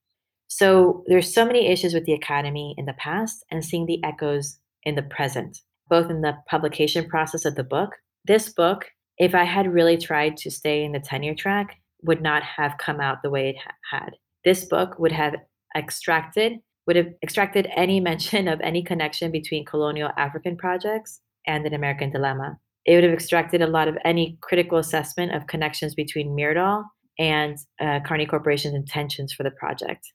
So 0.48 1.02
there's 1.06 1.32
so 1.32 1.44
many 1.44 1.66
issues 1.66 1.94
with 1.94 2.04
the 2.04 2.12
academy 2.12 2.74
in 2.78 2.86
the 2.86 2.92
past 2.94 3.44
and 3.50 3.64
seeing 3.64 3.86
the 3.86 4.02
echoes 4.04 4.58
in 4.84 4.94
the 4.94 5.02
present, 5.02 5.58
both 5.88 6.10
in 6.10 6.20
the 6.20 6.36
publication 6.48 7.08
process 7.08 7.44
of 7.44 7.54
the 7.56 7.64
book. 7.64 7.90
This 8.26 8.52
book 8.52 8.86
if 9.18 9.34
I 9.34 9.44
had 9.44 9.72
really 9.72 9.96
tried 9.96 10.36
to 10.38 10.50
stay 10.50 10.84
in 10.84 10.92
the 10.92 11.00
tenure 11.00 11.34
track, 11.34 11.76
would 12.02 12.20
not 12.20 12.42
have 12.42 12.78
come 12.78 13.00
out 13.00 13.22
the 13.22 13.30
way 13.30 13.50
it 13.50 13.56
ha- 13.56 13.98
had. 13.98 14.10
This 14.44 14.64
book 14.64 14.98
would 14.98 15.12
have 15.12 15.34
extracted 15.76 16.54
would 16.86 16.96
have 16.96 17.08
extracted 17.22 17.66
any 17.74 17.98
mention 18.10 18.46
of 18.46 18.60
any 18.60 18.82
connection 18.82 19.30
between 19.30 19.64
colonial 19.64 20.10
African 20.18 20.54
projects 20.56 21.20
and 21.46 21.64
an 21.64 21.72
American 21.72 22.10
dilemma. 22.10 22.58
It 22.84 22.94
would 22.94 23.04
have 23.04 23.12
extracted 23.12 23.62
a 23.62 23.66
lot 23.66 23.88
of 23.88 23.96
any 24.04 24.36
critical 24.42 24.76
assessment 24.76 25.34
of 25.34 25.46
connections 25.46 25.94
between 25.94 26.36
Myrdal 26.36 26.84
and 27.18 27.56
uh, 27.80 28.00
Carnegie 28.04 28.26
Corporation's 28.26 28.74
intentions 28.74 29.32
for 29.32 29.44
the 29.44 29.50
project. 29.52 30.12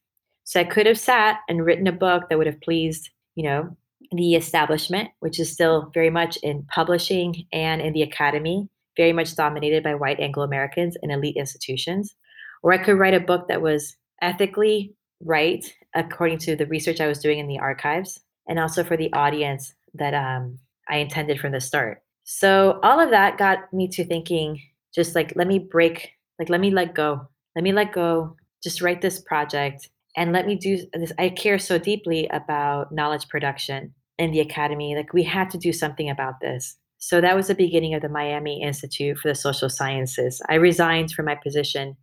So 0.49 0.59
I 0.59 0.63
could 0.63 0.87
have 0.87 0.97
sat 0.97 1.41
and 1.47 1.63
written 1.63 1.85
a 1.85 1.91
book 1.91 2.27
that 2.27 2.39
would 2.39 2.47
have 2.47 2.59
pleased, 2.61 3.11
you 3.35 3.43
know, 3.43 3.77
the 4.11 4.33
establishment, 4.33 5.11
which 5.19 5.39
is 5.39 5.53
still 5.53 5.91
very 5.93 6.09
much 6.09 6.37
in 6.37 6.63
publishing 6.73 7.45
and 7.53 7.79
in 7.79 7.93
the 7.93 8.01
academy, 8.01 8.67
very 8.97 9.13
much 9.13 9.35
dominated 9.35 9.83
by 9.83 9.93
white 9.93 10.19
Anglo 10.19 10.43
Americans 10.43 10.97
and 11.03 11.11
elite 11.11 11.35
institutions. 11.37 12.15
Or 12.63 12.73
I 12.73 12.79
could 12.79 12.97
write 12.97 13.13
a 13.13 13.19
book 13.19 13.47
that 13.47 13.61
was 13.61 13.95
ethically 14.23 14.95
right 15.23 15.63
according 15.93 16.39
to 16.39 16.55
the 16.55 16.65
research 16.65 16.99
I 16.99 17.07
was 17.07 17.19
doing 17.19 17.37
in 17.37 17.47
the 17.47 17.59
archives 17.59 18.19
and 18.47 18.57
also 18.57 18.83
for 18.83 18.97
the 18.97 19.13
audience 19.13 19.75
that 19.93 20.15
um, 20.15 20.57
I 20.89 20.97
intended 20.97 21.39
from 21.39 21.51
the 21.51 21.61
start. 21.61 22.01
So 22.23 22.79
all 22.81 22.99
of 22.99 23.11
that 23.11 23.37
got 23.37 23.71
me 23.71 23.87
to 23.89 24.03
thinking 24.03 24.59
just 24.95 25.13
like, 25.13 25.31
let 25.35 25.45
me 25.45 25.59
break, 25.59 26.09
like, 26.39 26.49
let 26.49 26.59
me 26.59 26.71
let 26.71 26.95
go. 26.95 27.27
Let 27.55 27.61
me 27.63 27.71
let 27.71 27.93
go, 27.93 28.35
just 28.63 28.81
write 28.81 29.01
this 29.01 29.21
project 29.21 29.89
and 30.19 30.33
let 30.33 30.45
me 30.45 30.55
do 30.55 30.85
this. 30.91 31.13
I 31.17 31.29
care 31.29 31.57
so 31.57 31.77
deeply 31.77 32.27
about 32.27 32.91
knowledge 32.91 33.29
production 33.29 33.93
in 34.17 34.31
the 34.31 34.41
academy. 34.41 34.93
Like, 34.93 35.13
we 35.13 35.23
had 35.23 35.49
to 35.51 35.57
do 35.57 35.71
something 35.71 36.09
about 36.09 36.41
this. 36.41 36.75
So 36.97 37.21
that 37.21 37.37
was 37.37 37.47
the 37.47 37.55
beginning 37.55 37.93
of 37.93 38.01
the 38.01 38.09
Miami 38.09 38.61
Institute 38.61 39.17
for 39.17 39.29
the 39.29 39.35
Social 39.35 39.69
Sciences. 39.69 40.41
I 40.49 40.55
resigned 40.55 41.13
from 41.13 41.27
my 41.27 41.35
position 41.35 41.95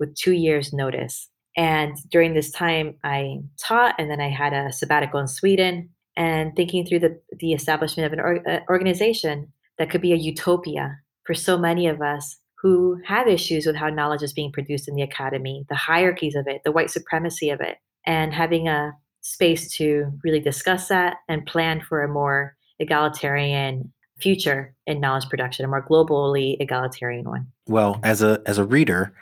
with 0.00 0.16
two 0.16 0.32
years' 0.32 0.72
notice. 0.72 1.28
And 1.58 1.94
during 2.10 2.32
this 2.32 2.50
time, 2.50 2.94
I 3.04 3.40
taught, 3.62 3.94
and 3.98 4.10
then 4.10 4.20
I 4.20 4.30
had 4.30 4.54
a 4.54 4.72
sabbatical 4.72 5.20
in 5.20 5.28
Sweden. 5.28 5.90
And 6.16 6.56
thinking 6.56 6.86
through 6.86 7.00
the, 7.00 7.20
the 7.38 7.52
establishment 7.52 8.06
of 8.06 8.12
an 8.14 8.20
or, 8.20 8.48
uh, 8.48 8.60
organization 8.70 9.52
that 9.76 9.90
could 9.90 10.00
be 10.00 10.14
a 10.14 10.16
utopia 10.16 10.96
for 11.24 11.34
so 11.34 11.58
many 11.58 11.86
of 11.86 12.00
us 12.00 12.38
who 12.60 13.00
have 13.04 13.28
issues 13.28 13.66
with 13.66 13.76
how 13.76 13.88
knowledge 13.88 14.22
is 14.22 14.32
being 14.32 14.52
produced 14.52 14.88
in 14.88 14.94
the 14.94 15.02
academy, 15.02 15.64
the 15.68 15.76
hierarchies 15.76 16.34
of 16.34 16.46
it, 16.48 16.62
the 16.64 16.72
white 16.72 16.90
supremacy 16.90 17.50
of 17.50 17.60
it, 17.60 17.78
and 18.04 18.34
having 18.34 18.68
a 18.68 18.92
space 19.20 19.74
to 19.76 20.12
really 20.24 20.40
discuss 20.40 20.88
that 20.88 21.18
and 21.28 21.46
plan 21.46 21.80
for 21.80 22.02
a 22.02 22.08
more 22.08 22.56
egalitarian 22.78 23.92
future 24.18 24.74
in 24.86 25.00
knowledge 25.00 25.28
production, 25.28 25.64
a 25.64 25.68
more 25.68 25.86
globally 25.86 26.56
egalitarian 26.60 27.28
one. 27.28 27.46
Well, 27.66 28.00
as 28.02 28.22
a 28.22 28.42
as 28.46 28.58
a 28.58 28.64
reader, 28.64 29.14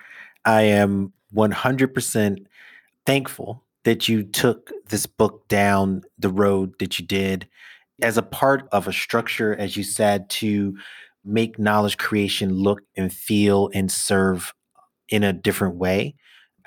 I 0.45 0.63
am 0.63 1.13
100% 1.35 2.47
thankful 3.05 3.63
that 3.85 4.09
you 4.09 4.23
took 4.23 4.71
this 4.89 5.07
book 5.07 5.47
down 5.49 6.03
the 6.19 6.29
road 6.29 6.75
that 6.79 6.99
you 6.99 7.07
did 7.07 7.47
as 8.03 8.17
a 8.17 8.23
part 8.23 8.69
of 8.73 8.89
a 8.89 8.93
structure, 8.93 9.55
as 9.55 9.77
you 9.77 9.83
said, 9.83 10.29
to 10.29 10.77
make 11.27 11.59
knowledge 11.59 11.99
creation 11.99 12.55
look 12.55 12.83
and 12.97 13.13
feel 13.13 13.71
and 13.75 13.91
serve 13.91 14.55
in 15.09 15.23
a 15.23 15.33
different 15.33 15.77
way. 15.77 16.15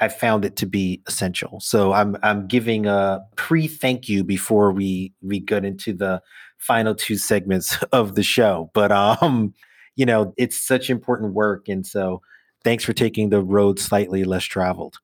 I 0.02 0.08
found 0.08 0.46
it 0.46 0.56
to 0.58 0.66
be 0.66 1.02
essential. 1.08 1.60
So 1.60 1.92
I'm 1.94 2.18
I'm 2.24 2.48
giving 2.48 2.86
a 2.86 3.22
pre 3.36 3.68
thank 3.68 4.08
you 4.08 4.24
before 4.24 4.72
we 4.72 5.14
we 5.22 5.40
get 5.40 5.66
into 5.66 5.94
the 5.94 6.22
final 6.58 6.96
two 6.96 7.18
segments 7.18 7.82
of 7.92 8.16
the 8.16 8.24
show. 8.24 8.72
But 8.74 8.92
um, 8.92 9.54
you 9.96 10.06
know, 10.06 10.34
it's 10.38 10.62
such 10.62 10.90
important 10.90 11.34
work, 11.34 11.68
and 11.68 11.86
so 11.86 12.22
thanks 12.64 12.84
for 12.84 12.94
taking 12.94 13.30
the 13.30 13.42
road 13.42 13.80
slightly 13.80 14.24
less 14.24 14.44
traveled. 14.44 14.98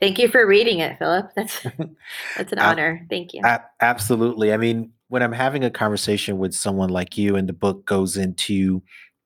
Thank 0.00 0.18
you 0.18 0.28
for 0.28 0.46
reading 0.46 0.78
it, 0.78 0.98
Philip. 0.98 1.30
That's 1.36 1.60
that's 2.36 2.52
an 2.52 2.58
honor. 2.58 3.06
Thank 3.10 3.34
you. 3.34 3.42
absolutely. 3.80 4.52
I 4.52 4.56
mean, 4.56 4.92
when 5.12 5.22
I'm 5.22 5.32
having 5.32 5.62
a 5.62 5.70
conversation 5.70 6.38
with 6.38 6.54
someone 6.54 6.88
like 6.88 7.18
you, 7.18 7.36
and 7.36 7.46
the 7.46 7.52
book 7.52 7.84
goes 7.84 8.16
into 8.16 8.82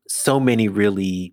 so 0.09 0.41
many 0.41 0.67
really 0.67 1.33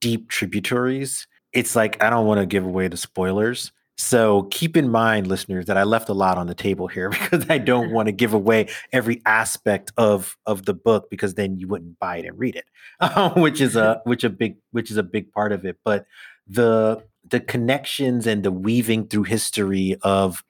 deep 0.00 0.30
tributaries, 0.30 1.26
it's 1.52 1.76
like 1.76 2.02
I 2.02 2.08
don't 2.08 2.24
want 2.24 2.40
to 2.40 2.46
give 2.46 2.64
away 2.64 2.88
the 2.88 2.96
spoilers. 2.96 3.72
So 3.98 4.44
keep 4.44 4.78
in 4.78 4.88
mind, 4.88 5.26
listeners, 5.26 5.66
that 5.66 5.76
I 5.76 5.82
left 5.82 6.08
a 6.08 6.14
lot 6.14 6.38
on 6.38 6.46
the 6.46 6.54
table 6.54 6.86
here 6.86 7.10
because 7.10 7.44
I 7.50 7.58
don't 7.58 7.92
want 7.92 8.06
to 8.06 8.12
give 8.12 8.32
away 8.32 8.68
every 8.94 9.20
aspect 9.26 9.92
of 9.98 10.38
of 10.46 10.64
the 10.64 10.72
book 10.72 11.10
because 11.10 11.34
then 11.34 11.58
you 11.58 11.68
wouldn't 11.68 11.98
buy 11.98 12.16
it 12.16 12.24
and 12.24 12.38
read 12.38 12.56
it, 12.56 12.64
which 13.36 13.60
is 13.60 13.76
a 13.76 14.00
which 14.06 14.24
a 14.24 14.30
big 14.30 14.56
which 14.70 14.90
is 14.90 14.96
a 14.96 15.02
big 15.02 15.30
part 15.32 15.52
of 15.52 15.66
it. 15.66 15.76
But 15.84 16.06
the 16.46 17.04
the 17.28 17.40
connections 17.40 18.26
and 18.26 18.42
the 18.42 18.52
weaving 18.52 19.08
through 19.08 19.24
history 19.24 19.96
of 20.00 20.42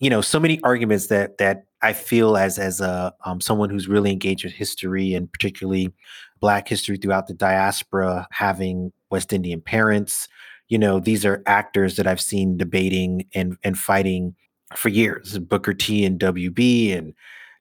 you 0.00 0.10
know 0.10 0.20
so 0.20 0.40
many 0.40 0.60
arguments 0.62 1.06
that 1.08 1.38
that 1.38 1.64
I 1.82 1.92
feel 1.92 2.36
as 2.36 2.58
as 2.58 2.80
a 2.80 3.12
um, 3.24 3.40
someone 3.40 3.70
who's 3.70 3.88
really 3.88 4.10
engaged 4.12 4.44
with 4.44 4.54
history 4.54 5.14
and 5.14 5.30
particularly 5.32 5.92
Black 6.40 6.68
history 6.68 6.96
throughout 6.96 7.26
the 7.26 7.34
diaspora, 7.34 8.26
having 8.30 8.92
West 9.10 9.32
Indian 9.32 9.60
parents 9.60 10.28
you 10.68 10.78
know, 10.78 10.98
these 10.98 11.24
are 11.24 11.42
actors 11.46 11.96
that 11.96 12.06
I've 12.06 12.20
seen 12.20 12.56
debating 12.56 13.26
and 13.34 13.56
and 13.62 13.78
fighting 13.78 14.34
for 14.76 14.88
years. 14.88 15.38
Booker 15.38 15.74
T 15.74 16.04
and 16.04 16.18
WB 16.18 16.96
and 16.96 17.14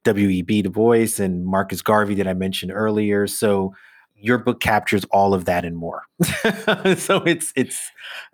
W.E.B. 0.03 0.61
Du 0.63 0.69
Bois 0.69 1.07
and 1.19 1.45
Marcus 1.45 1.81
Garvey 1.81 2.15
that 2.15 2.27
I 2.27 2.33
mentioned 2.33 2.71
earlier. 2.73 3.27
So 3.27 3.73
your 4.23 4.37
book 4.37 4.61
captures 4.61 5.03
all 5.11 5.33
of 5.33 5.43
that 5.45 5.65
and 5.65 5.75
more. 5.75 6.03
so 6.23 7.17
it's 7.25 7.51
it's 7.57 7.91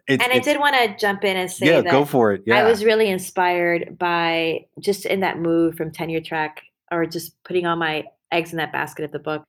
it's 0.08 0.24
And 0.24 0.32
I 0.32 0.36
it's, 0.36 0.46
did 0.46 0.60
want 0.60 0.76
to 0.76 0.96
jump 0.98 1.24
in 1.24 1.36
and 1.36 1.50
say 1.50 1.66
yeah, 1.66 1.82
that 1.82 1.92
go 1.92 2.06
for 2.06 2.32
it. 2.32 2.44
Yeah. 2.46 2.60
I 2.60 2.64
was 2.64 2.86
really 2.86 3.10
inspired 3.10 3.98
by 3.98 4.68
just 4.80 5.08
in 5.08 5.22
that 5.22 5.40
move 5.40 5.76
from 5.76 5.92
tenure 5.92 6.22
track 6.22 6.62
or 6.92 7.08
just 7.08 7.44
putting 7.44 7.66
all 7.66 7.76
my 7.76 8.04
eggs 8.32 8.52
in 8.52 8.58
that 8.58 8.72
basket 8.72 9.04
of 9.04 9.12
the 9.12 9.20
book 9.20 9.44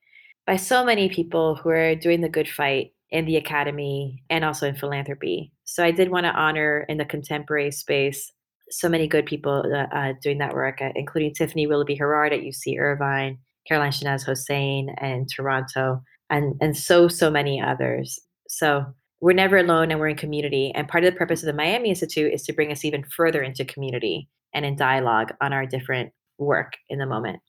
by 0.46 0.56
so 0.56 0.82
many 0.82 1.10
people 1.10 1.56
who 1.56 1.68
are 1.68 1.94
doing 1.94 2.22
the 2.22 2.28
good 2.28 2.48
fight 2.48 2.94
in 3.10 3.26
the 3.26 3.36
academy 3.36 4.22
and 4.30 4.42
also 4.42 4.66
in 4.66 4.74
philanthropy. 4.74 5.52
So 5.64 5.84
I 5.84 5.90
did 5.90 6.10
want 6.10 6.24
to 6.24 6.32
honor 6.32 6.86
in 6.88 6.96
the 6.96 7.04
contemporary 7.04 7.70
space 7.70 8.32
so 8.70 8.88
many 8.88 9.06
good 9.08 9.26
people 9.26 9.64
uh, 9.74 9.94
uh, 9.94 10.12
doing 10.22 10.38
that 10.38 10.54
work, 10.54 10.80
uh, 10.80 10.90
including 10.94 11.34
Tiffany 11.34 11.66
Willoughby 11.66 11.96
Herard 11.96 12.32
at 12.32 12.40
UC 12.40 12.78
Irvine, 12.78 13.36
Caroline 13.66 13.90
Shenaz 13.90 14.24
Hossein 14.24 14.94
in 15.02 15.26
Toronto, 15.26 16.02
and 16.30 16.54
and 16.60 16.76
so 16.76 17.08
so 17.08 17.30
many 17.30 17.60
others. 17.60 18.18
So 18.48 18.86
we're 19.20 19.34
never 19.34 19.58
alone, 19.58 19.90
and 19.90 20.00
we're 20.00 20.08
in 20.08 20.16
community. 20.16 20.72
And 20.74 20.88
part 20.88 21.04
of 21.04 21.12
the 21.12 21.18
purpose 21.18 21.42
of 21.42 21.46
the 21.46 21.52
Miami 21.52 21.90
Institute 21.90 22.32
is 22.32 22.42
to 22.44 22.52
bring 22.52 22.72
us 22.72 22.84
even 22.84 23.04
further 23.04 23.42
into 23.42 23.64
community 23.64 24.28
and 24.54 24.64
in 24.64 24.76
dialogue 24.76 25.32
on 25.40 25.52
our 25.52 25.66
different 25.66 26.12
work 26.38 26.72
in 26.88 26.98
the 26.98 27.06
moment. 27.06 27.40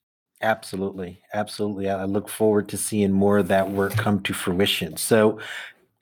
Absolutely. 0.41 1.21
Absolutely. 1.33 1.89
I 1.89 2.05
look 2.05 2.27
forward 2.27 2.67
to 2.69 2.77
seeing 2.77 3.11
more 3.11 3.37
of 3.37 3.47
that 3.49 3.71
work 3.71 3.93
come 3.93 4.21
to 4.23 4.33
fruition. 4.33 4.97
So, 4.97 5.39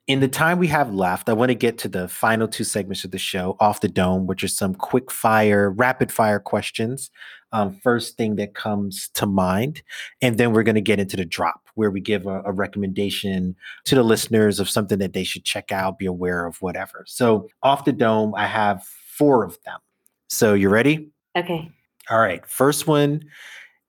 in 0.08 0.22
the 0.22 0.28
time 0.28 0.58
we 0.58 0.68
have 0.68 0.92
left, 0.92 1.30
I 1.30 1.34
want 1.34 1.50
to 1.50 1.56
get 1.56 1.78
to 1.80 1.88
the 1.88 2.08
final 2.08 2.48
two 2.48 2.64
segments 2.64 3.04
of 3.06 3.12
the 3.12 3.20
show, 3.20 3.56
off 3.60 3.82
the 3.82 3.88
dome, 3.88 4.26
which 4.26 4.44
are 4.44 4.48
some 4.48 4.74
quick 4.74 5.12
fire, 5.12 5.70
rapid 5.70 6.12
fire 6.12 6.40
questions. 6.40 7.12
Um, 7.52 7.80
first 7.82 8.16
thing 8.16 8.36
that 8.36 8.54
comes 8.54 9.10
to 9.16 9.26
mind. 9.26 9.82
And 10.22 10.38
then 10.38 10.54
we're 10.54 10.64
going 10.64 10.76
to 10.76 10.82
get 10.82 11.00
into 11.00 11.18
the 11.18 11.26
drop, 11.26 11.68
where 11.76 11.90
we 11.90 12.00
give 12.00 12.28
a, 12.28 12.42
a 12.46 12.52
recommendation 12.52 13.56
to 13.86 13.96
the 13.96 14.04
listeners 14.04 14.60
of 14.60 14.70
something 14.70 15.00
that 15.00 15.14
they 15.14 15.24
should 15.24 15.46
check 15.46 15.72
out, 15.72 15.98
be 15.98 16.06
aware 16.06 16.46
of, 16.46 16.62
whatever. 16.62 17.06
So, 17.08 17.50
off 17.64 17.86
the 17.86 17.92
dome, 17.92 18.36
I 18.36 18.46
have 18.46 18.84
four 18.84 19.44
of 19.44 19.58
them. 19.66 19.80
So, 20.28 20.54
you 20.54 20.70
ready? 20.70 21.10
Okay. 21.36 21.72
All 22.10 22.20
right. 22.20 22.46
First 22.46 22.88
one 22.88 23.24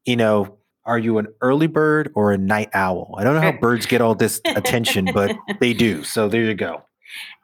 you 0.04 0.16
know, 0.16 0.58
are 0.84 0.98
you 0.98 1.18
an 1.18 1.28
early 1.40 1.66
bird 1.66 2.10
or 2.14 2.32
a 2.32 2.38
night 2.38 2.70
owl? 2.74 3.14
I 3.18 3.24
don't 3.24 3.34
know 3.34 3.40
how 3.40 3.52
birds 3.60 3.86
get 3.86 4.00
all 4.00 4.14
this 4.14 4.40
attention, 4.44 5.10
but 5.12 5.36
they 5.60 5.72
do. 5.72 6.02
So 6.04 6.28
there 6.28 6.42
you 6.42 6.54
go. 6.54 6.82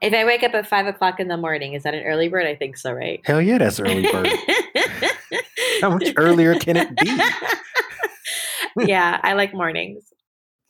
If 0.01 0.14
I 0.14 0.25
wake 0.25 0.43
up 0.43 0.55
at 0.55 0.67
five 0.67 0.87
o'clock 0.87 1.19
in 1.19 1.29
the 1.29 1.37
morning, 1.37 1.75
is 1.75 1.83
that 1.83 1.95
an 1.95 2.05
early 2.05 2.29
bird? 2.29 2.47
I 2.47 2.55
think 2.55 2.77
so, 2.77 2.93
right? 2.93 3.21
Hell 3.25 3.43
yeah, 3.43 3.59
that's 3.59 3.81
early 3.81 4.03
bird. 4.11 4.29
how 5.81 5.91
much 5.91 6.12
earlier 6.16 6.55
can 6.55 6.77
it 6.77 6.97
be? 6.97 7.18
yeah, 8.87 9.20
I 9.22 9.35
like 9.35 9.55
mornings. 9.55 10.05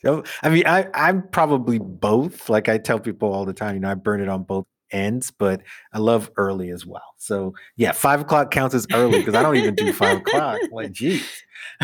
So 0.04 0.24
I 0.42 0.50
mean, 0.50 0.64
I 0.66 0.88
I'm 0.94 1.28
probably 1.28 1.78
both. 1.78 2.48
Like 2.48 2.68
I 2.68 2.78
tell 2.78 2.98
people 3.00 3.32
all 3.32 3.44
the 3.44 3.52
time, 3.52 3.74
you 3.74 3.80
know, 3.80 3.90
I 3.90 3.94
burn 3.94 4.20
it 4.20 4.28
on 4.28 4.44
both 4.44 4.66
ends, 4.90 5.32
but 5.36 5.62
I 5.92 5.98
love 5.98 6.30
early 6.36 6.70
as 6.70 6.86
well. 6.86 7.14
So 7.18 7.54
yeah, 7.76 7.92
five 7.92 8.20
o'clock 8.20 8.50
counts 8.50 8.74
as 8.74 8.86
early 8.92 9.18
because 9.18 9.34
I 9.34 9.42
don't 9.42 9.56
even 9.56 9.74
do 9.74 9.92
five 9.92 10.18
o'clock. 10.18 10.60
Like, 10.72 10.92
geez. 10.92 11.26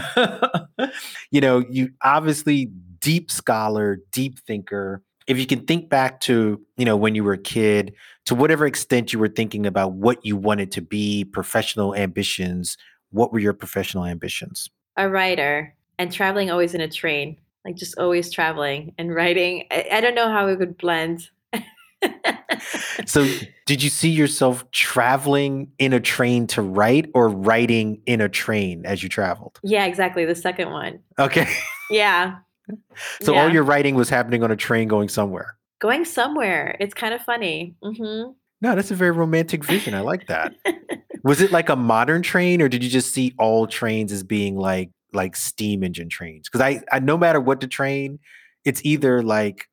you 1.31 1.41
know, 1.41 1.65
you 1.71 1.91
obviously 2.03 2.71
deep 3.01 3.31
scholar, 3.31 4.01
deep 4.13 4.39
thinker. 4.41 5.03
If 5.27 5.39
you 5.39 5.47
can 5.47 5.67
think 5.67 5.89
back 5.89 6.21
to, 6.23 6.61
you 6.77 6.85
know, 6.85 6.97
when 6.97 7.15
you 7.15 7.25
were 7.25 7.35
a 7.35 7.39
kid, 7.39 7.95
to 8.27 8.35
whatever 8.35 8.67
extent 8.67 9.13
you 9.13 9.19
were 9.19 9.29
thinking 9.29 9.67
about 9.67 9.93
what 9.93 10.25
you 10.27 10.37
wanted 10.37 10.73
to 10.73 10.83
be, 10.83 11.25
professional 11.25 11.95
ambitions, 11.95 12.77
what 13.13 13.33
were 13.33 13.39
your 13.39 13.53
professional 13.53 14.05
ambitions? 14.05 14.69
A 14.97 15.09
writer 15.09 15.75
and 15.99 16.13
traveling 16.13 16.51
always 16.51 16.75
in 16.75 16.81
a 16.81 16.89
train, 16.89 17.39
like 17.65 17.77
just 17.77 17.97
always 17.99 18.31
traveling 18.31 18.95
and 18.99 19.15
writing. 19.15 19.67
I, 19.71 19.89
I 19.93 20.01
don't 20.01 20.15
know 20.15 20.29
how 20.29 20.49
it 20.49 20.59
would 20.59 20.77
blend. 20.77 21.31
So 23.07 23.27
did 23.67 23.83
you 23.83 23.91
see 23.91 24.11
yourself 24.11 24.71
traveling 24.71 25.71
in 25.79 25.93
a 25.93 26.01
train 26.01 26.47
to 26.49 26.63
write 26.63 27.11
or 27.15 27.29
writing 27.29 28.01
in 28.07 28.21
a 28.21 28.29
train 28.29 28.85
as 28.87 29.03
you 29.03 29.09
traveled? 29.09 29.59
Yeah 29.63 29.87
exactly 29.87 30.25
the 30.25 30.35
second 30.35 30.71
one. 30.71 31.01
Okay. 31.19 31.47
Yeah. 31.91 32.37
So 33.21 33.35
yeah. 33.35 33.43
all 33.43 33.53
your 33.53 33.65
writing 33.65 33.97
was 33.97 34.09
happening 34.09 34.45
on 34.45 34.51
a 34.51 34.57
train 34.57 34.87
going 34.87 35.09
somewhere? 35.09 35.57
Going 35.81 36.05
somewhere. 36.05 36.77
It's 36.79 36.95
kind 36.95 37.13
of 37.13 37.21
funny. 37.21 37.75
Mm-hmm. 37.83 38.31
no 38.63 38.75
that's 38.77 38.91
a 38.91 38.95
very 38.95 39.11
romantic 39.11 39.65
vision. 39.65 39.93
I 39.93 40.01
like 40.01 40.29
that 40.29 40.55
was 41.23 41.41
it 41.41 41.53
like 41.53 41.69
a 41.69 41.77
modern 41.77 42.23
train 42.23 42.61
or 42.61 42.69
did 42.69 42.83
you 42.83 42.91
just 42.91 43.13
see 43.13 43.35
all 43.39 43.67
trains 43.67 44.13
as 44.13 44.23
being 44.23 44.57
like 44.57 44.91
like 45.13 45.37
steam 45.37 45.83
engine 45.83 46.09
trains 46.09 46.49
because 46.49 46.61
I, 46.61 46.83
I 46.91 46.99
no 47.01 47.17
matter 47.19 47.41
what 47.41 47.61
the 47.61 47.67
train 47.67 48.19
it's 48.65 48.81
either 48.85 49.23
like 49.23 49.69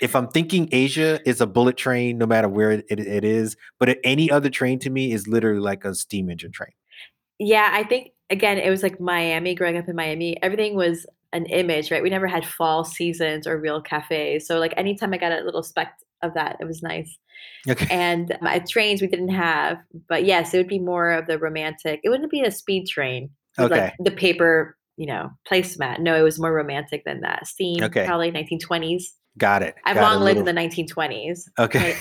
if 0.00 0.14
I'm 0.14 0.28
thinking 0.28 0.68
Asia 0.72 1.20
is 1.28 1.40
a 1.40 1.46
bullet 1.46 1.76
train, 1.76 2.18
no 2.18 2.26
matter 2.26 2.48
where 2.48 2.70
it, 2.70 2.84
it, 2.90 3.00
it 3.00 3.24
is, 3.24 3.56
but 3.78 3.98
any 4.04 4.30
other 4.30 4.50
train 4.50 4.78
to 4.80 4.90
me 4.90 5.12
is 5.12 5.26
literally 5.26 5.60
like 5.60 5.84
a 5.84 5.94
steam 5.94 6.30
engine 6.30 6.52
train. 6.52 6.72
Yeah, 7.38 7.70
I 7.72 7.84
think 7.84 8.10
again, 8.28 8.58
it 8.58 8.70
was 8.70 8.82
like 8.82 9.00
Miami, 9.00 9.54
growing 9.54 9.76
up 9.76 9.88
in 9.88 9.96
Miami, 9.96 10.40
everything 10.42 10.74
was 10.74 11.06
an 11.32 11.46
image, 11.46 11.90
right? 11.90 12.02
We 12.02 12.10
never 12.10 12.26
had 12.26 12.44
fall 12.44 12.84
seasons 12.84 13.46
or 13.46 13.58
real 13.58 13.80
cafes. 13.80 14.46
So 14.46 14.58
like 14.58 14.74
anytime 14.76 15.14
I 15.14 15.18
got 15.18 15.32
a 15.32 15.42
little 15.42 15.62
speck 15.62 15.94
of 16.22 16.34
that, 16.34 16.56
it 16.60 16.64
was 16.64 16.82
nice. 16.82 17.18
Okay. 17.68 17.86
And 17.90 18.36
my 18.40 18.60
trains 18.60 19.00
we 19.00 19.08
didn't 19.08 19.28
have, 19.28 19.78
but 20.08 20.24
yes, 20.24 20.54
it 20.54 20.56
would 20.58 20.68
be 20.68 20.78
more 20.78 21.10
of 21.10 21.26
the 21.26 21.38
romantic. 21.38 22.00
It 22.02 22.08
wouldn't 22.08 22.30
be 22.30 22.42
a 22.42 22.50
speed 22.50 22.86
train. 22.86 23.30
Okay. 23.58 23.84
Like 23.84 23.94
the 23.98 24.10
paper, 24.10 24.76
you 24.96 25.06
know, 25.06 25.30
placemat. 25.50 26.00
No, 26.00 26.16
it 26.16 26.22
was 26.22 26.38
more 26.38 26.52
romantic 26.52 27.04
than 27.04 27.20
that. 27.20 27.46
Steam, 27.46 27.82
okay. 27.84 28.06
probably 28.06 28.30
1920s. 28.30 29.04
Got 29.38 29.62
it. 29.62 29.74
I've 29.84 29.96
Got 29.96 30.12
long 30.12 30.22
lived 30.22 30.38
little... 30.38 30.48
in 30.48 30.54
the 30.54 30.84
1920s. 30.84 31.42
Okay. 31.58 31.96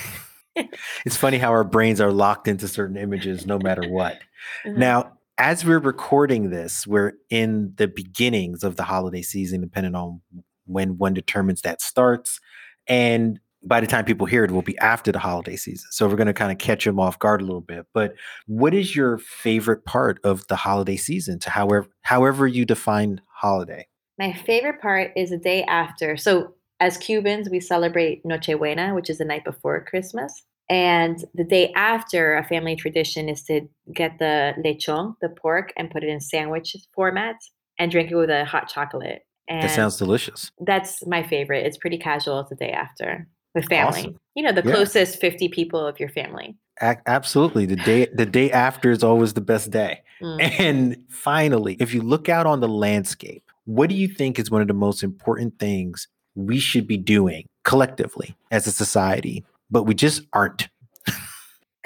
it's 1.05 1.17
funny 1.17 1.37
how 1.37 1.51
our 1.51 1.63
brains 1.63 2.01
are 2.01 2.11
locked 2.11 2.47
into 2.47 2.67
certain 2.67 2.97
images 2.97 3.45
no 3.45 3.59
matter 3.59 3.87
what. 3.87 4.19
Mm-hmm. 4.65 4.79
Now, 4.79 5.13
as 5.37 5.63
we're 5.63 5.79
recording 5.79 6.49
this, 6.49 6.85
we're 6.85 7.13
in 7.29 7.73
the 7.77 7.87
beginnings 7.87 8.63
of 8.63 8.75
the 8.75 8.83
holiday 8.83 9.21
season, 9.21 9.61
depending 9.61 9.95
on 9.95 10.21
when 10.65 10.97
one 10.97 11.13
determines 11.13 11.61
that 11.61 11.81
starts. 11.81 12.39
And 12.87 13.39
by 13.63 13.79
the 13.79 13.87
time 13.87 14.05
people 14.05 14.25
hear 14.25 14.43
it, 14.43 14.51
will 14.51 14.61
be 14.61 14.77
after 14.79 15.11
the 15.11 15.19
holiday 15.19 15.55
season. 15.55 15.89
So 15.91 16.07
we're 16.07 16.15
going 16.15 16.27
to 16.27 16.33
kind 16.33 16.51
of 16.51 16.57
catch 16.57 16.85
them 16.85 16.99
off 16.99 17.19
guard 17.19 17.41
a 17.41 17.45
little 17.45 17.61
bit. 17.61 17.85
But 17.93 18.13
what 18.47 18.73
is 18.73 18.95
your 18.95 19.17
favorite 19.17 19.85
part 19.85 20.19
of 20.23 20.47
the 20.47 20.55
holiday 20.55 20.95
season 20.95 21.39
to 21.39 21.49
however 21.49 21.89
however 22.01 22.47
you 22.47 22.65
define 22.65 23.21
holiday? 23.27 23.87
My 24.17 24.33
favorite 24.33 24.81
part 24.81 25.11
is 25.15 25.29
the 25.29 25.37
day 25.37 25.63
after. 25.63 26.17
So 26.17 26.55
as 26.79 26.97
Cubans, 26.97 27.49
we 27.49 27.59
celebrate 27.59 28.23
Nochebuena, 28.23 28.95
which 28.95 29.09
is 29.09 29.17
the 29.17 29.25
night 29.25 29.43
before 29.43 29.83
Christmas. 29.83 30.43
And 30.69 31.23
the 31.33 31.43
day 31.43 31.73
after, 31.73 32.35
a 32.35 32.43
family 32.43 32.75
tradition 32.75 33.27
is 33.27 33.43
to 33.43 33.61
get 33.93 34.19
the 34.19 34.53
lechon, 34.63 35.15
the 35.19 35.29
pork, 35.29 35.73
and 35.75 35.89
put 35.89 36.03
it 36.03 36.09
in 36.09 36.21
sandwich 36.21 36.75
format 36.93 37.37
and 37.79 37.91
drink 37.91 38.11
it 38.11 38.15
with 38.15 38.29
a 38.29 38.45
hot 38.45 38.69
chocolate. 38.69 39.23
And 39.47 39.63
that 39.63 39.75
sounds 39.75 39.97
delicious. 39.97 40.51
That's 40.59 41.05
my 41.07 41.23
favorite. 41.23 41.65
It's 41.65 41.77
pretty 41.77 41.97
casual 41.97 42.39
It's 42.41 42.49
the 42.49 42.55
day 42.55 42.71
after 42.71 43.27
with 43.55 43.65
family. 43.65 43.99
Awesome. 43.99 44.19
You 44.35 44.43
know, 44.43 44.51
the 44.51 44.63
yeah. 44.63 44.73
closest 44.73 45.19
50 45.19 45.49
people 45.49 45.85
of 45.85 45.99
your 45.99 46.09
family. 46.09 46.55
A- 46.81 46.97
absolutely. 47.07 47.65
The 47.65 47.75
day 47.75 48.07
the 48.13 48.25
day 48.25 48.51
after 48.51 48.91
is 48.91 49.03
always 49.03 49.33
the 49.33 49.41
best 49.41 49.71
day. 49.71 50.01
Mm. 50.21 50.59
And 50.59 50.97
finally, 51.09 51.75
if 51.79 51.93
you 51.93 52.01
look 52.01 52.29
out 52.29 52.45
on 52.45 52.59
the 52.59 52.67
landscape, 52.67 53.43
what 53.65 53.89
do 53.89 53.95
you 53.95 54.07
think 54.07 54.39
is 54.39 54.51
one 54.51 54.61
of 54.61 54.67
the 54.67 54.73
most 54.73 55.03
important 55.03 55.59
things 55.59 56.07
we 56.35 56.59
should 56.59 56.87
be 56.87 56.97
doing 56.97 57.47
collectively 57.63 58.35
as 58.51 58.67
a 58.67 58.71
society, 58.71 59.45
but 59.69 59.83
we 59.83 59.93
just 59.93 60.23
aren't? 60.33 60.69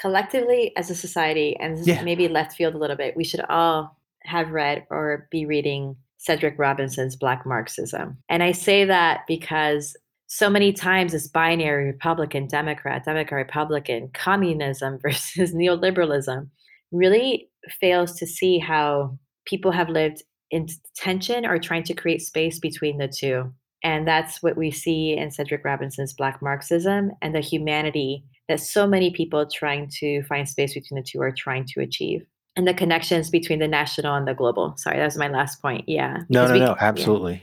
collectively 0.04 0.76
as 0.76 0.90
a 0.90 0.96
society, 0.96 1.56
and 1.62 1.88
yeah. 1.88 2.04
maybe 2.04 2.28
left 2.28 2.58
field 2.58 2.76
a 2.76 2.78
little 2.78 2.98
bit, 2.98 3.16
we 3.16 3.24
should 3.24 3.40
all 3.48 3.98
have 4.24 4.52
read 4.52 4.86
or 4.90 5.30
be 5.32 5.46
reading 5.46 5.96
Cedric 6.18 6.60
Robinson's 6.60 7.16
Black 7.16 7.46
Marxism. 7.46 8.18
And 8.28 8.44
I 8.44 8.52
say 8.52 8.84
that 8.84 9.22
because 9.30 9.96
so 10.36 10.50
many 10.50 10.74
times 10.74 11.12
this 11.12 11.28
binary 11.28 11.86
Republican, 11.86 12.48
Democrat, 12.48 13.06
Democrat, 13.06 13.46
Republican, 13.46 14.10
communism 14.16 14.98
versus 15.04 15.54
neoliberalism 15.54 16.50
really 16.92 17.50
fails 17.80 18.16
to 18.16 18.26
see 18.26 18.58
how 18.58 19.16
people 19.46 19.70
have 19.72 19.90
lived 19.90 20.24
in 20.50 20.68
tension 20.96 21.46
or 21.46 21.60
trying 21.60 21.84
to 21.84 21.94
create 21.94 22.24
space 22.24 22.58
between 22.58 22.98
the 22.98 23.08
two. 23.08 23.54
And 23.84 24.08
that's 24.08 24.42
what 24.42 24.58
we 24.58 24.72
see 24.72 25.16
in 25.16 25.30
Cedric 25.30 25.64
Robinson's 25.64 26.14
Black 26.14 26.42
Marxism 26.42 27.12
and 27.22 27.36
the 27.36 27.40
humanity 27.40 28.26
that 28.50 28.60
so 28.60 28.88
many 28.88 29.12
people 29.12 29.46
trying 29.46 29.88
to 30.00 30.24
find 30.24 30.50
space 30.50 30.74
between 30.74 31.00
the 31.00 31.08
two 31.08 31.22
are 31.22 31.32
trying 31.32 31.66
to 31.74 31.82
achieve. 31.82 32.26
And 32.56 32.68
the 32.68 32.74
connections 32.74 33.30
between 33.30 33.60
the 33.60 33.68
national 33.68 34.16
and 34.16 34.28
the 34.28 34.34
global. 34.34 34.74
Sorry, 34.78 34.98
that 34.98 35.06
was 35.06 35.18
my 35.18 35.28
last 35.28 35.62
point. 35.62 35.88
Yeah. 35.88 36.22
No, 36.30 36.48
no, 36.48 36.54
we, 36.54 36.60
no, 36.60 36.76
absolutely. 36.80 37.34
Yeah. 37.34 37.40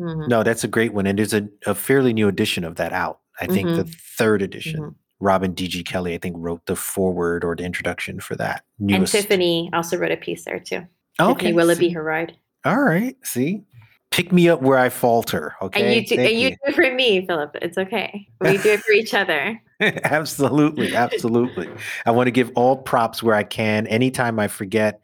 Mm-hmm. 0.00 0.28
No, 0.28 0.42
that's 0.42 0.64
a 0.64 0.68
great 0.68 0.92
one. 0.92 1.06
And 1.06 1.18
there's 1.18 1.34
a, 1.34 1.48
a, 1.66 1.74
fairly 1.74 2.12
new 2.12 2.28
edition 2.28 2.64
of 2.64 2.76
that 2.76 2.92
out. 2.92 3.20
I 3.40 3.46
think 3.46 3.68
mm-hmm. 3.68 3.76
the 3.76 3.84
third 3.84 4.42
edition. 4.42 4.80
Mm-hmm. 4.80 4.88
Robin 5.20 5.52
D.G. 5.52 5.84
Kelley, 5.84 6.14
I 6.14 6.18
think, 6.18 6.36
wrote 6.38 6.66
the 6.66 6.76
foreword 6.76 7.44
or 7.44 7.54
the 7.54 7.64
introduction 7.64 8.20
for 8.20 8.34
that. 8.36 8.64
Newest. 8.78 9.14
And 9.14 9.22
Tiffany 9.22 9.70
also 9.72 9.96
wrote 9.96 10.10
a 10.10 10.16
piece 10.16 10.44
there 10.44 10.58
too. 10.58 10.82
Okay. 11.20 11.32
Tiffany 11.34 11.52
Willoughby 11.52 11.88
Herard. 11.88 12.36
All 12.64 12.82
right. 12.82 13.16
See, 13.22 13.62
pick 14.10 14.32
me 14.32 14.48
up 14.48 14.60
where 14.60 14.78
I 14.78 14.88
falter. 14.88 15.54
Okay. 15.62 15.82
And 15.82 15.94
you 15.94 16.06
do, 16.06 16.20
and 16.20 16.30
you, 16.32 16.38
you. 16.38 16.50
do 16.50 16.56
it 16.66 16.74
for 16.74 16.92
me, 16.92 17.24
Philip. 17.26 17.56
It's 17.62 17.78
okay. 17.78 18.28
We 18.40 18.58
do 18.58 18.70
it 18.70 18.80
for 18.80 18.92
each 18.92 19.14
other. 19.14 19.60
absolutely. 19.80 20.94
Absolutely. 20.94 21.68
I 22.04 22.10
want 22.10 22.26
to 22.26 22.32
give 22.32 22.50
all 22.56 22.76
props 22.76 23.22
where 23.22 23.34
I 23.34 23.44
can. 23.44 23.86
Anytime 23.86 24.38
I 24.38 24.48
forget 24.48 25.00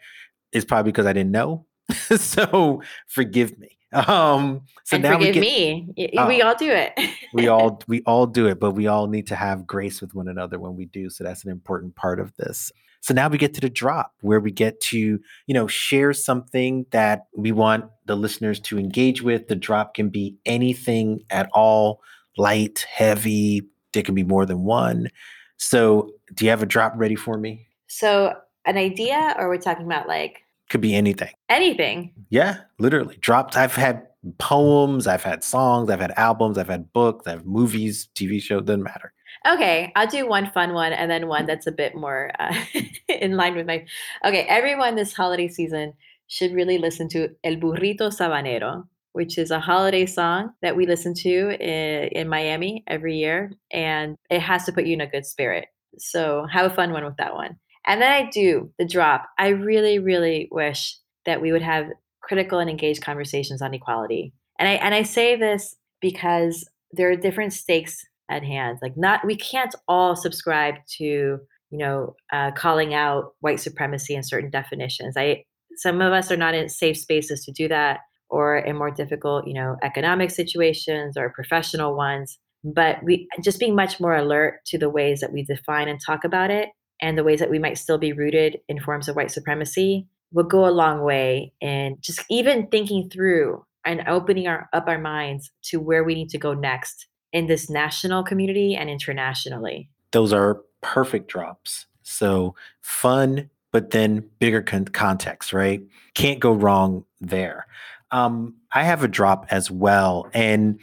it's 0.52 0.64
probably 0.64 0.90
because 0.90 1.06
I 1.06 1.12
didn't 1.12 1.30
know. 1.30 1.66
so 2.16 2.82
forgive 3.08 3.58
me. 3.58 3.78
Um, 3.92 4.62
so 4.84 4.96
and 4.96 5.02
now 5.02 5.18
forgive 5.18 5.34
get, 5.34 5.40
me. 5.40 6.12
Uh, 6.16 6.26
we 6.28 6.42
all 6.42 6.54
do 6.54 6.70
it. 6.70 6.92
we 7.32 7.48
all 7.48 7.82
we 7.88 8.02
all 8.06 8.26
do 8.26 8.46
it, 8.46 8.60
but 8.60 8.72
we 8.72 8.86
all 8.86 9.06
need 9.06 9.26
to 9.28 9.36
have 9.36 9.66
grace 9.66 10.00
with 10.00 10.14
one 10.14 10.28
another 10.28 10.58
when 10.58 10.76
we 10.76 10.84
do. 10.86 11.10
So 11.10 11.24
that's 11.24 11.44
an 11.44 11.50
important 11.50 11.96
part 11.96 12.20
of 12.20 12.34
this. 12.36 12.72
So 13.02 13.14
now 13.14 13.28
we 13.28 13.38
get 13.38 13.54
to 13.54 13.60
the 13.60 13.70
drop 13.70 14.12
where 14.20 14.40
we 14.40 14.50
get 14.50 14.80
to, 14.82 14.98
you 14.98 15.54
know, 15.54 15.66
share 15.66 16.12
something 16.12 16.84
that 16.90 17.26
we 17.34 17.50
want 17.50 17.86
the 18.06 18.14
listeners 18.14 18.60
to 18.60 18.78
engage 18.78 19.22
with. 19.22 19.48
The 19.48 19.56
drop 19.56 19.94
can 19.94 20.10
be 20.10 20.36
anything 20.44 21.24
at 21.30 21.48
all, 21.54 22.02
light, 22.36 22.86
heavy, 22.90 23.62
there 23.92 24.02
can 24.02 24.14
be 24.14 24.22
more 24.22 24.46
than 24.46 24.64
one. 24.64 25.08
So, 25.56 26.10
do 26.34 26.44
you 26.44 26.50
have 26.50 26.62
a 26.62 26.66
drop 26.66 26.92
ready 26.96 27.16
for 27.16 27.36
me? 27.36 27.66
So, 27.86 28.34
an 28.66 28.76
idea 28.76 29.34
or 29.38 29.48
we're 29.48 29.58
talking 29.58 29.86
about 29.86 30.06
like 30.06 30.44
could 30.70 30.80
be 30.80 30.94
anything. 30.94 31.32
Anything. 31.48 32.12
Yeah, 32.30 32.58
literally. 32.78 33.16
Dropped. 33.20 33.56
I've 33.56 33.74
had 33.74 34.06
poems, 34.38 35.06
I've 35.06 35.22
had 35.22 35.42
songs, 35.42 35.90
I've 35.90 36.00
had 36.00 36.12
albums, 36.16 36.58
I've 36.58 36.68
had 36.68 36.92
books, 36.92 37.26
I've 37.26 37.44
movies, 37.44 38.08
TV 38.14 38.40
show, 38.40 38.60
doesn't 38.60 38.82
matter. 38.82 39.12
Okay, 39.46 39.92
I'll 39.96 40.06
do 40.06 40.26
one 40.26 40.50
fun 40.50 40.74
one 40.74 40.92
and 40.92 41.10
then 41.10 41.26
one 41.26 41.46
that's 41.46 41.66
a 41.66 41.72
bit 41.72 41.94
more 41.94 42.30
uh, 42.38 42.54
in 43.08 43.36
line 43.36 43.54
with 43.54 43.66
my. 43.66 43.86
Okay, 44.24 44.42
everyone 44.42 44.96
this 44.96 45.12
holiday 45.12 45.48
season 45.48 45.94
should 46.26 46.52
really 46.52 46.78
listen 46.78 47.08
to 47.08 47.28
El 47.42 47.56
Burrito 47.56 48.10
Sabanero, 48.10 48.86
which 49.12 49.38
is 49.38 49.50
a 49.50 49.58
holiday 49.58 50.06
song 50.06 50.52
that 50.62 50.76
we 50.76 50.86
listen 50.86 51.14
to 51.14 51.50
in, 51.60 52.08
in 52.08 52.28
Miami 52.28 52.84
every 52.86 53.16
year. 53.16 53.52
And 53.70 54.16
it 54.28 54.40
has 54.40 54.64
to 54.64 54.72
put 54.72 54.84
you 54.84 54.94
in 54.94 55.00
a 55.00 55.06
good 55.06 55.26
spirit. 55.26 55.68
So 55.98 56.46
have 56.52 56.70
a 56.70 56.74
fun 56.74 56.92
one 56.92 57.04
with 57.04 57.16
that 57.16 57.34
one. 57.34 57.56
And 57.90 58.00
then 58.00 58.12
I 58.12 58.30
do 58.30 58.70
the 58.78 58.84
drop. 58.84 59.26
I 59.36 59.48
really, 59.48 59.98
really 59.98 60.48
wish 60.52 60.96
that 61.26 61.42
we 61.42 61.50
would 61.50 61.60
have 61.62 61.86
critical 62.22 62.60
and 62.60 62.70
engaged 62.70 63.02
conversations 63.02 63.60
on 63.60 63.74
equality. 63.74 64.32
And 64.60 64.68
I 64.68 64.72
and 64.74 64.94
I 64.94 65.02
say 65.02 65.34
this 65.34 65.74
because 66.00 66.68
there 66.92 67.10
are 67.10 67.16
different 67.16 67.52
stakes 67.52 68.06
at 68.30 68.44
hand. 68.44 68.78
Like 68.80 68.96
not 68.96 69.26
we 69.26 69.34
can't 69.34 69.74
all 69.88 70.14
subscribe 70.14 70.76
to 70.98 71.04
you 71.04 71.78
know 71.78 72.14
uh, 72.32 72.52
calling 72.52 72.94
out 72.94 73.34
white 73.40 73.58
supremacy 73.58 74.14
in 74.14 74.22
certain 74.22 74.50
definitions. 74.50 75.16
I 75.16 75.42
some 75.74 76.00
of 76.00 76.12
us 76.12 76.30
are 76.30 76.36
not 76.36 76.54
in 76.54 76.68
safe 76.68 76.96
spaces 76.96 77.44
to 77.44 77.50
do 77.50 77.66
that, 77.66 78.00
or 78.28 78.58
in 78.58 78.76
more 78.76 78.92
difficult 78.92 79.48
you 79.48 79.54
know 79.54 79.76
economic 79.82 80.30
situations 80.30 81.16
or 81.16 81.30
professional 81.30 81.96
ones. 81.96 82.38
But 82.62 83.02
we 83.02 83.26
just 83.42 83.58
being 83.58 83.74
much 83.74 83.98
more 83.98 84.14
alert 84.14 84.60
to 84.66 84.78
the 84.78 84.90
ways 84.90 85.18
that 85.22 85.32
we 85.32 85.42
define 85.42 85.88
and 85.88 85.98
talk 86.00 86.22
about 86.22 86.52
it, 86.52 86.68
and 87.00 87.16
the 87.16 87.24
ways 87.24 87.40
that 87.40 87.50
we 87.50 87.58
might 87.58 87.78
still 87.78 87.98
be 87.98 88.12
rooted 88.12 88.60
in 88.68 88.80
forms 88.80 89.08
of 89.08 89.16
white 89.16 89.30
supremacy 89.30 90.06
will 90.32 90.44
go 90.44 90.66
a 90.66 90.70
long 90.70 91.02
way 91.02 91.52
in 91.60 91.96
just 92.00 92.24
even 92.30 92.66
thinking 92.68 93.08
through 93.10 93.64
and 93.84 94.04
opening 94.06 94.46
our, 94.46 94.68
up 94.72 94.86
our 94.86 94.98
minds 94.98 95.50
to 95.62 95.80
where 95.80 96.04
we 96.04 96.14
need 96.14 96.30
to 96.30 96.38
go 96.38 96.54
next 96.54 97.06
in 97.32 97.46
this 97.46 97.70
national 97.70 98.22
community 98.22 98.76
and 98.76 98.90
internationally. 98.90 99.88
Those 100.12 100.32
are 100.32 100.60
perfect 100.80 101.28
drops. 101.28 101.86
So 102.02 102.54
fun, 102.80 103.50
but 103.72 103.90
then 103.90 104.28
bigger 104.38 104.62
con- 104.62 104.86
context, 104.86 105.52
right? 105.52 105.82
Can't 106.14 106.40
go 106.40 106.52
wrong 106.52 107.04
there. 107.20 107.66
Um, 108.10 108.56
I 108.72 108.82
have 108.84 109.04
a 109.04 109.08
drop 109.08 109.46
as 109.50 109.70
well. 109.70 110.28
And 110.34 110.80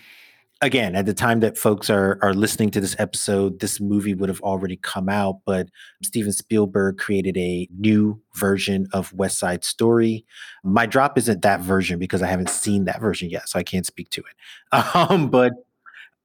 again, 0.61 0.95
at 0.95 1.05
the 1.05 1.13
time 1.13 1.39
that 1.41 1.57
folks 1.57 1.89
are 1.89 2.17
are 2.21 2.33
listening 2.33 2.71
to 2.71 2.81
this 2.81 2.95
episode, 2.99 3.59
this 3.59 3.79
movie 3.79 4.13
would 4.13 4.29
have 4.29 4.41
already 4.41 4.77
come 4.77 5.09
out, 5.09 5.39
but 5.45 5.69
Steven 6.03 6.31
Spielberg 6.31 6.97
created 6.97 7.37
a 7.37 7.67
new 7.77 8.21
version 8.35 8.87
of 8.93 9.13
West 9.13 9.39
Side 9.39 9.63
Story. 9.63 10.25
My 10.63 10.85
drop 10.85 11.17
isn't 11.17 11.41
that 11.41 11.61
version 11.61 11.99
because 11.99 12.21
I 12.21 12.27
haven't 12.27 12.49
seen 12.49 12.85
that 12.85 13.01
version 13.01 13.29
yet, 13.29 13.49
so 13.49 13.59
I 13.59 13.63
can't 13.63 13.85
speak 13.85 14.09
to 14.11 14.21
it. 14.21 14.35
Um, 14.97 15.29
but 15.29 15.53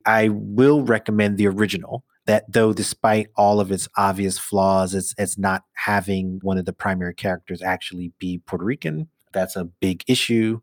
I 0.07 0.29
will 0.31 0.83
recommend 0.83 1.37
the 1.37 1.49
original. 1.49 2.05
That 2.27 2.51
though, 2.51 2.73
despite 2.73 3.29
all 3.37 3.61
of 3.61 3.73
its 3.73 3.89
obvious 3.97 4.39
flaws, 4.39 4.95
it's 4.95 5.15
it's 5.19 5.37
not 5.37 5.65
having 5.75 6.39
one 6.43 6.57
of 6.59 6.65
the 6.65 6.73
primary 6.73 7.15
characters 7.15 7.63
actually 7.63 8.13
be 8.19 8.39
Puerto 8.47 8.65
Rican. 8.65 9.09
That's 9.33 9.57
a 9.57 9.65
big 9.65 10.05
issue. 10.07 10.61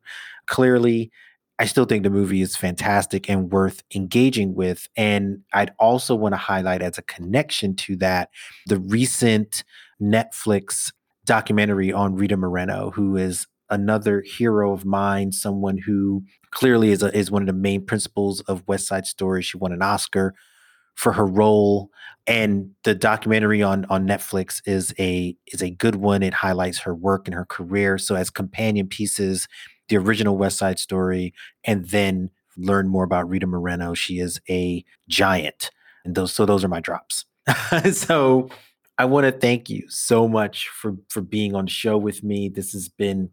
Clearly, 0.47 1.11
I 1.59 1.65
still 1.65 1.83
think 1.83 2.03
the 2.03 2.09
movie 2.09 2.41
is 2.41 2.55
fantastic 2.55 3.29
and 3.29 3.51
worth 3.51 3.83
engaging 3.93 4.55
with. 4.55 4.87
And 4.95 5.43
I'd 5.53 5.73
also 5.77 6.15
want 6.15 6.31
to 6.31 6.37
highlight 6.37 6.81
as 6.81 6.97
a 6.97 7.03
connection 7.03 7.75
to 7.77 7.97
that 7.97 8.29
the 8.67 8.79
recent 8.79 9.65
Netflix 10.01 10.93
documentary 11.25 11.91
on 11.91 12.15
Rita 12.15 12.37
Moreno, 12.37 12.91
who 12.91 13.17
is 13.17 13.45
another 13.69 14.21
hero 14.21 14.73
of 14.73 14.85
mine, 14.85 15.33
someone 15.33 15.77
who 15.77 16.23
clearly 16.51 16.91
is 16.91 17.03
a, 17.03 17.15
is 17.15 17.29
one 17.29 17.41
of 17.41 17.47
the 17.47 17.53
main 17.53 17.85
principles 17.85 18.39
of 18.41 18.67
West 18.67 18.87
Side 18.87 19.05
Story. 19.05 19.43
She 19.43 19.57
won 19.57 19.73
an 19.73 19.81
Oscar 19.81 20.33
for 20.95 21.13
her 21.13 21.25
role, 21.25 21.91
and 22.25 22.71
the 22.83 22.95
documentary 22.95 23.61
on 23.61 23.85
on 23.85 24.07
Netflix 24.07 24.61
is 24.65 24.93
a 24.97 25.35
is 25.47 25.61
a 25.61 25.69
good 25.69 25.95
one. 25.95 26.23
It 26.23 26.33
highlights 26.33 26.79
her 26.79 26.95
work 26.95 27.27
and 27.27 27.35
her 27.35 27.45
career. 27.45 27.97
So 27.97 28.15
as 28.15 28.29
companion 28.29 28.87
pieces, 28.87 29.47
the 29.89 29.97
original 29.97 30.37
West 30.37 30.57
Side 30.57 30.79
Story, 30.79 31.33
and 31.63 31.89
then 31.89 32.29
learn 32.57 32.87
more 32.87 33.03
about 33.03 33.29
Rita 33.29 33.47
Moreno. 33.47 33.93
She 33.93 34.19
is 34.19 34.39
a 34.49 34.83
giant, 35.07 35.71
and 36.05 36.15
those 36.15 36.33
so 36.33 36.45
those 36.45 36.63
are 36.63 36.69
my 36.69 36.79
drops. 36.79 37.25
so 37.91 38.49
I 38.97 39.05
want 39.05 39.25
to 39.25 39.31
thank 39.31 39.69
you 39.69 39.83
so 39.89 40.27
much 40.27 40.69
for 40.69 40.95
for 41.09 41.21
being 41.21 41.55
on 41.55 41.65
the 41.65 41.71
show 41.71 41.97
with 41.97 42.23
me. 42.23 42.49
This 42.49 42.73
has 42.73 42.89
been 42.89 43.29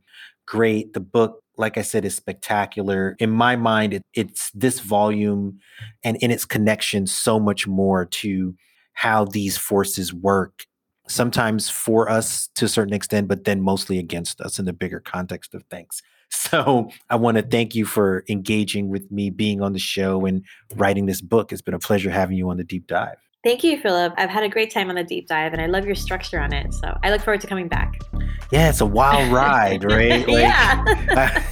great. 0.47 0.93
The 0.93 1.01
book, 1.01 1.43
like 1.57 1.77
I 1.77 1.83
said, 1.83 2.05
is 2.05 2.15
spectacular. 2.15 3.17
In 3.19 3.31
my 3.31 3.57
mind, 3.57 3.95
it, 3.95 4.03
it's 4.15 4.51
this 4.53 4.81
volume 4.81 5.59
and 6.05 6.17
in 6.19 6.31
its 6.31 6.45
connection 6.45 7.07
so 7.07 7.41
much 7.41 7.67
more 7.67 8.07
to 8.07 8.55
how 8.93 9.25
these 9.25 9.59
forces 9.59 10.15
work 10.15 10.65
sometimes 11.09 11.69
for 11.69 12.09
us 12.09 12.49
to 12.55 12.65
a 12.65 12.69
certain 12.69 12.95
extent, 12.95 13.29
but 13.29 13.45
then 13.45 13.61
mostly 13.61 13.99
against 13.99 14.41
us 14.41 14.59
in 14.59 14.65
the 14.65 14.73
bigger 14.73 15.01
context 15.01 15.55
of 15.55 15.63
things. 15.65 16.03
So 16.31 16.91
I 17.11 17.17
want 17.17 17.39
to 17.39 17.43
thank 17.43 17.75
you 17.75 17.85
for 17.85 18.25
engaging 18.29 18.89
with 18.89 19.11
me, 19.11 19.31
being 19.31 19.61
on 19.61 19.73
the 19.73 19.79
show, 19.79 20.25
and 20.27 20.45
writing 20.77 21.07
this 21.07 21.21
book. 21.21 21.53
It's 21.53 21.63
been 21.63 21.75
a 21.75 21.79
pleasure 21.79 22.11
having 22.11 22.37
you 22.37 22.49
on 22.51 22.57
the 22.57 22.65
deep 22.65 22.87
dive. 22.87 23.17
Thank 23.47 23.63
you, 23.63 23.81
Philip. 23.81 24.13
I've 24.17 24.29
had 24.29 24.43
a 24.43 24.49
great 24.49 24.73
time 24.73 24.89
on 24.89 24.97
the 24.97 25.05
deep 25.05 25.29
dive 25.29 25.53
and 25.53 25.63
I 25.63 25.67
love 25.67 25.87
your 25.87 25.95
structure 25.95 26.41
on 26.41 26.53
it. 26.53 26.75
So 26.75 26.99
I 27.05 27.13
look 27.13 27.23
forward 27.23 27.41
to 27.43 27.47
coming 27.47 27.69
back. 27.69 28.01
Yeah, 28.51 28.69
it's 28.69 28.81
a 28.81 28.87
wild 28.87 29.33
ride, 29.33 29.85
right? 29.85 30.27
Like, 30.27 30.43
yeah. 30.43 30.83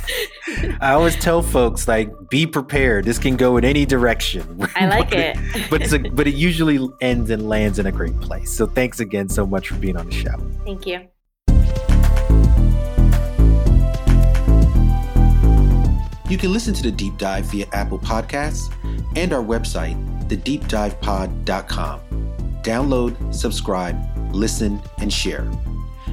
I, 0.44 0.76
I, 0.80 0.92
always 0.94 1.14
tell 1.14 1.40
folks 1.40 1.86
like 1.86 2.10
be 2.30 2.48
prepared. 2.48 3.04
This 3.04 3.18
can 3.18 3.36
go 3.36 3.56
in 3.58 3.64
any 3.64 3.86
direction. 3.86 4.60
I 4.74 4.86
like 4.86 5.10
but 5.10 5.18
it. 5.20 5.70
but 5.70 5.92
a, 5.92 6.10
but 6.10 6.26
it 6.26 6.34
usually 6.34 6.84
ends 7.00 7.30
and 7.30 7.48
lands 7.48 7.78
in 7.78 7.86
a 7.86 7.92
great 7.92 8.18
place. 8.20 8.50
So 8.50 8.66
thanks 8.66 8.98
again 8.98 9.28
so 9.28 9.46
much 9.46 9.68
for 9.68 9.76
being 9.76 9.96
on 9.96 10.06
the 10.06 10.12
show. 10.12 10.36
Thank 10.64 10.86
you. 10.86 11.06
You 16.28 16.38
can 16.38 16.52
listen 16.52 16.74
to 16.74 16.82
the 16.82 16.90
deep 16.90 17.18
dive 17.18 17.44
via 17.46 17.66
Apple 17.72 17.98
Podcasts 17.98 18.72
and 19.16 19.32
our 19.32 19.42
website 19.42 20.00
thedeepdivepod.com. 20.28 22.00
Download, 22.62 23.34
subscribe, 23.34 24.34
listen, 24.34 24.80
and 24.98 25.12
share. 25.12 25.46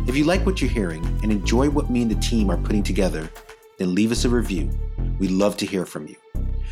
If 0.07 0.17
you 0.17 0.25
like 0.25 0.45
what 0.45 0.61
you're 0.61 0.69
hearing 0.69 1.05
and 1.23 1.31
enjoy 1.31 1.69
what 1.69 1.89
me 1.89 2.01
and 2.01 2.11
the 2.11 2.15
team 2.15 2.49
are 2.49 2.57
putting 2.57 2.83
together, 2.83 3.29
then 3.77 3.95
leave 3.95 4.11
us 4.11 4.25
a 4.25 4.29
review. 4.29 4.69
We'd 5.19 5.31
love 5.31 5.55
to 5.57 5.65
hear 5.65 5.85
from 5.85 6.07
you. 6.07 6.15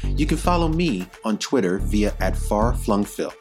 You 0.04 0.26
can 0.26 0.38
follow 0.38 0.68
me 0.68 1.08
on 1.24 1.38
Twitter 1.38 1.78
via 1.78 2.14
at 2.20 2.34
farflungphil. 2.34 3.32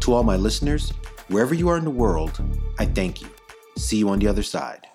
To 0.00 0.12
all 0.12 0.24
my 0.24 0.36
listeners, 0.36 0.92
wherever 1.28 1.54
you 1.54 1.68
are 1.68 1.78
in 1.78 1.84
the 1.84 1.90
world, 1.90 2.42
I 2.78 2.86
thank 2.86 3.20
you. 3.20 3.28
See 3.76 3.98
you 3.98 4.08
on 4.08 4.18
the 4.18 4.26
other 4.26 4.42
side. 4.42 4.88